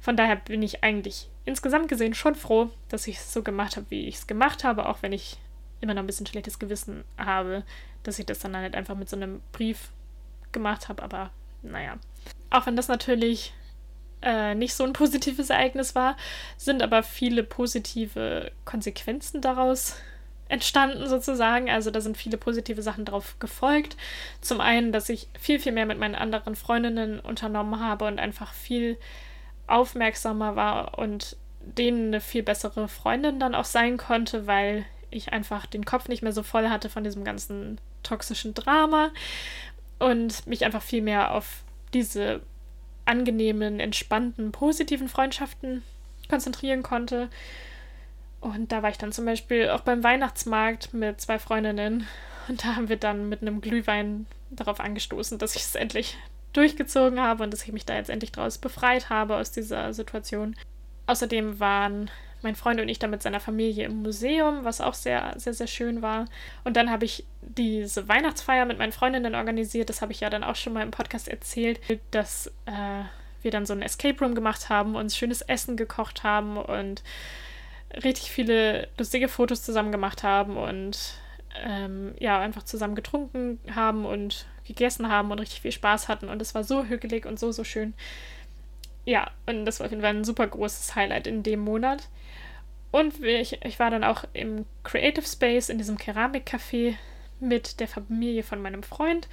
Von 0.02 0.18
daher 0.18 0.36
bin 0.36 0.62
ich 0.62 0.84
eigentlich 0.84 1.30
insgesamt 1.46 1.88
gesehen 1.88 2.14
schon 2.14 2.36
froh, 2.36 2.70
dass 2.90 3.08
ich 3.08 3.18
es 3.18 3.34
so 3.34 3.44
gemacht 3.44 3.78
habe, 3.78 3.86
wie 3.90 4.08
ich 4.08 4.16
es 4.16 4.28
gemacht 4.28 4.64
habe, 4.64 4.88
auch 4.88 5.02
wenn 5.02 5.14
ich 5.14 5.38
immer 5.82 5.94
noch 5.94 6.04
ein 6.04 6.08
bisschen 6.08 6.28
schlechtes 6.28 6.60
Gewissen 6.60 7.04
habe, 7.18 7.64
dass 8.04 8.20
ich 8.20 8.26
das 8.26 8.40
dann 8.40 8.56
halt 8.56 8.76
einfach 8.76 8.96
mit 8.96 9.10
so 9.10 9.16
einem 9.16 9.42
Brief 9.52 9.90
gemacht 10.52 10.90
habe, 10.90 11.04
aber 11.04 11.32
naja. 11.62 11.98
Auch 12.50 12.66
wenn 12.66 12.76
das 12.76 12.88
natürlich 12.88 13.54
äh, 14.22 14.56
nicht 14.56 14.74
so 14.74 14.84
ein 14.84 14.94
positives 14.94 15.50
Ereignis 15.50 15.96
war, 15.96 16.18
sind 16.58 16.82
aber 16.82 17.04
viele 17.04 17.44
positive 17.44 18.52
Konsequenzen 18.66 19.42
daraus 19.42 19.96
entstanden 20.50 21.08
sozusagen. 21.08 21.70
Also 21.70 21.92
da 21.92 22.02
sind 22.02 22.18
viele 22.18 22.38
positive 22.38 22.82
Sachen 22.82 23.06
drauf 23.06 23.38
gefolgt. 23.40 23.96
Zum 24.42 24.60
einen, 24.60 24.92
dass 24.92 25.08
ich 25.08 25.30
viel, 25.40 25.60
viel 25.60 25.72
mehr 25.72 25.86
mit 25.86 26.00
meinen 26.00 26.16
anderen 26.16 26.56
Freundinnen 26.56 27.20
unternommen 27.20 27.80
habe 27.80 28.06
und 28.06 28.20
einfach 28.20 28.54
viel 28.54 28.98
aufmerksamer 29.68 30.56
war 30.56 30.98
und 30.98 31.38
denen 31.62 32.08
eine 32.08 32.22
viel 32.22 32.44
bessere 32.44 32.88
Freundin 32.88 33.40
dann 33.40 33.56
auch 33.56 33.66
sein 33.66 33.98
konnte, 33.98 34.48
weil 34.48 34.86
ich 35.12 35.32
einfach 35.32 35.66
den 35.66 35.86
Kopf 35.86 36.08
nicht 36.08 36.24
mehr 36.24 36.34
so 36.34 36.44
voll 36.44 36.70
hatte 36.70 36.90
von 36.90 37.04
diesem 37.04 37.24
ganzen 37.24 37.80
toxischen 38.04 38.54
Drama 38.54 39.12
und 40.00 40.48
mich 40.48 40.66
einfach 40.66 40.82
viel 40.82 41.02
mehr 41.02 41.34
auf 41.34 41.64
diese 41.94 42.42
angenehmen, 43.06 43.80
entspannten, 43.80 44.52
positiven 44.52 45.10
Freundschaften 45.10 45.84
konzentrieren 46.30 46.84
konnte. 46.84 47.30
Und 48.42 48.72
da 48.72 48.82
war 48.84 48.90
ich 48.90 48.98
dann 48.98 49.12
zum 49.12 49.26
Beispiel 49.26 49.70
auch 49.70 49.82
beim 49.82 50.04
Weihnachtsmarkt 50.04 50.94
mit 50.94 51.20
zwei 51.20 51.40
Freundinnen 51.40 52.08
und 52.50 52.64
da 52.64 52.76
haben 52.76 52.90
wir 52.90 52.98
dann 52.98 53.30
mit 53.30 53.42
einem 53.42 53.62
Glühwein 53.62 54.26
darauf 54.50 54.80
angestoßen, 54.80 55.38
dass 55.38 55.56
ich 55.56 55.62
es 55.62 55.76
endlich 55.76 56.18
durchgezogen 56.54 57.20
habe 57.20 57.44
und 57.44 57.54
dass 57.54 57.64
ich 57.64 57.72
mich 57.72 57.86
da 57.86 57.96
jetzt 57.96 58.10
endlich 58.10 58.32
draus 58.32 58.58
befreit 58.58 59.10
habe 59.10 59.36
aus 59.36 59.52
dieser 59.52 59.94
Situation. 59.94 60.56
Außerdem 61.06 61.60
waren 61.60 62.10
mein 62.42 62.56
Freund 62.56 62.80
und 62.80 62.90
ich 62.90 62.98
dann 62.98 63.12
mit 63.12 63.22
seiner 63.22 63.40
Familie 63.40 63.86
im 63.86 64.02
Museum, 64.02 64.64
was 64.64 64.82
auch 64.82 64.94
sehr, 64.94 65.34
sehr, 65.38 65.54
sehr 65.54 65.68
schön 65.68 66.02
war. 66.02 66.26
Und 66.64 66.76
dann 66.76 66.90
habe 66.90 67.06
ich 67.06 67.26
diese 67.42 68.08
Weihnachtsfeier 68.08 68.66
mit 68.66 68.80
meinen 68.80 68.94
Freundinnen 68.94 69.36
organisiert. 69.36 69.90
Das 69.90 70.02
habe 70.02 70.12
ich 70.12 70.22
ja 70.22 70.30
dann 70.30 70.44
auch 70.44 70.56
schon 70.56 70.74
mal 70.74 70.84
im 70.84 70.92
Podcast 70.92 71.28
erzählt, 71.28 71.80
dass 72.12 72.48
äh, 72.66 73.04
wir 73.42 73.52
dann 73.52 73.66
so 73.66 73.74
ein 73.74 73.82
Escape 73.82 74.24
Room 74.24 74.36
gemacht 74.36 74.70
haben, 74.70 74.96
uns 74.96 75.18
schönes 75.18 75.42
Essen 75.42 75.78
gekocht 75.78 76.24
haben 76.24 76.58
und 76.58 77.04
richtig 77.94 78.32
viele 78.32 78.88
lustige 78.98 79.28
Fotos 79.28 79.64
zusammen 79.64 79.92
gemacht 79.92 80.24
haben 80.24 80.58
und 80.58 81.16
ähm, 81.64 82.14
ja, 82.20 82.40
einfach 82.40 82.64
zusammen 82.64 82.96
getrunken 82.96 83.60
haben 83.74 84.06
und 84.06 84.46
gegessen 84.66 85.10
haben 85.10 85.32
und 85.32 85.40
richtig 85.40 85.62
viel 85.62 85.72
Spaß 85.72 86.08
hatten. 86.08 86.30
Und 86.30 86.42
es 86.42 86.54
war 86.54 86.64
so 86.64 86.86
hügelig 86.86 87.26
und 87.26 87.40
so, 87.40 87.52
so 87.52 87.64
schön. 87.64 87.94
Ja, 89.06 89.32
und 89.48 89.66
das 89.66 89.80
war 89.80 89.86
auf 89.86 89.92
jeden 89.92 90.04
Fall 90.04 90.16
ein 90.16 90.24
super 90.24 90.46
großes 90.46 90.96
Highlight 90.96 91.26
in 91.28 91.44
dem 91.44 91.62
Monat. 91.62 92.08
Und 92.92 93.24
ich, 93.24 93.64
ich 93.64 93.80
war 93.80 93.90
dann 93.90 94.04
auch 94.04 94.24
im 94.34 94.66
Creative 94.84 95.26
Space, 95.26 95.70
in 95.70 95.78
diesem 95.78 95.98
Keramikcafé 95.98 96.96
mit 97.40 97.80
der 97.80 97.88
Familie 97.88 98.44
von 98.44 98.62
meinem 98.62 98.84
Freund. 98.84 99.28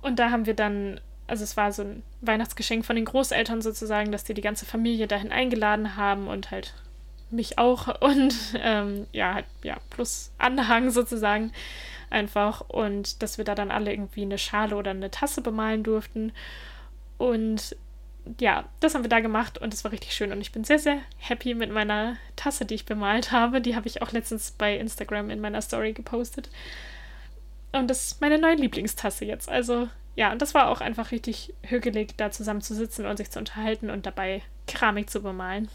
Und 0.00 0.18
da 0.18 0.30
haben 0.30 0.46
wir 0.46 0.54
dann, 0.54 1.00
also 1.26 1.44
es 1.44 1.56
war 1.56 1.72
so 1.72 1.82
ein 1.82 2.02
Weihnachtsgeschenk 2.20 2.84
von 2.84 2.96
den 2.96 3.04
Großeltern 3.04 3.62
sozusagen, 3.62 4.12
dass 4.12 4.24
die 4.24 4.34
die 4.34 4.42
ganze 4.42 4.66
Familie 4.66 5.06
dahin 5.06 5.32
eingeladen 5.32 5.96
haben 5.96 6.28
und 6.28 6.50
halt 6.50 6.74
mich 7.32 7.58
auch 7.58 8.00
und 8.00 8.34
ähm, 8.56 9.06
ja, 9.12 9.34
halt, 9.34 9.46
ja, 9.62 9.76
plus 9.90 10.32
Anhang 10.38 10.90
sozusagen 10.90 11.52
einfach. 12.10 12.60
Und 12.68 13.22
dass 13.22 13.38
wir 13.38 13.44
da 13.44 13.54
dann 13.54 13.70
alle 13.70 13.92
irgendwie 13.92 14.22
eine 14.22 14.38
Schale 14.38 14.76
oder 14.76 14.90
eine 14.90 15.10
Tasse 15.10 15.40
bemalen 15.40 15.82
durften. 15.82 16.32
Und 17.18 17.76
ja, 18.38 18.64
das 18.80 18.94
haben 18.94 19.02
wir 19.02 19.08
da 19.08 19.20
gemacht 19.20 19.58
und 19.58 19.74
es 19.74 19.82
war 19.82 19.92
richtig 19.92 20.14
schön. 20.14 20.32
Und 20.32 20.40
ich 20.40 20.52
bin 20.52 20.64
sehr, 20.64 20.78
sehr 20.78 20.98
happy 21.18 21.54
mit 21.54 21.72
meiner 21.72 22.16
Tasse, 22.36 22.64
die 22.64 22.74
ich 22.74 22.86
bemalt 22.86 23.32
habe. 23.32 23.60
Die 23.60 23.74
habe 23.74 23.88
ich 23.88 24.02
auch 24.02 24.12
letztens 24.12 24.52
bei 24.52 24.76
Instagram 24.76 25.30
in 25.30 25.40
meiner 25.40 25.62
Story 25.62 25.92
gepostet. 25.92 26.50
Und 27.72 27.88
das 27.88 28.06
ist 28.06 28.20
meine 28.20 28.38
neue 28.38 28.56
Lieblingstasse 28.56 29.24
jetzt. 29.24 29.48
Also 29.48 29.88
ja, 30.14 30.30
und 30.30 30.42
das 30.42 30.54
war 30.54 30.68
auch 30.68 30.80
einfach 30.80 31.10
richtig 31.10 31.54
hügelig, 31.62 32.16
da 32.16 32.30
zusammen 32.30 32.60
zu 32.60 32.74
sitzen 32.74 33.06
und 33.06 33.16
sich 33.16 33.30
zu 33.30 33.38
unterhalten 33.38 33.90
und 33.90 34.04
dabei 34.04 34.42
Keramik 34.66 35.08
zu 35.08 35.22
bemalen. 35.22 35.68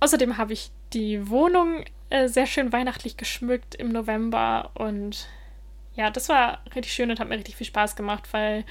Außerdem 0.00 0.36
habe 0.36 0.52
ich 0.52 0.70
die 0.92 1.28
Wohnung 1.28 1.84
äh, 2.10 2.28
sehr 2.28 2.46
schön 2.46 2.72
weihnachtlich 2.72 3.16
geschmückt 3.16 3.74
im 3.74 3.92
November 3.92 4.70
und 4.74 5.28
ja, 5.94 6.10
das 6.10 6.28
war 6.28 6.62
richtig 6.74 6.92
schön 6.92 7.10
und 7.10 7.20
hat 7.20 7.28
mir 7.28 7.36
richtig 7.36 7.56
viel 7.56 7.66
Spaß 7.66 7.96
gemacht, 7.96 8.28
weil 8.32 8.64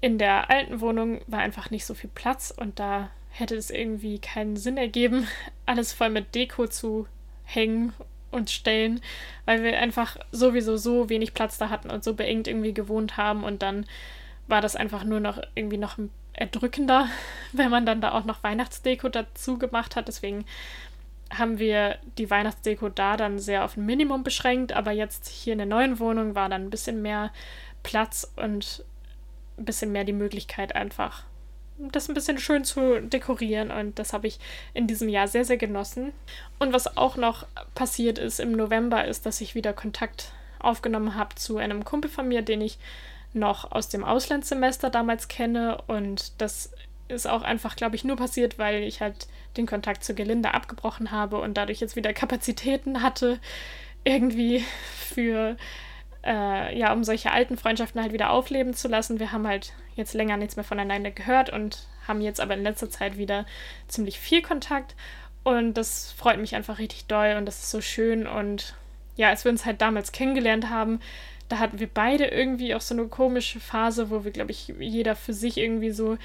in 0.00 0.18
der 0.18 0.50
alten 0.50 0.80
Wohnung 0.80 1.20
war 1.26 1.40
einfach 1.40 1.70
nicht 1.70 1.84
so 1.84 1.94
viel 1.94 2.10
Platz 2.12 2.52
und 2.56 2.78
da 2.78 3.10
hätte 3.30 3.56
es 3.56 3.70
irgendwie 3.70 4.18
keinen 4.18 4.56
Sinn 4.56 4.76
ergeben, 4.76 5.26
alles 5.66 5.92
voll 5.92 6.10
mit 6.10 6.34
Deko 6.34 6.66
zu 6.66 7.06
hängen 7.44 7.92
und 8.30 8.50
stellen, 8.50 9.00
weil 9.44 9.62
wir 9.62 9.78
einfach 9.78 10.16
sowieso 10.32 10.76
so 10.76 11.08
wenig 11.08 11.34
Platz 11.34 11.58
da 11.58 11.68
hatten 11.68 11.90
und 11.90 12.02
so 12.02 12.14
beengt 12.14 12.48
irgendwie 12.48 12.74
gewohnt 12.74 13.16
haben 13.16 13.44
und 13.44 13.62
dann 13.62 13.86
war 14.48 14.60
das 14.60 14.74
einfach 14.74 15.04
nur 15.04 15.20
noch 15.20 15.40
irgendwie 15.54 15.78
noch 15.78 15.98
erdrückender, 16.32 17.08
wenn 17.52 17.70
man 17.70 17.86
dann 17.86 18.00
da 18.00 18.12
auch 18.12 18.24
noch 18.24 18.42
Weihnachtsdeko 18.42 19.08
dazu 19.08 19.58
gemacht 19.58 19.96
hat. 19.96 20.08
Deswegen 20.08 20.44
haben 21.32 21.58
wir 21.58 21.98
die 22.18 22.30
Weihnachtsdeko 22.30 22.88
da 22.88 23.16
dann 23.16 23.38
sehr 23.38 23.64
auf 23.64 23.76
ein 23.76 23.86
Minimum 23.86 24.22
beschränkt, 24.22 24.72
aber 24.72 24.92
jetzt 24.92 25.28
hier 25.28 25.52
in 25.52 25.58
der 25.58 25.66
neuen 25.66 25.98
Wohnung 25.98 26.34
war 26.34 26.48
dann 26.48 26.64
ein 26.64 26.70
bisschen 26.70 27.02
mehr 27.02 27.32
Platz 27.82 28.30
und 28.36 28.84
ein 29.58 29.64
bisschen 29.64 29.92
mehr 29.92 30.04
die 30.04 30.12
Möglichkeit, 30.12 30.74
einfach 30.74 31.24
das 31.78 32.08
ein 32.08 32.14
bisschen 32.14 32.38
schön 32.38 32.64
zu 32.64 33.00
dekorieren. 33.00 33.70
Und 33.70 33.98
das 33.98 34.12
habe 34.12 34.26
ich 34.26 34.38
in 34.74 34.86
diesem 34.86 35.08
Jahr 35.08 35.28
sehr, 35.28 35.44
sehr 35.44 35.56
genossen. 35.56 36.12
Und 36.58 36.72
was 36.72 36.96
auch 36.96 37.16
noch 37.16 37.46
passiert 37.74 38.18
ist 38.18 38.40
im 38.40 38.52
November, 38.52 39.04
ist, 39.04 39.26
dass 39.26 39.40
ich 39.40 39.54
wieder 39.54 39.72
Kontakt 39.72 40.32
aufgenommen 40.58 41.16
habe 41.16 41.34
zu 41.34 41.56
einem 41.56 41.84
Kumpel 41.84 42.10
von 42.10 42.28
mir, 42.28 42.42
den 42.42 42.60
ich 42.60 42.78
noch 43.32 43.72
aus 43.72 43.88
dem 43.88 44.04
Auslandssemester 44.04 44.90
damals 44.90 45.28
kenne. 45.28 45.82
Und 45.86 46.40
das 46.40 46.70
ist 47.12 47.26
auch 47.26 47.42
einfach, 47.42 47.76
glaube 47.76 47.96
ich, 47.96 48.04
nur 48.04 48.16
passiert, 48.16 48.58
weil 48.58 48.82
ich 48.82 49.00
halt 49.00 49.28
den 49.56 49.66
Kontakt 49.66 50.04
zu 50.04 50.14
Gelinde 50.14 50.54
abgebrochen 50.54 51.10
habe 51.10 51.40
und 51.40 51.56
dadurch 51.56 51.80
jetzt 51.80 51.96
wieder 51.96 52.12
Kapazitäten 52.12 53.02
hatte, 53.02 53.38
irgendwie 54.04 54.64
für 54.96 55.56
äh, 56.24 56.78
ja, 56.78 56.92
um 56.92 57.04
solche 57.04 57.32
alten 57.32 57.56
Freundschaften 57.56 58.00
halt 58.00 58.12
wieder 58.12 58.30
aufleben 58.30 58.74
zu 58.74 58.88
lassen. 58.88 59.20
Wir 59.20 59.32
haben 59.32 59.46
halt 59.46 59.72
jetzt 59.96 60.14
länger 60.14 60.36
nichts 60.36 60.56
mehr 60.56 60.64
voneinander 60.64 61.10
gehört 61.10 61.50
und 61.50 61.86
haben 62.06 62.20
jetzt 62.20 62.40
aber 62.40 62.54
in 62.54 62.62
letzter 62.62 62.90
Zeit 62.90 63.16
wieder 63.16 63.46
ziemlich 63.88 64.18
viel 64.18 64.42
Kontakt. 64.42 64.94
Und 65.44 65.74
das 65.74 66.12
freut 66.12 66.38
mich 66.38 66.54
einfach 66.54 66.78
richtig 66.78 67.06
doll 67.06 67.34
und 67.36 67.46
das 67.46 67.58
ist 67.58 67.70
so 67.70 67.80
schön. 67.80 68.26
Und 68.26 68.74
ja, 69.16 69.28
als 69.28 69.44
wir 69.44 69.50
uns 69.50 69.66
halt 69.66 69.80
damals 69.80 70.12
kennengelernt 70.12 70.70
haben, 70.70 71.00
da 71.48 71.58
hatten 71.58 71.80
wir 71.80 71.88
beide 71.88 72.26
irgendwie 72.26 72.74
auch 72.74 72.80
so 72.80 72.94
eine 72.94 73.08
komische 73.08 73.60
Phase, 73.60 74.10
wo 74.10 74.24
wir, 74.24 74.30
glaube 74.30 74.52
ich, 74.52 74.72
jeder 74.78 75.16
für 75.16 75.34
sich 75.34 75.58
irgendwie 75.58 75.90
so 75.90 76.16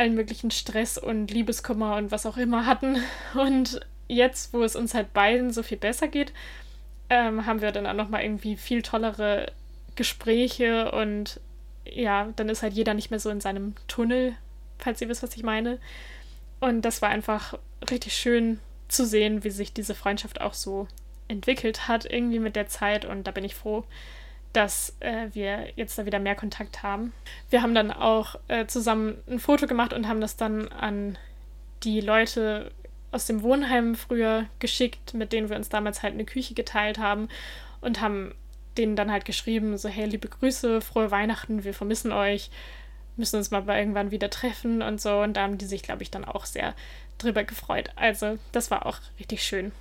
allen 0.00 0.14
möglichen 0.14 0.50
Stress 0.50 0.96
und 0.96 1.30
Liebeskummer 1.30 1.96
und 1.96 2.10
was 2.10 2.24
auch 2.24 2.38
immer 2.38 2.64
hatten. 2.64 2.96
Und 3.34 3.80
jetzt, 4.08 4.54
wo 4.54 4.62
es 4.62 4.74
uns 4.74 4.94
halt 4.94 5.12
beiden 5.12 5.52
so 5.52 5.62
viel 5.62 5.76
besser 5.76 6.08
geht, 6.08 6.32
ähm, 7.10 7.44
haben 7.44 7.60
wir 7.60 7.70
dann 7.70 7.86
auch 7.86 7.92
nochmal 7.92 8.22
irgendwie 8.22 8.56
viel 8.56 8.80
tollere 8.80 9.52
Gespräche 9.96 10.90
und 10.92 11.38
ja, 11.84 12.30
dann 12.36 12.48
ist 12.48 12.62
halt 12.62 12.72
jeder 12.72 12.94
nicht 12.94 13.10
mehr 13.10 13.20
so 13.20 13.28
in 13.28 13.42
seinem 13.42 13.74
Tunnel, 13.88 14.34
falls 14.78 15.02
ihr 15.02 15.08
wisst, 15.10 15.22
was 15.22 15.36
ich 15.36 15.42
meine. 15.42 15.78
Und 16.60 16.82
das 16.82 17.02
war 17.02 17.10
einfach 17.10 17.58
richtig 17.90 18.14
schön 18.14 18.58
zu 18.88 19.04
sehen, 19.04 19.44
wie 19.44 19.50
sich 19.50 19.74
diese 19.74 19.94
Freundschaft 19.94 20.40
auch 20.40 20.54
so 20.54 20.88
entwickelt 21.28 21.88
hat, 21.88 22.06
irgendwie 22.10 22.38
mit 22.38 22.56
der 22.56 22.68
Zeit. 22.68 23.04
Und 23.04 23.26
da 23.26 23.32
bin 23.32 23.44
ich 23.44 23.54
froh, 23.54 23.84
dass 24.52 24.96
äh, 25.00 25.28
wir 25.32 25.68
jetzt 25.76 25.98
da 25.98 26.06
wieder 26.06 26.18
mehr 26.18 26.34
Kontakt 26.34 26.82
haben. 26.82 27.12
Wir 27.50 27.62
haben 27.62 27.74
dann 27.74 27.92
auch 27.92 28.36
äh, 28.48 28.66
zusammen 28.66 29.18
ein 29.28 29.38
Foto 29.38 29.66
gemacht 29.66 29.92
und 29.92 30.08
haben 30.08 30.20
das 30.20 30.36
dann 30.36 30.68
an 30.68 31.18
die 31.82 32.00
Leute 32.00 32.72
aus 33.12 33.26
dem 33.26 33.42
Wohnheim 33.42 33.94
früher 33.94 34.46
geschickt, 34.58 35.14
mit 35.14 35.32
denen 35.32 35.48
wir 35.48 35.56
uns 35.56 35.68
damals 35.68 36.02
halt 36.02 36.14
eine 36.14 36.24
Küche 36.24 36.54
geteilt 36.54 36.98
haben 36.98 37.28
und 37.80 38.00
haben 38.00 38.34
denen 38.76 38.96
dann 38.96 39.10
halt 39.10 39.24
geschrieben, 39.24 39.76
so 39.78 39.88
hey, 39.88 40.06
liebe 40.06 40.28
Grüße, 40.28 40.80
frohe 40.80 41.10
Weihnachten, 41.10 41.64
wir 41.64 41.74
vermissen 41.74 42.12
euch, 42.12 42.50
müssen 43.16 43.36
uns 43.36 43.50
mal 43.50 43.66
irgendwann 43.68 44.10
wieder 44.10 44.30
treffen 44.30 44.82
und 44.82 45.00
so. 45.00 45.20
Und 45.20 45.34
da 45.34 45.42
haben 45.42 45.58
die 45.58 45.66
sich, 45.66 45.82
glaube 45.82 46.02
ich, 46.02 46.10
dann 46.10 46.24
auch 46.24 46.44
sehr 46.44 46.74
drüber 47.18 47.44
gefreut. 47.44 47.90
Also 47.96 48.38
das 48.52 48.70
war 48.70 48.86
auch 48.86 48.98
richtig 49.18 49.42
schön. 49.42 49.72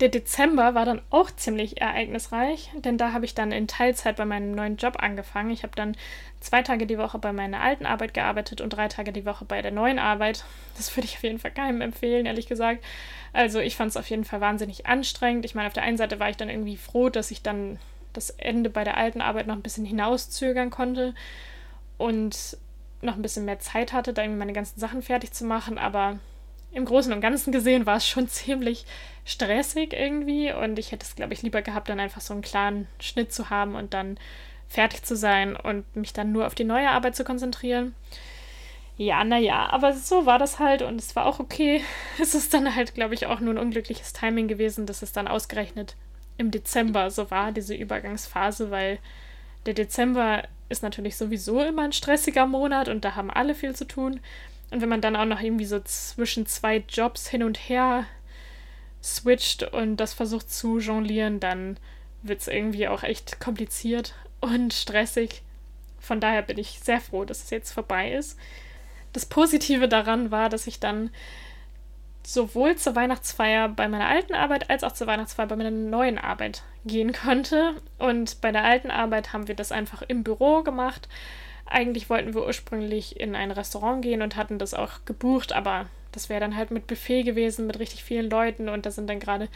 Der 0.00 0.08
Dezember 0.08 0.74
war 0.74 0.84
dann 0.84 1.02
auch 1.10 1.30
ziemlich 1.30 1.80
ereignisreich, 1.80 2.70
denn 2.74 2.98
da 2.98 3.12
habe 3.12 3.24
ich 3.24 3.34
dann 3.34 3.52
in 3.52 3.68
Teilzeit 3.68 4.16
bei 4.16 4.24
meinem 4.24 4.50
neuen 4.50 4.76
Job 4.76 4.96
angefangen. 5.00 5.50
Ich 5.50 5.62
habe 5.62 5.76
dann 5.76 5.96
zwei 6.40 6.62
Tage 6.62 6.86
die 6.86 6.98
Woche 6.98 7.18
bei 7.18 7.32
meiner 7.32 7.60
alten 7.60 7.86
Arbeit 7.86 8.12
gearbeitet 8.12 8.60
und 8.60 8.70
drei 8.70 8.88
Tage 8.88 9.12
die 9.12 9.24
Woche 9.24 9.44
bei 9.44 9.62
der 9.62 9.70
neuen 9.70 10.00
Arbeit. 10.00 10.44
Das 10.76 10.94
würde 10.96 11.06
ich 11.06 11.16
auf 11.16 11.22
jeden 11.22 11.38
Fall 11.38 11.52
keinem 11.52 11.80
empfehlen, 11.80 12.26
ehrlich 12.26 12.48
gesagt. 12.48 12.84
Also 13.32 13.60
ich 13.60 13.76
fand 13.76 13.90
es 13.90 13.96
auf 13.96 14.10
jeden 14.10 14.24
Fall 14.24 14.40
wahnsinnig 14.40 14.86
anstrengend. 14.86 15.44
Ich 15.44 15.54
meine, 15.54 15.68
auf 15.68 15.74
der 15.74 15.84
einen 15.84 15.96
Seite 15.96 16.18
war 16.18 16.28
ich 16.28 16.36
dann 16.36 16.50
irgendwie 16.50 16.76
froh, 16.76 17.08
dass 17.08 17.30
ich 17.30 17.42
dann 17.42 17.78
das 18.12 18.30
Ende 18.30 18.70
bei 18.70 18.82
der 18.82 18.96
alten 18.96 19.20
Arbeit 19.20 19.46
noch 19.46 19.54
ein 19.54 19.62
bisschen 19.62 19.84
hinauszögern 19.84 20.70
konnte 20.70 21.14
und 21.98 22.56
noch 23.00 23.14
ein 23.14 23.22
bisschen 23.22 23.44
mehr 23.44 23.60
Zeit 23.60 23.92
hatte, 23.92 24.12
da 24.12 24.22
irgendwie 24.22 24.40
meine 24.40 24.52
ganzen 24.52 24.80
Sachen 24.80 25.02
fertig 25.02 25.32
zu 25.32 25.44
machen, 25.44 25.78
aber 25.78 26.18
im 26.74 26.84
Großen 26.84 27.12
und 27.12 27.20
Ganzen 27.20 27.52
gesehen 27.52 27.86
war 27.86 27.96
es 27.96 28.06
schon 28.06 28.28
ziemlich 28.28 28.84
stressig 29.24 29.92
irgendwie 29.92 30.52
und 30.52 30.78
ich 30.78 30.92
hätte 30.92 31.04
es, 31.04 31.16
glaube 31.16 31.32
ich, 31.32 31.42
lieber 31.42 31.62
gehabt, 31.62 31.88
dann 31.88 32.00
einfach 32.00 32.20
so 32.20 32.34
einen 32.34 32.42
klaren 32.42 32.86
Schnitt 33.00 33.32
zu 33.32 33.50
haben 33.50 33.74
und 33.74 33.94
dann 33.94 34.18
fertig 34.68 35.02
zu 35.02 35.16
sein 35.16 35.56
und 35.56 35.84
mich 35.96 36.12
dann 36.12 36.32
nur 36.32 36.46
auf 36.46 36.54
die 36.54 36.64
neue 36.64 36.90
Arbeit 36.90 37.16
zu 37.16 37.24
konzentrieren. 37.24 37.94
Ja, 38.96 39.24
naja, 39.24 39.68
aber 39.70 39.92
so 39.92 40.24
war 40.24 40.38
das 40.38 40.58
halt 40.58 40.82
und 40.82 41.00
es 41.00 41.16
war 41.16 41.26
auch 41.26 41.40
okay. 41.40 41.82
Es 42.20 42.34
ist 42.34 42.54
dann 42.54 42.74
halt, 42.74 42.94
glaube 42.94 43.14
ich, 43.14 43.26
auch 43.26 43.40
nur 43.40 43.54
ein 43.54 43.58
unglückliches 43.58 44.12
Timing 44.12 44.48
gewesen, 44.48 44.86
dass 44.86 45.02
es 45.02 45.12
dann 45.12 45.28
ausgerechnet 45.28 45.96
im 46.36 46.50
Dezember 46.50 47.10
so 47.10 47.30
war, 47.30 47.52
diese 47.52 47.74
Übergangsphase, 47.74 48.70
weil 48.70 48.98
der 49.66 49.74
Dezember 49.74 50.42
ist 50.68 50.82
natürlich 50.82 51.16
sowieso 51.16 51.62
immer 51.62 51.82
ein 51.82 51.92
stressiger 51.92 52.46
Monat 52.46 52.88
und 52.88 53.04
da 53.04 53.14
haben 53.14 53.30
alle 53.30 53.54
viel 53.54 53.74
zu 53.74 53.86
tun. 53.86 54.20
Und 54.70 54.80
wenn 54.80 54.88
man 54.88 55.00
dann 55.00 55.16
auch 55.16 55.24
noch 55.24 55.40
irgendwie 55.40 55.66
so 55.66 55.80
zwischen 55.80 56.46
zwei 56.46 56.82
Jobs 56.88 57.28
hin 57.28 57.42
und 57.42 57.56
her 57.68 58.06
switcht 59.02 59.62
und 59.62 59.96
das 59.96 60.14
versucht 60.14 60.50
zu 60.50 60.78
jonglieren, 60.78 61.38
dann 61.38 61.76
wird 62.22 62.40
es 62.40 62.48
irgendwie 62.48 62.88
auch 62.88 63.02
echt 63.02 63.38
kompliziert 63.38 64.14
und 64.40 64.72
stressig. 64.72 65.42
Von 66.00 66.20
daher 66.20 66.42
bin 66.42 66.58
ich 66.58 66.80
sehr 66.80 67.00
froh, 67.00 67.24
dass 67.24 67.44
es 67.44 67.50
jetzt 67.50 67.72
vorbei 67.72 68.12
ist. 68.12 68.38
Das 69.12 69.26
Positive 69.26 69.88
daran 69.88 70.30
war, 70.30 70.48
dass 70.48 70.66
ich 70.66 70.80
dann 70.80 71.10
sowohl 72.26 72.76
zur 72.76 72.96
Weihnachtsfeier 72.96 73.68
bei 73.68 73.86
meiner 73.86 74.08
alten 74.08 74.34
Arbeit 74.34 74.70
als 74.70 74.82
auch 74.82 74.92
zur 74.92 75.06
Weihnachtsfeier 75.06 75.46
bei 75.46 75.56
meiner 75.56 75.70
neuen 75.70 76.18
Arbeit 76.18 76.62
gehen 76.84 77.12
konnte. 77.12 77.80
Und 77.98 78.40
bei 78.40 78.50
der 78.50 78.64
alten 78.64 78.90
Arbeit 78.90 79.32
haben 79.32 79.48
wir 79.48 79.54
das 79.54 79.72
einfach 79.72 80.02
im 80.02 80.24
Büro 80.24 80.62
gemacht. 80.62 81.08
Eigentlich 81.66 82.10
wollten 82.10 82.34
wir 82.34 82.44
ursprünglich 82.44 83.18
in 83.18 83.34
ein 83.34 83.50
Restaurant 83.50 84.02
gehen 84.02 84.22
und 84.22 84.36
hatten 84.36 84.58
das 84.58 84.74
auch 84.74 85.04
gebucht, 85.04 85.52
aber 85.52 85.86
das 86.12 86.28
wäre 86.28 86.40
dann 86.40 86.56
halt 86.56 86.70
mit 86.70 86.86
Buffet 86.86 87.24
gewesen, 87.24 87.66
mit 87.66 87.78
richtig 87.78 88.04
vielen 88.04 88.30
Leuten 88.30 88.68
und 88.68 88.86
da 88.86 88.90
sind 88.90 89.08
dann 89.08 89.18
gerade 89.18 89.48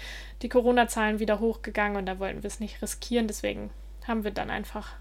die 0.43 0.49
Corona-Zahlen 0.49 1.21
wieder 1.21 1.39
hochgegangen 1.39 1.97
und 1.97 2.07
da 2.07 2.19
wollten 2.19 2.43
wir 2.43 2.49
es 2.49 2.61
nicht 2.61 2.83
riskieren. 2.83 3.29
Deswegen 3.29 3.71
haben 4.07 4.25
wir 4.25 4.33
dann 4.33 4.51
einfach 4.51 4.95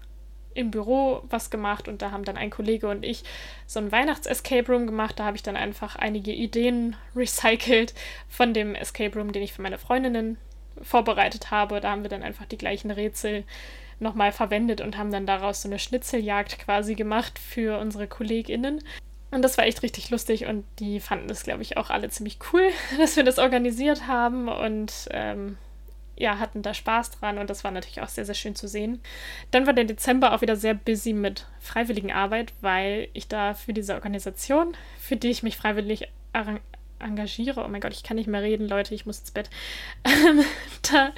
im 0.54 0.70
Büro 0.70 1.22
was 1.30 1.50
gemacht 1.50 1.88
und 1.88 2.02
da 2.02 2.10
haben 2.10 2.24
dann 2.24 2.36
ein 2.36 2.50
Kollege 2.50 2.88
und 2.88 3.04
ich 3.04 3.24
so 3.66 3.80
ein 3.80 3.92
Weihnachts-Escape 3.92 4.70
Room 4.70 4.86
gemacht. 4.86 5.18
Da 5.18 5.24
habe 5.24 5.36
ich 5.36 5.42
dann 5.42 5.56
einfach 5.56 5.96
einige 5.96 6.32
Ideen 6.32 6.96
recycelt 7.16 7.94
von 8.28 8.54
dem 8.54 8.74
Escape 8.74 9.18
Room, 9.18 9.32
den 9.32 9.42
ich 9.42 9.52
für 9.52 9.62
meine 9.62 9.78
Freundinnen 9.78 10.36
vorbereitet 10.82 11.50
habe. 11.50 11.80
Da 11.80 11.90
haben 11.90 12.02
wir 12.02 12.10
dann 12.10 12.22
einfach 12.22 12.46
die 12.46 12.58
gleichen 12.58 12.90
Rätsel 12.90 13.44
nochmal 14.00 14.32
verwendet 14.32 14.80
und 14.80 14.96
haben 14.96 15.10
dann 15.10 15.26
daraus 15.26 15.62
so 15.62 15.68
eine 15.68 15.78
Schnitzeljagd 15.78 16.58
quasi 16.58 16.94
gemacht 16.94 17.38
für 17.38 17.78
unsere 17.78 18.06
KollegInnen. 18.06 18.82
Und 19.30 19.42
das 19.42 19.58
war 19.58 19.66
echt 19.66 19.82
richtig 19.82 20.10
lustig 20.10 20.46
und 20.46 20.64
die 20.78 21.00
fanden 21.00 21.28
das, 21.28 21.42
glaube 21.42 21.62
ich, 21.62 21.76
auch 21.76 21.90
alle 21.90 22.08
ziemlich 22.08 22.38
cool, 22.52 22.70
dass 22.98 23.16
wir 23.16 23.24
das 23.24 23.38
organisiert 23.38 24.06
haben 24.06 24.48
und 24.48 25.08
ähm, 25.10 25.58
ja, 26.16 26.38
hatten 26.38 26.62
da 26.62 26.74
Spaß 26.74 27.12
dran 27.12 27.38
und 27.38 27.48
das 27.48 27.62
war 27.62 27.70
natürlich 27.70 28.00
auch 28.00 28.08
sehr, 28.08 28.24
sehr 28.24 28.34
schön 28.34 28.56
zu 28.56 28.66
sehen. 28.66 29.00
Dann 29.50 29.66
war 29.66 29.72
der 29.72 29.84
Dezember 29.84 30.32
auch 30.32 30.40
wieder 30.40 30.56
sehr 30.56 30.74
busy 30.74 31.12
mit 31.12 31.46
freiwilligen 31.60 32.10
Arbeit, 32.10 32.52
weil 32.60 33.08
ich 33.12 33.28
da 33.28 33.54
für 33.54 33.72
diese 33.72 33.94
Organisation, 33.94 34.76
für 34.98 35.16
die 35.16 35.30
ich 35.30 35.42
mich 35.42 35.56
freiwillig 35.56 36.08
engagiere, 36.98 37.64
oh 37.64 37.68
mein 37.68 37.80
Gott, 37.80 37.92
ich 37.92 38.02
kann 38.02 38.16
nicht 38.16 38.28
mehr 38.28 38.42
reden, 38.42 38.68
Leute, 38.68 38.94
ich 38.94 39.06
muss 39.06 39.20
ins 39.20 39.30
Bett. 39.30 39.48
da, 40.90 41.12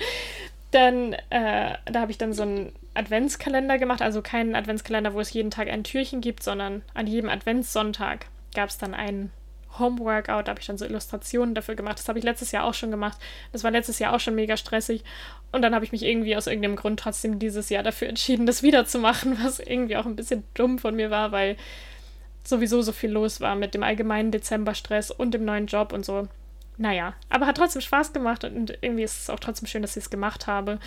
dann, 0.71 1.15
äh, 1.31 1.75
da 1.85 2.01
habe 2.01 2.11
ich 2.11 2.19
dann 2.19 2.33
so 2.33 2.43
einen 2.43 2.73
Adventskalender 2.95 3.79
gemacht, 3.79 4.03
also 4.03 4.23
keinen 4.23 4.55
Adventskalender, 4.55 5.15
wo 5.15 5.21
es 5.21 5.33
jeden 5.33 5.51
Tag 5.51 5.69
ein 5.69 5.85
Türchen 5.85 6.21
gibt, 6.21 6.43
sondern 6.43 6.83
an 6.95 7.07
jedem 7.07 7.31
Adventssonntag 7.31 8.27
gab 8.55 8.69
es 8.69 8.79
dann 8.79 8.95
einen 8.95 9.31
Homeworkout, 9.79 10.43
da 10.45 10.51
habe 10.51 10.61
ich 10.61 10.67
dann 10.67 10.79
so 10.79 10.85
Illustrationen 10.85 11.55
dafür 11.55 11.77
gemacht. 11.77 11.99
Das 11.99 12.09
habe 12.09 12.19
ich 12.19 12.25
letztes 12.25 12.51
Jahr 12.53 12.65
auch 12.65 12.75
schon 12.75 12.91
gemacht. 12.91 13.19
Das 13.53 13.63
war 13.63 13.71
letztes 13.71 13.99
Jahr 14.01 14.15
auch 14.15 14.21
schon 14.21 14.35
mega 14.35 14.57
stressig. 14.57 15.05
Und 15.53 15.63
dann 15.63 15.75
habe 15.75 15.85
ich 15.85 15.93
mich 15.93 16.03
irgendwie 16.03 16.37
aus 16.37 16.49
irgendeinem 16.49 16.77
Grund 16.77 17.01
trotzdem 17.01 17.39
dieses 17.39 17.69
Jahr 17.71 17.83
dafür 17.83 18.09
entschieden, 18.09 18.47
das 18.47 18.63
wiederzumachen, 18.63 19.39
was 19.43 19.61
irgendwie 19.61 19.97
auch 19.97 20.07
ein 20.07 20.17
bisschen 20.17 20.43
dumm 20.55 20.79
von 20.79 20.97
mir 20.97 21.11
war, 21.11 21.33
weil 21.33 21.57
sowieso 22.43 22.83
so 22.83 22.93
viel 22.93 23.11
los 23.11 23.41
war 23.41 23.55
mit 23.55 23.75
dem 23.75 23.83
allgemeinen 23.83 24.33
Dezemberstress 24.33 25.11
und 25.11 25.33
dem 25.33 25.45
neuen 25.45 25.67
Job 25.67 25.93
und 25.93 26.05
so. 26.05 26.29
Naja, 26.81 27.13
aber 27.29 27.47
hat 27.47 27.59
trotzdem 27.59 27.83
Spaß 27.83 28.15
gemacht 28.15 28.43
und 28.43 28.79
irgendwie 28.81 29.03
ist 29.03 29.21
es 29.21 29.29
auch 29.29 29.39
trotzdem 29.39 29.69
schön, 29.69 29.83
dass 29.83 29.99
ich 29.99 30.05
es 30.05 30.09
gemacht 30.09 30.47
habe. 30.47 30.79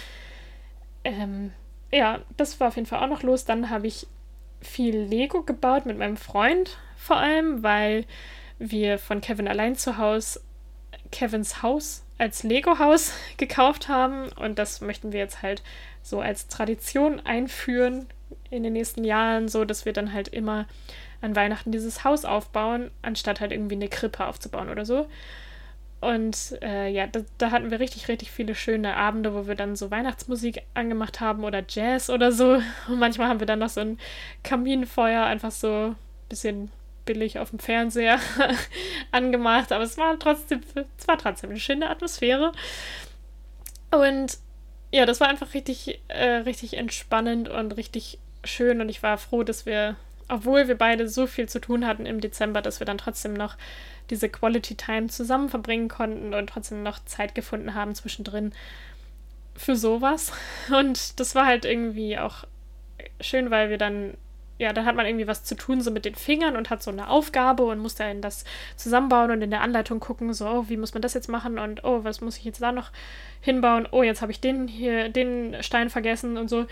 Ähm, 1.04 1.54
ja, 1.91 2.22
das 2.36 2.60
war 2.60 2.70
auf 2.70 2.78
jeden 2.78 2.88
Fall 2.88 3.04
auch 3.04 3.10
noch 3.10 3.22
los. 3.22 3.46
Dann 3.46 3.70
habe 3.70 3.86
ich 3.86 4.08
viel 4.60 4.98
Lego 4.98 5.44
gebaut 5.44 5.86
mit 5.86 6.00
meinem 6.00 6.18
Freund 6.18 6.80
vor 6.98 7.18
allem, 7.18 7.62
weil 7.62 8.06
wir 8.58 8.98
von 8.98 9.22
Kevin 9.22 9.48
allein 9.48 9.76
zu 9.76 10.00
Hause 10.00 10.41
Kevins 11.12 11.62
Haus 11.62 12.04
als 12.18 12.41
Lego-Haus 12.41 13.12
gekauft 13.38 13.88
haben. 13.88 14.30
Und 14.30 14.58
das 14.58 14.82
möchten 14.82 15.12
wir 15.12 15.20
jetzt 15.20 15.44
halt 15.44 15.62
so 16.02 16.22
als 16.22 16.48
Tradition 16.48 17.20
einführen 17.20 18.08
in 18.50 18.64
den 18.64 18.74
nächsten 18.74 19.04
Jahren, 19.04 19.48
so 19.48 19.64
dass 19.64 19.86
wir 19.86 19.94
dann 19.94 20.12
halt 20.12 20.28
immer 20.28 20.66
an 21.22 21.36
Weihnachten 21.36 21.72
dieses 21.72 22.04
Haus 22.04 22.26
aufbauen, 22.26 22.89
anstatt 23.04 23.41
halt 23.41 23.52
irgendwie 23.52 23.76
eine 23.76 23.89
Krippe 23.89 24.26
aufzubauen 24.26 24.70
oder 24.70 24.86
so. 24.86 25.06
Und 26.04 26.58
äh, 26.62 26.89
ja, 26.89 27.08
da, 27.08 27.22
da, 27.38 27.51
hatten 27.51 27.72
wir 27.72 27.80
richtig, 27.80 28.10
richtig 28.10 28.30
viele 28.30 28.56
schöne 28.56 28.97
Abende, 28.97 29.34
wo 29.34 29.47
wir 29.47 29.56
dann 29.56 29.78
so 29.78 29.89
Weihnachtsmusik 29.89 30.64
angemacht 30.74 31.22
haben 31.22 31.45
oder 31.45 31.64
Jazz 31.68 32.10
oder 32.10 32.34
so. 32.34 32.62
Und 32.89 32.99
manchmal 32.99 33.30
haben 33.30 33.39
wir 33.39 33.47
dann 33.47 33.60
noch 33.60 33.70
so 33.70 33.80
ein 33.80 33.97
Kaminfeuer, 34.43 35.24
einfach 35.24 35.51
so 35.51 35.91
ein 35.91 35.95
bisschen 36.28 36.72
billig 37.06 37.39
auf 37.39 37.51
dem 37.51 37.60
Fernseher 37.60 38.20
angemacht, 39.12 39.72
aber 39.72 39.84
es 39.84 39.97
war 39.97 40.18
trotzdem, 40.20 40.62
es 40.97 41.08
war 41.08 41.18
trotzdem 41.18 41.51
eine 41.51 41.60
schöne 41.60 41.89
Atmosphäre. 41.89 42.51
Und 43.91 44.38
ja, 44.91 45.06
das 45.06 45.20
war 45.20 45.28
einfach 45.30 45.54
richtig, 45.54 46.01
äh, 46.08 46.26
richtig 46.26 46.76
entspannend 46.76 47.49
und 47.49 47.78
richtig 47.78 48.20
schön 48.43 48.82
und 48.82 48.89
ich 48.89 49.01
war 49.04 49.18
froh, 49.18 49.43
dass 49.43 49.66
wir, 49.66 49.95
obwohl 50.34 50.68
wir 50.68 50.76
beide 50.76 51.08
so 51.08 51.28
viel 51.28 51.48
zu 51.48 51.60
tun 51.62 51.86
hatten 51.86 52.06
im 52.06 52.20
Dezember, 52.20 52.62
dass 52.62 52.80
wir 52.80 52.86
dann 52.86 52.98
trotzdem 52.98 53.34
noch 53.34 53.56
diese 54.10 54.30
Quality 54.30 54.76
Time 54.76 55.08
zusammen 55.08 55.48
verbringen 55.48 55.90
konnten 55.90 56.34
und 56.34 56.48
trotzdem 56.48 56.82
noch 56.82 57.06
Zeit 57.06 57.36
gefunden 57.36 57.76
haben 57.76 57.94
zwischendrin 57.94 58.52
für 59.56 59.76
sowas. 59.76 60.34
Und 60.78 61.20
das 61.20 61.36
war 61.36 61.46
halt 61.46 61.66
irgendwie 61.66 62.18
auch 62.18 62.46
schön, 63.22 63.52
weil 63.52 63.70
wir 63.70 63.78
dann 63.78 64.18
ja, 64.60 64.72
dann 64.72 64.86
hat 64.86 64.96
man 64.96 65.06
irgendwie 65.06 65.28
was 65.28 65.44
zu 65.44 65.56
tun, 65.56 65.82
so 65.82 65.92
mit 65.92 66.06
den 66.06 66.16
Fingern 66.16 66.56
und 66.56 66.70
hat 66.70 66.84
so 66.84 66.92
eine 66.92 67.10
Aufgabe 67.10 67.64
und 67.64 67.80
muss 67.80 67.96
dann 67.96 68.22
das 68.22 68.46
zusammenbauen 68.76 69.32
und 69.32 69.42
in 69.42 69.50
der 69.50 69.62
Anleitung 69.62 70.00
gucken, 70.00 70.34
so, 70.34 70.48
oh, 70.48 70.66
wie 70.70 70.78
muss 70.78 70.94
man 70.94 71.02
das 71.02 71.16
jetzt 71.16 71.28
machen 71.28 71.58
und 71.58 71.84
oh, 71.84 72.04
was 72.04 72.22
muss 72.22 72.38
ich 72.38 72.46
jetzt 72.46 72.62
da 72.62 72.72
noch 72.72 72.92
hinbauen? 73.42 73.88
Oh, 73.92 74.04
jetzt 74.04 74.22
habe 74.22 74.32
ich 74.32 74.40
den 74.40 74.68
hier, 74.68 75.10
den 75.10 75.62
Stein 75.64 75.90
vergessen 75.90 76.38
und 76.38 76.50
so. 76.50 76.66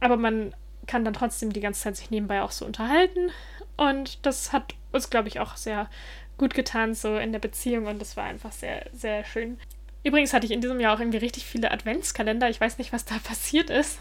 Aber 0.00 0.16
man 0.16 0.54
kann 0.86 1.04
dann 1.04 1.14
trotzdem 1.14 1.52
die 1.52 1.60
ganze 1.60 1.82
Zeit 1.82 1.96
sich 1.96 2.10
nebenbei 2.10 2.42
auch 2.42 2.52
so 2.52 2.64
unterhalten. 2.64 3.30
Und 3.76 4.24
das 4.24 4.52
hat 4.52 4.74
uns, 4.92 5.10
glaube 5.10 5.28
ich, 5.28 5.40
auch 5.40 5.56
sehr 5.56 5.88
gut 6.38 6.54
getan, 6.54 6.94
so 6.94 7.16
in 7.16 7.32
der 7.32 7.38
Beziehung. 7.38 7.86
Und 7.86 8.00
das 8.00 8.16
war 8.16 8.24
einfach 8.24 8.52
sehr, 8.52 8.86
sehr 8.92 9.24
schön. 9.24 9.58
Übrigens 10.06 10.32
hatte 10.32 10.46
ich 10.46 10.52
in 10.52 10.60
diesem 10.60 10.78
Jahr 10.78 10.94
auch 10.94 11.00
irgendwie 11.00 11.18
richtig 11.18 11.44
viele 11.44 11.72
Adventskalender. 11.72 12.48
Ich 12.48 12.60
weiß 12.60 12.78
nicht, 12.78 12.92
was 12.92 13.04
da 13.04 13.16
passiert 13.24 13.70
ist. 13.70 13.98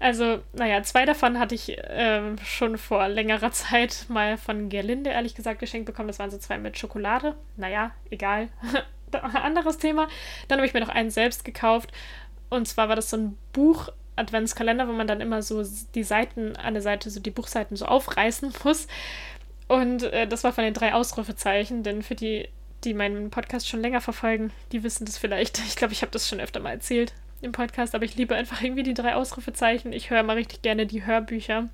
Also, 0.00 0.40
naja, 0.54 0.82
zwei 0.82 1.04
davon 1.04 1.38
hatte 1.38 1.54
ich 1.54 1.76
äh, 1.76 2.36
schon 2.44 2.78
vor 2.78 3.08
längerer 3.08 3.52
Zeit 3.52 4.06
mal 4.08 4.38
von 4.38 4.70
Gerlinde, 4.70 5.10
ehrlich 5.10 5.34
gesagt, 5.34 5.60
geschenkt 5.60 5.84
bekommen. 5.84 6.08
Das 6.08 6.18
waren 6.18 6.30
so 6.30 6.38
zwei 6.38 6.56
mit 6.56 6.78
Schokolade. 6.78 7.34
Naja, 7.56 7.90
egal. 8.10 8.48
Anderes 9.12 9.78
Thema. 9.78 10.08
Dann 10.48 10.58
habe 10.58 10.66
ich 10.66 10.72
mir 10.72 10.80
noch 10.80 10.88
einen 10.88 11.10
selbst 11.10 11.44
gekauft. 11.44 11.92
Und 12.48 12.66
zwar 12.66 12.88
war 12.88 12.96
das 12.96 13.10
so 13.10 13.18
ein 13.18 13.36
Buch 13.52 13.90
Adventskalender, 14.16 14.88
wo 14.88 14.92
man 14.92 15.06
dann 15.06 15.20
immer 15.20 15.42
so 15.42 15.64
die 15.94 16.04
Seiten 16.04 16.56
an 16.56 16.74
der 16.74 16.82
Seite, 16.82 17.10
so 17.10 17.20
die 17.20 17.30
Buchseiten 17.30 17.76
so 17.76 17.86
aufreißen 17.86 18.52
muss. 18.64 18.86
Und 19.68 20.04
äh, 20.04 20.26
das 20.26 20.44
war 20.44 20.52
von 20.52 20.64
den 20.64 20.74
drei 20.74 20.94
Ausrufezeichen, 20.94 21.82
denn 21.82 22.02
für 22.02 22.14
die, 22.14 22.48
die 22.84 22.94
meinen 22.94 23.30
Podcast 23.30 23.68
schon 23.68 23.80
länger 23.80 24.00
verfolgen, 24.00 24.52
die 24.72 24.82
wissen 24.82 25.04
das 25.06 25.18
vielleicht. 25.18 25.58
Ich 25.66 25.76
glaube, 25.76 25.92
ich 25.92 26.02
habe 26.02 26.12
das 26.12 26.28
schon 26.28 26.40
öfter 26.40 26.60
mal 26.60 26.72
erzählt 26.72 27.12
im 27.40 27.52
Podcast, 27.52 27.94
aber 27.94 28.04
ich 28.04 28.16
liebe 28.16 28.34
einfach 28.34 28.62
irgendwie 28.62 28.82
die 28.82 28.94
drei 28.94 29.14
Ausrufezeichen. 29.14 29.92
Ich 29.92 30.10
höre 30.10 30.22
mal 30.22 30.36
richtig 30.36 30.62
gerne 30.62 30.86
die 30.86 31.04
Hörbücher 31.04 31.68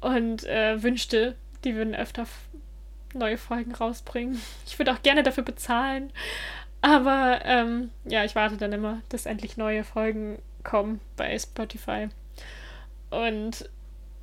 und 0.00 0.44
äh, 0.44 0.82
wünschte, 0.82 1.36
die 1.64 1.74
würden 1.74 1.94
öfter 1.94 2.26
neue 3.14 3.38
Folgen 3.38 3.74
rausbringen. 3.74 4.40
Ich 4.66 4.78
würde 4.78 4.92
auch 4.92 5.02
gerne 5.02 5.22
dafür 5.22 5.44
bezahlen. 5.44 6.12
Aber 6.82 7.40
ähm, 7.44 7.90
ja, 8.04 8.24
ich 8.24 8.34
warte 8.34 8.56
dann 8.56 8.72
immer, 8.72 9.00
dass 9.10 9.26
endlich 9.26 9.56
neue 9.56 9.84
Folgen 9.84 10.38
kommen 10.64 11.00
bei 11.16 11.38
Spotify. 11.38 12.08
Und 13.10 13.68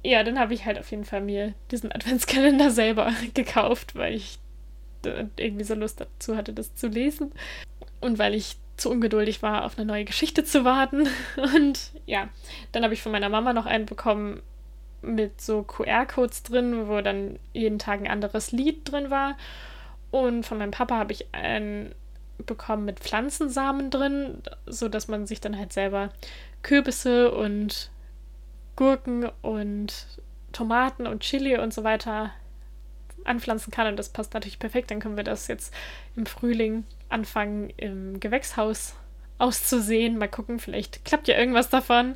ja, 0.04 0.24
dann 0.24 0.40
habe 0.40 0.54
ich 0.54 0.66
halt 0.66 0.80
auf 0.80 0.90
jeden 0.92 1.06
Fall 1.06 1.22
mir 1.22 1.54
diesen 1.72 1.92
Adventskalender 1.96 2.72
selber 2.72 3.12
gekauft, 3.34 3.96
weil 3.96 4.16
ich 4.16 4.40
irgendwie 5.38 5.64
so 5.64 5.74
Lust 5.74 6.02
dazu 6.02 6.36
hatte, 6.36 6.54
das 6.54 6.76
zu 6.76 6.88
lesen. 6.88 7.32
Und 8.02 8.20
weil 8.20 8.34
ich 8.34 8.58
zu 8.78 8.92
ungeduldig 8.92 9.42
war, 9.42 9.66
auf 9.66 9.78
eine 9.78 9.86
neue 9.86 10.06
Geschichte 10.06 10.44
zu 10.44 10.64
warten. 10.64 11.08
Und 11.56 11.92
ja, 12.06 12.30
dann 12.72 12.84
habe 12.84 12.94
ich 12.94 13.02
von 13.02 13.12
meiner 13.12 13.30
Mama 13.30 13.54
noch 13.54 13.66
einen 13.66 13.86
bekommen 13.86 14.42
mit 15.02 15.42
so 15.42 15.64
QR-Codes 15.64 16.44
drin, 16.44 16.88
wo 16.88 17.02
dann 17.02 17.40
jeden 17.54 17.80
Tag 17.80 18.00
ein 18.00 18.08
anderes 18.08 18.52
Lied 18.52 18.92
drin 18.92 19.10
war. 19.10 19.38
Und 20.12 20.46
von 20.46 20.58
meinem 20.58 20.72
Papa 20.72 20.96
habe 20.96 21.14
ich 21.14 21.34
einen 21.34 21.94
bekommen 22.46 22.86
mit 22.86 23.00
Pflanzensamen 23.00 23.90
drin, 23.90 24.42
sodass 24.66 25.08
man 25.08 25.26
sich 25.26 25.42
dann 25.42 25.58
halt 25.58 25.74
selber 25.74 26.10
Kürbisse 26.64 27.32
und 27.32 27.90
Gurken 28.76 29.30
und 29.42 30.08
Tomaten 30.52 31.08
und 31.08 31.22
Chili 31.22 31.58
und 31.58 31.74
so 31.74 31.84
weiter 31.84 32.32
anpflanzen 33.26 33.72
kann. 33.72 33.88
Und 33.88 33.98
das 33.98 34.10
passt 34.10 34.34
natürlich 34.34 34.60
perfekt. 34.60 34.92
Dann 34.92 35.00
können 35.00 35.18
wir 35.18 35.24
das 35.24 35.48
jetzt 35.48 35.74
im 36.16 36.26
Frühling 36.26 36.86
anfangen, 37.10 37.72
im 37.78 38.20
Gewächshaus 38.20 38.96
auszusehen. 39.38 40.18
Mal 40.18 40.30
gucken, 40.30 40.60
vielleicht 40.60 41.06
klappt 41.06 41.28
ja 41.28 41.38
irgendwas 41.38 41.70
davon. 41.70 42.16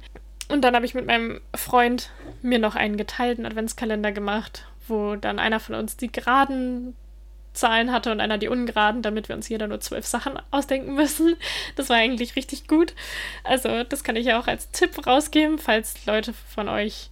Und 0.49 0.61
dann 0.61 0.75
habe 0.75 0.85
ich 0.85 0.93
mit 0.93 1.05
meinem 1.05 1.41
Freund 1.55 2.11
mir 2.41 2.59
noch 2.59 2.75
einen 2.75 2.97
geteilten 2.97 3.45
Adventskalender 3.45 4.11
gemacht, 4.11 4.65
wo 4.87 5.15
dann 5.15 5.39
einer 5.39 5.59
von 5.59 5.75
uns 5.75 5.97
die 5.97 6.11
geraden 6.11 6.95
Zahlen 7.53 7.91
hatte 7.91 8.11
und 8.11 8.21
einer 8.21 8.37
die 8.37 8.47
ungeraden, 8.47 9.01
damit 9.01 9.27
wir 9.27 9.35
uns 9.35 9.49
jeder 9.49 9.67
nur 9.67 9.81
zwölf 9.81 10.05
Sachen 10.05 10.39
ausdenken 10.51 10.95
müssen. 10.95 11.35
Das 11.75 11.89
war 11.89 11.97
eigentlich 11.97 12.35
richtig 12.35 12.67
gut. 12.67 12.93
Also, 13.43 13.83
das 13.83 14.03
kann 14.03 14.15
ich 14.15 14.27
ja 14.27 14.39
auch 14.39 14.47
als 14.47 14.71
Tipp 14.71 15.05
rausgeben, 15.05 15.57
falls 15.57 16.05
Leute 16.05 16.33
von 16.33 16.69
euch 16.69 17.09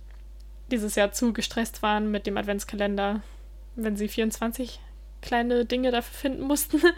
dieses 0.72 0.96
Jahr 0.96 1.12
zu 1.12 1.34
gestresst 1.34 1.82
waren 1.82 2.12
mit 2.12 2.28
dem 2.28 2.38
Adventskalender, 2.38 3.22
wenn 3.76 3.98
sie 3.98 4.08
24 4.08 4.80
kleine 5.22 5.66
Dinge 5.66 5.92
dafür 5.92 6.18
finden 6.18 6.44
mussten. 6.44 6.82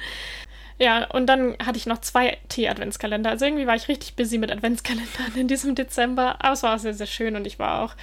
Ja, 0.80 1.06
und 1.12 1.28
dann 1.28 1.56
hatte 1.64 1.78
ich 1.78 1.86
noch 1.86 2.02
zwei 2.02 2.39
Tee-Adventskalender. 2.50 3.30
Also 3.30 3.46
irgendwie 3.46 3.68
war 3.68 3.76
ich 3.76 3.88
richtig 3.88 4.16
busy 4.16 4.39
mit 4.39 4.52
Adventskalendern 4.52 5.36
in 5.36 5.48
diesem 5.48 5.76
Dezember. 5.76 6.44
Aber 6.44 6.54
es 6.54 6.64
war 6.64 6.74
auch 6.74 6.80
sehr, 6.80 6.96
sehr 6.96 7.06
schön 7.06 7.36
und 7.36 7.46
ich 7.46 7.60
war 7.60 7.84
auch 7.84 7.96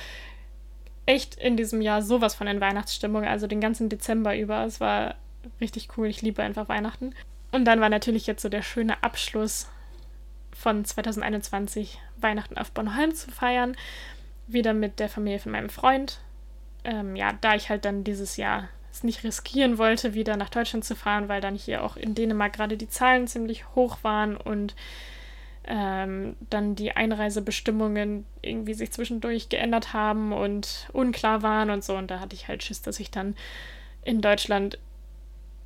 echt 1.05 1.34
in 1.34 1.57
diesem 1.57 1.80
Jahr 1.80 2.03
sowas 2.03 2.36
von 2.36 2.47
in 2.47 2.61
Weihnachtsstimmung, 2.61 3.24
also 3.24 3.49
den 3.49 3.61
ganzen 3.61 3.89
Dezember 3.89 4.36
über. 4.36 4.64
Es 4.64 4.78
war 4.78 5.16
richtig 5.61 5.89
cool. 5.97 6.09
Ich 6.09 6.22
liebe 6.22 6.43
einfach 6.43 6.68
Weihnachten. 6.68 7.14
Und 7.51 7.64
dann 7.64 7.80
war 7.80 7.89
natürlich 7.89 8.26
jetzt 8.26 8.43
so 8.43 8.49
der 8.49 8.62
schöne 8.62 9.03
Abschluss 9.03 9.68
von 10.53 10.84
2021, 10.84 11.99
Weihnachten 12.20 12.59
auf 12.59 12.72
Bornholm 12.72 13.14
zu 13.14 13.30
feiern. 13.30 13.76
Wieder 14.47 14.74
mit 14.74 14.99
der 14.99 15.09
Familie 15.09 15.39
von 15.39 15.53
meinem 15.53 15.70
Freund. 15.70 16.20
Ähm, 16.84 17.16
ja, 17.16 17.32
da 17.41 17.55
ich 17.55 17.70
halt 17.70 17.84
dann 17.84 18.05
dieses 18.05 18.36
Jahr 18.36 18.68
es 18.91 19.05
nicht 19.05 19.24
riskieren 19.24 19.78
wollte, 19.78 20.14
wieder 20.14 20.36
nach 20.36 20.49
Deutschland 20.49 20.84
zu 20.84 20.97
fahren, 20.97 21.28
weil 21.28 21.41
dann 21.41 21.55
hier 21.55 21.84
auch 21.84 21.97
in 21.97 22.14
Dänemark 22.14 22.55
gerade 22.55 22.76
die 22.76 22.89
Zahlen 22.89 23.26
ziemlich 23.26 23.74
hoch 23.74 23.99
waren 24.03 24.36
und 24.36 24.74
ähm, 25.64 26.34
dann 26.49 26.74
die 26.74 26.97
Einreisebestimmungen 26.97 28.24
irgendwie 28.41 28.74
sich 28.74 28.91
zwischendurch 28.91 29.51
geändert 29.51 29.93
haben 29.93 30.32
und 30.32 30.89
unklar 30.93 31.43
waren 31.43 31.70
und 31.70 31.84
so. 31.84 31.95
Und 31.95 32.11
da 32.11 32.20
hatte 32.20 32.34
ich 32.34 32.49
halt 32.49 32.62
Schiss, 32.62 32.80
dass 32.80 32.99
ich 33.01 33.11
dann 33.11 33.36
in 34.03 34.22
Deutschland 34.22 34.78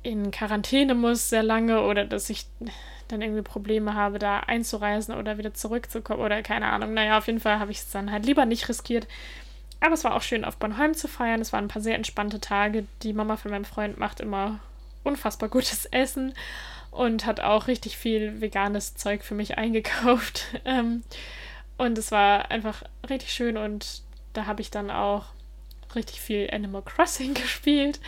in 0.03 0.31
Quarantäne 0.31 0.95
muss 0.95 1.29
sehr 1.29 1.43
lange 1.43 1.81
oder 1.81 2.05
dass 2.05 2.29
ich 2.29 2.45
dann 3.07 3.21
irgendwie 3.21 3.41
Probleme 3.41 3.93
habe, 3.95 4.19
da 4.19 4.39
einzureisen 4.41 5.15
oder 5.15 5.37
wieder 5.37 5.53
zurückzukommen 5.53 6.21
oder 6.21 6.41
keine 6.43 6.67
Ahnung. 6.67 6.93
Naja, 6.93 7.17
auf 7.17 7.27
jeden 7.27 7.39
Fall 7.39 7.59
habe 7.59 7.71
ich 7.71 7.79
es 7.79 7.91
dann 7.91 8.11
halt 8.11 8.25
lieber 8.25 8.45
nicht 8.45 8.67
riskiert. 8.69 9.07
Aber 9.79 9.93
es 9.93 10.03
war 10.03 10.15
auch 10.15 10.21
schön, 10.21 10.45
auf 10.45 10.57
Bornholm 10.57 10.93
zu 10.93 11.07
feiern. 11.07 11.41
Es 11.41 11.51
waren 11.51 11.65
ein 11.65 11.69
paar 11.69 11.81
sehr 11.81 11.95
entspannte 11.95 12.39
Tage. 12.39 12.85
Die 13.01 13.13
Mama 13.13 13.35
von 13.35 13.51
meinem 13.51 13.65
Freund 13.65 13.97
macht 13.97 14.19
immer 14.19 14.59
unfassbar 15.03 15.49
gutes 15.49 15.85
Essen 15.91 16.33
und 16.91 17.25
hat 17.25 17.39
auch 17.39 17.67
richtig 17.67 17.97
viel 17.97 18.39
veganes 18.39 18.95
Zeug 18.95 19.23
für 19.23 19.35
mich 19.35 19.57
eingekauft. 19.57 20.45
Ähm, 20.65 21.03
und 21.75 21.97
es 21.97 22.11
war 22.11 22.51
einfach 22.51 22.83
richtig 23.09 23.33
schön 23.33 23.57
und 23.57 24.03
da 24.33 24.45
habe 24.45 24.61
ich 24.61 24.69
dann 24.69 24.91
auch 24.91 25.25
richtig 25.95 26.21
viel 26.21 26.49
Animal 26.51 26.81
Crossing 26.81 27.33
gespielt 27.33 27.99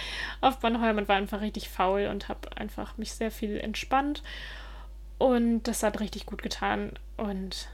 auf 0.41 0.59
Bornholm 0.59 0.97
und 0.97 1.07
war 1.07 1.15
einfach 1.15 1.41
richtig 1.41 1.69
faul 1.69 2.07
und 2.07 2.29
habe 2.29 2.55
einfach 2.57 2.97
mich 2.97 3.13
sehr 3.13 3.31
viel 3.31 3.57
entspannt. 3.57 4.23
Und 5.17 5.63
das 5.63 5.83
hat 5.83 5.99
richtig 5.99 6.25
gut 6.25 6.41
getan. 6.41 6.91
Und 7.17 7.69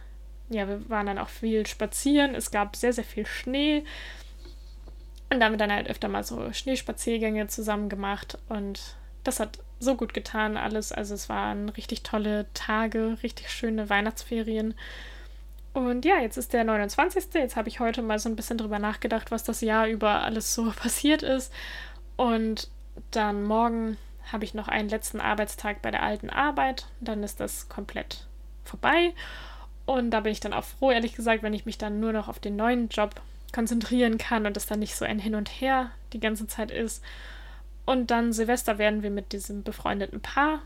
ja, 0.49 0.67
wir 0.67 0.89
waren 0.89 1.07
dann 1.07 1.17
auch 1.17 1.29
viel 1.29 1.65
spazieren. 1.65 2.35
Es 2.35 2.51
gab 2.51 2.75
sehr, 2.75 2.93
sehr 2.93 3.03
viel 3.03 3.25
Schnee. 3.25 3.83
Und 5.31 5.39
damit 5.39 5.61
dann 5.61 5.71
halt 5.71 5.89
öfter 5.89 6.09
mal 6.09 6.23
so 6.23 6.51
Schneespaziergänge 6.51 7.47
zusammen 7.47 7.89
gemacht. 7.89 8.37
Und 8.49 8.97
das 9.23 9.39
hat 9.39 9.59
so 9.79 9.95
gut 9.95 10.13
getan, 10.13 10.57
alles. 10.57 10.91
Also 10.91 11.15
es 11.15 11.29
waren 11.29 11.69
richtig 11.69 12.03
tolle 12.03 12.45
Tage, 12.53 13.17
richtig 13.23 13.49
schöne 13.49 13.89
Weihnachtsferien. 13.89 14.75
Und 15.73 16.03
ja, 16.03 16.19
jetzt 16.19 16.37
ist 16.37 16.53
der 16.53 16.63
29. 16.63 17.33
Jetzt 17.33 17.55
habe 17.55 17.69
ich 17.69 17.79
heute 17.79 18.01
mal 18.01 18.19
so 18.19 18.27
ein 18.27 18.35
bisschen 18.35 18.57
drüber 18.57 18.79
nachgedacht, 18.79 19.31
was 19.31 19.43
das 19.43 19.61
Jahr 19.61 19.87
über 19.87 20.23
alles 20.23 20.53
so 20.53 20.71
passiert 20.75 21.23
ist. 21.23 21.53
Und 22.17 22.69
dann 23.11 23.43
morgen 23.43 23.97
habe 24.31 24.43
ich 24.43 24.53
noch 24.53 24.67
einen 24.67 24.89
letzten 24.89 25.19
Arbeitstag 25.19 25.81
bei 25.81 25.91
der 25.91 26.03
alten 26.03 26.29
Arbeit. 26.29 26.87
Dann 26.99 27.23
ist 27.23 27.39
das 27.39 27.69
komplett 27.69 28.27
vorbei. 28.63 29.13
Und 29.85 30.11
da 30.11 30.19
bin 30.19 30.31
ich 30.31 30.39
dann 30.39 30.53
auch 30.53 30.63
froh, 30.63 30.91
ehrlich 30.91 31.15
gesagt, 31.15 31.43
wenn 31.43 31.53
ich 31.53 31.65
mich 31.65 31.77
dann 31.77 31.99
nur 31.99 32.13
noch 32.13 32.27
auf 32.27 32.39
den 32.39 32.55
neuen 32.55 32.89
Job 32.89 33.15
konzentrieren 33.53 34.17
kann 34.17 34.45
und 34.45 34.55
es 34.55 34.65
dann 34.65 34.79
nicht 34.79 34.95
so 34.95 35.05
ein 35.05 35.19
Hin 35.19 35.35
und 35.35 35.49
Her 35.49 35.91
die 36.13 36.19
ganze 36.19 36.47
Zeit 36.47 36.71
ist. 36.71 37.03
Und 37.85 38.11
dann 38.11 38.31
Silvester 38.31 38.77
werden 38.77 39.03
wir 39.03 39.09
mit 39.09 39.33
diesem 39.33 39.63
befreundeten 39.63 40.21
Paar 40.21 40.61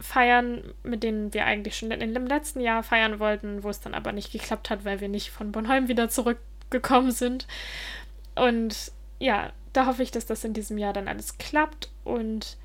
feiern, 0.00 0.62
mit 0.82 1.02
denen 1.02 1.34
wir 1.34 1.44
eigentlich 1.44 1.76
schon 1.76 1.90
im 1.90 2.26
letzten 2.26 2.60
Jahr 2.60 2.82
feiern 2.82 3.18
wollten, 3.18 3.62
wo 3.64 3.68
es 3.68 3.80
dann 3.80 3.94
aber 3.94 4.12
nicht 4.12 4.32
geklappt 4.32 4.70
hat, 4.70 4.84
weil 4.84 5.00
wir 5.00 5.08
nicht 5.08 5.30
von 5.30 5.52
Bornholm 5.52 5.88
wieder 5.88 6.08
zurückgekommen 6.08 7.10
sind. 7.10 7.46
Und 8.36 8.92
ja, 9.18 9.52
da 9.72 9.86
hoffe 9.86 10.02
ich, 10.02 10.10
dass 10.10 10.26
das 10.26 10.44
in 10.44 10.54
diesem 10.54 10.78
Jahr 10.78 10.92
dann 10.92 11.08
alles 11.08 11.38
klappt 11.38 11.90
und 12.04 12.56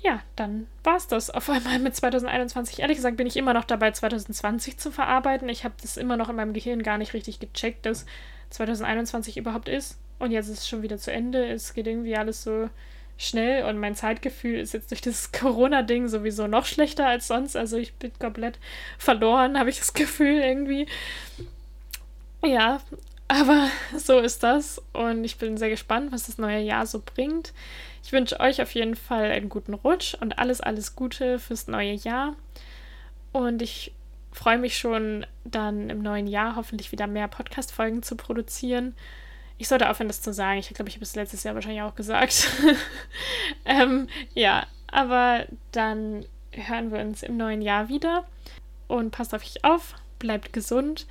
ja, 0.00 0.22
dann 0.36 0.68
war 0.84 0.96
es 0.96 1.08
das 1.08 1.30
auf 1.30 1.50
einmal 1.50 1.78
mit 1.80 1.94
2021. 1.94 2.78
Ehrlich 2.78 2.96
gesagt 2.96 3.16
bin 3.16 3.26
ich 3.26 3.36
immer 3.36 3.52
noch 3.52 3.64
dabei, 3.64 3.90
2020 3.90 4.78
zu 4.78 4.92
verarbeiten. 4.92 5.48
Ich 5.48 5.64
habe 5.64 5.74
das 5.82 5.96
immer 5.96 6.16
noch 6.16 6.28
in 6.28 6.36
meinem 6.36 6.52
Gehirn 6.52 6.82
gar 6.82 6.98
nicht 6.98 7.14
richtig 7.14 7.40
gecheckt, 7.40 7.84
dass 7.84 8.06
2021 8.50 9.36
überhaupt 9.36 9.68
ist. 9.68 9.98
Und 10.20 10.30
jetzt 10.30 10.48
ist 10.48 10.58
es 10.60 10.68
schon 10.68 10.82
wieder 10.82 10.98
zu 10.98 11.12
Ende. 11.12 11.44
Es 11.48 11.74
geht 11.74 11.86
irgendwie 11.86 12.16
alles 12.16 12.42
so 12.44 12.70
schnell 13.18 13.64
und 13.64 13.78
mein 13.78 13.94
Zeitgefühl 13.94 14.58
ist 14.58 14.72
jetzt 14.72 14.90
durch 14.90 15.02
dieses 15.02 15.32
Corona-Ding 15.32 16.08
sowieso 16.08 16.46
noch 16.46 16.64
schlechter 16.64 17.06
als 17.06 17.28
sonst. 17.28 17.56
Also 17.56 17.76
ich 17.76 17.94
bin 17.94 18.12
komplett 18.18 18.58
verloren, 18.96 19.58
habe 19.58 19.68
ich 19.68 19.78
das 19.78 19.92
Gefühl 19.92 20.40
irgendwie. 20.40 20.86
Ja, 22.42 22.80
Aber 23.28 23.68
so 23.96 24.18
ist 24.18 24.42
das 24.42 24.80
und 24.92 25.24
ich 25.24 25.36
bin 25.36 25.58
sehr 25.58 25.70
gespannt, 25.70 26.12
was 26.12 26.26
das 26.26 26.38
neue 26.38 26.60
Jahr 26.60 26.86
so 26.86 27.02
bringt. 27.04 27.52
Ich 28.02 28.12
wünsche 28.12 28.40
euch 28.40 28.62
auf 28.62 28.72
jeden 28.74 28.96
Fall 28.96 29.30
einen 29.30 29.50
guten 29.50 29.74
Rutsch 29.74 30.14
und 30.14 30.38
alles, 30.38 30.60
alles 30.62 30.96
Gute 30.96 31.38
fürs 31.38 31.68
neue 31.68 31.92
Jahr. 31.92 32.34
Und 33.32 33.60
ich 33.60 33.92
freue 34.32 34.58
mich 34.58 34.78
schon, 34.78 35.26
dann 35.44 35.90
im 35.90 36.00
neuen 36.02 36.26
Jahr 36.26 36.56
hoffentlich 36.56 36.90
wieder 36.90 37.06
mehr 37.06 37.28
Podcast-Folgen 37.28 38.02
zu 38.02 38.16
produzieren. 38.16 38.94
Ich 39.58 39.68
sollte 39.68 39.90
aufhören, 39.90 40.08
das 40.08 40.22
zu 40.22 40.32
sagen. 40.32 40.58
Ich 40.58 40.68
glaube, 40.68 40.88
ich 40.88 40.94
habe 40.94 41.04
es 41.04 41.16
letztes 41.16 41.42
Jahr 41.42 41.54
wahrscheinlich 41.54 41.82
auch 41.82 41.96
gesagt. 41.96 42.50
ähm, 43.64 44.08
ja, 44.34 44.66
aber 44.86 45.46
dann 45.72 46.24
hören 46.52 46.92
wir 46.92 47.00
uns 47.00 47.22
im 47.22 47.36
neuen 47.36 47.60
Jahr 47.60 47.88
wieder. 47.88 48.24
Und 48.86 49.10
passt 49.10 49.34
auf 49.34 49.42
euch 49.42 49.64
auf, 49.64 49.94
bleibt 50.18 50.52
gesund. 50.52 51.06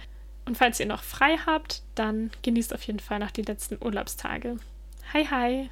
Und 0.45 0.57
falls 0.57 0.79
ihr 0.79 0.85
noch 0.85 1.03
frei 1.03 1.37
habt, 1.45 1.83
dann 1.95 2.31
genießt 2.41 2.73
auf 2.73 2.83
jeden 2.83 2.99
Fall 2.99 3.19
noch 3.19 3.31
die 3.31 3.41
letzten 3.41 3.77
Urlaubstage. 3.83 4.57
Hi, 5.13 5.25
hi! 5.25 5.69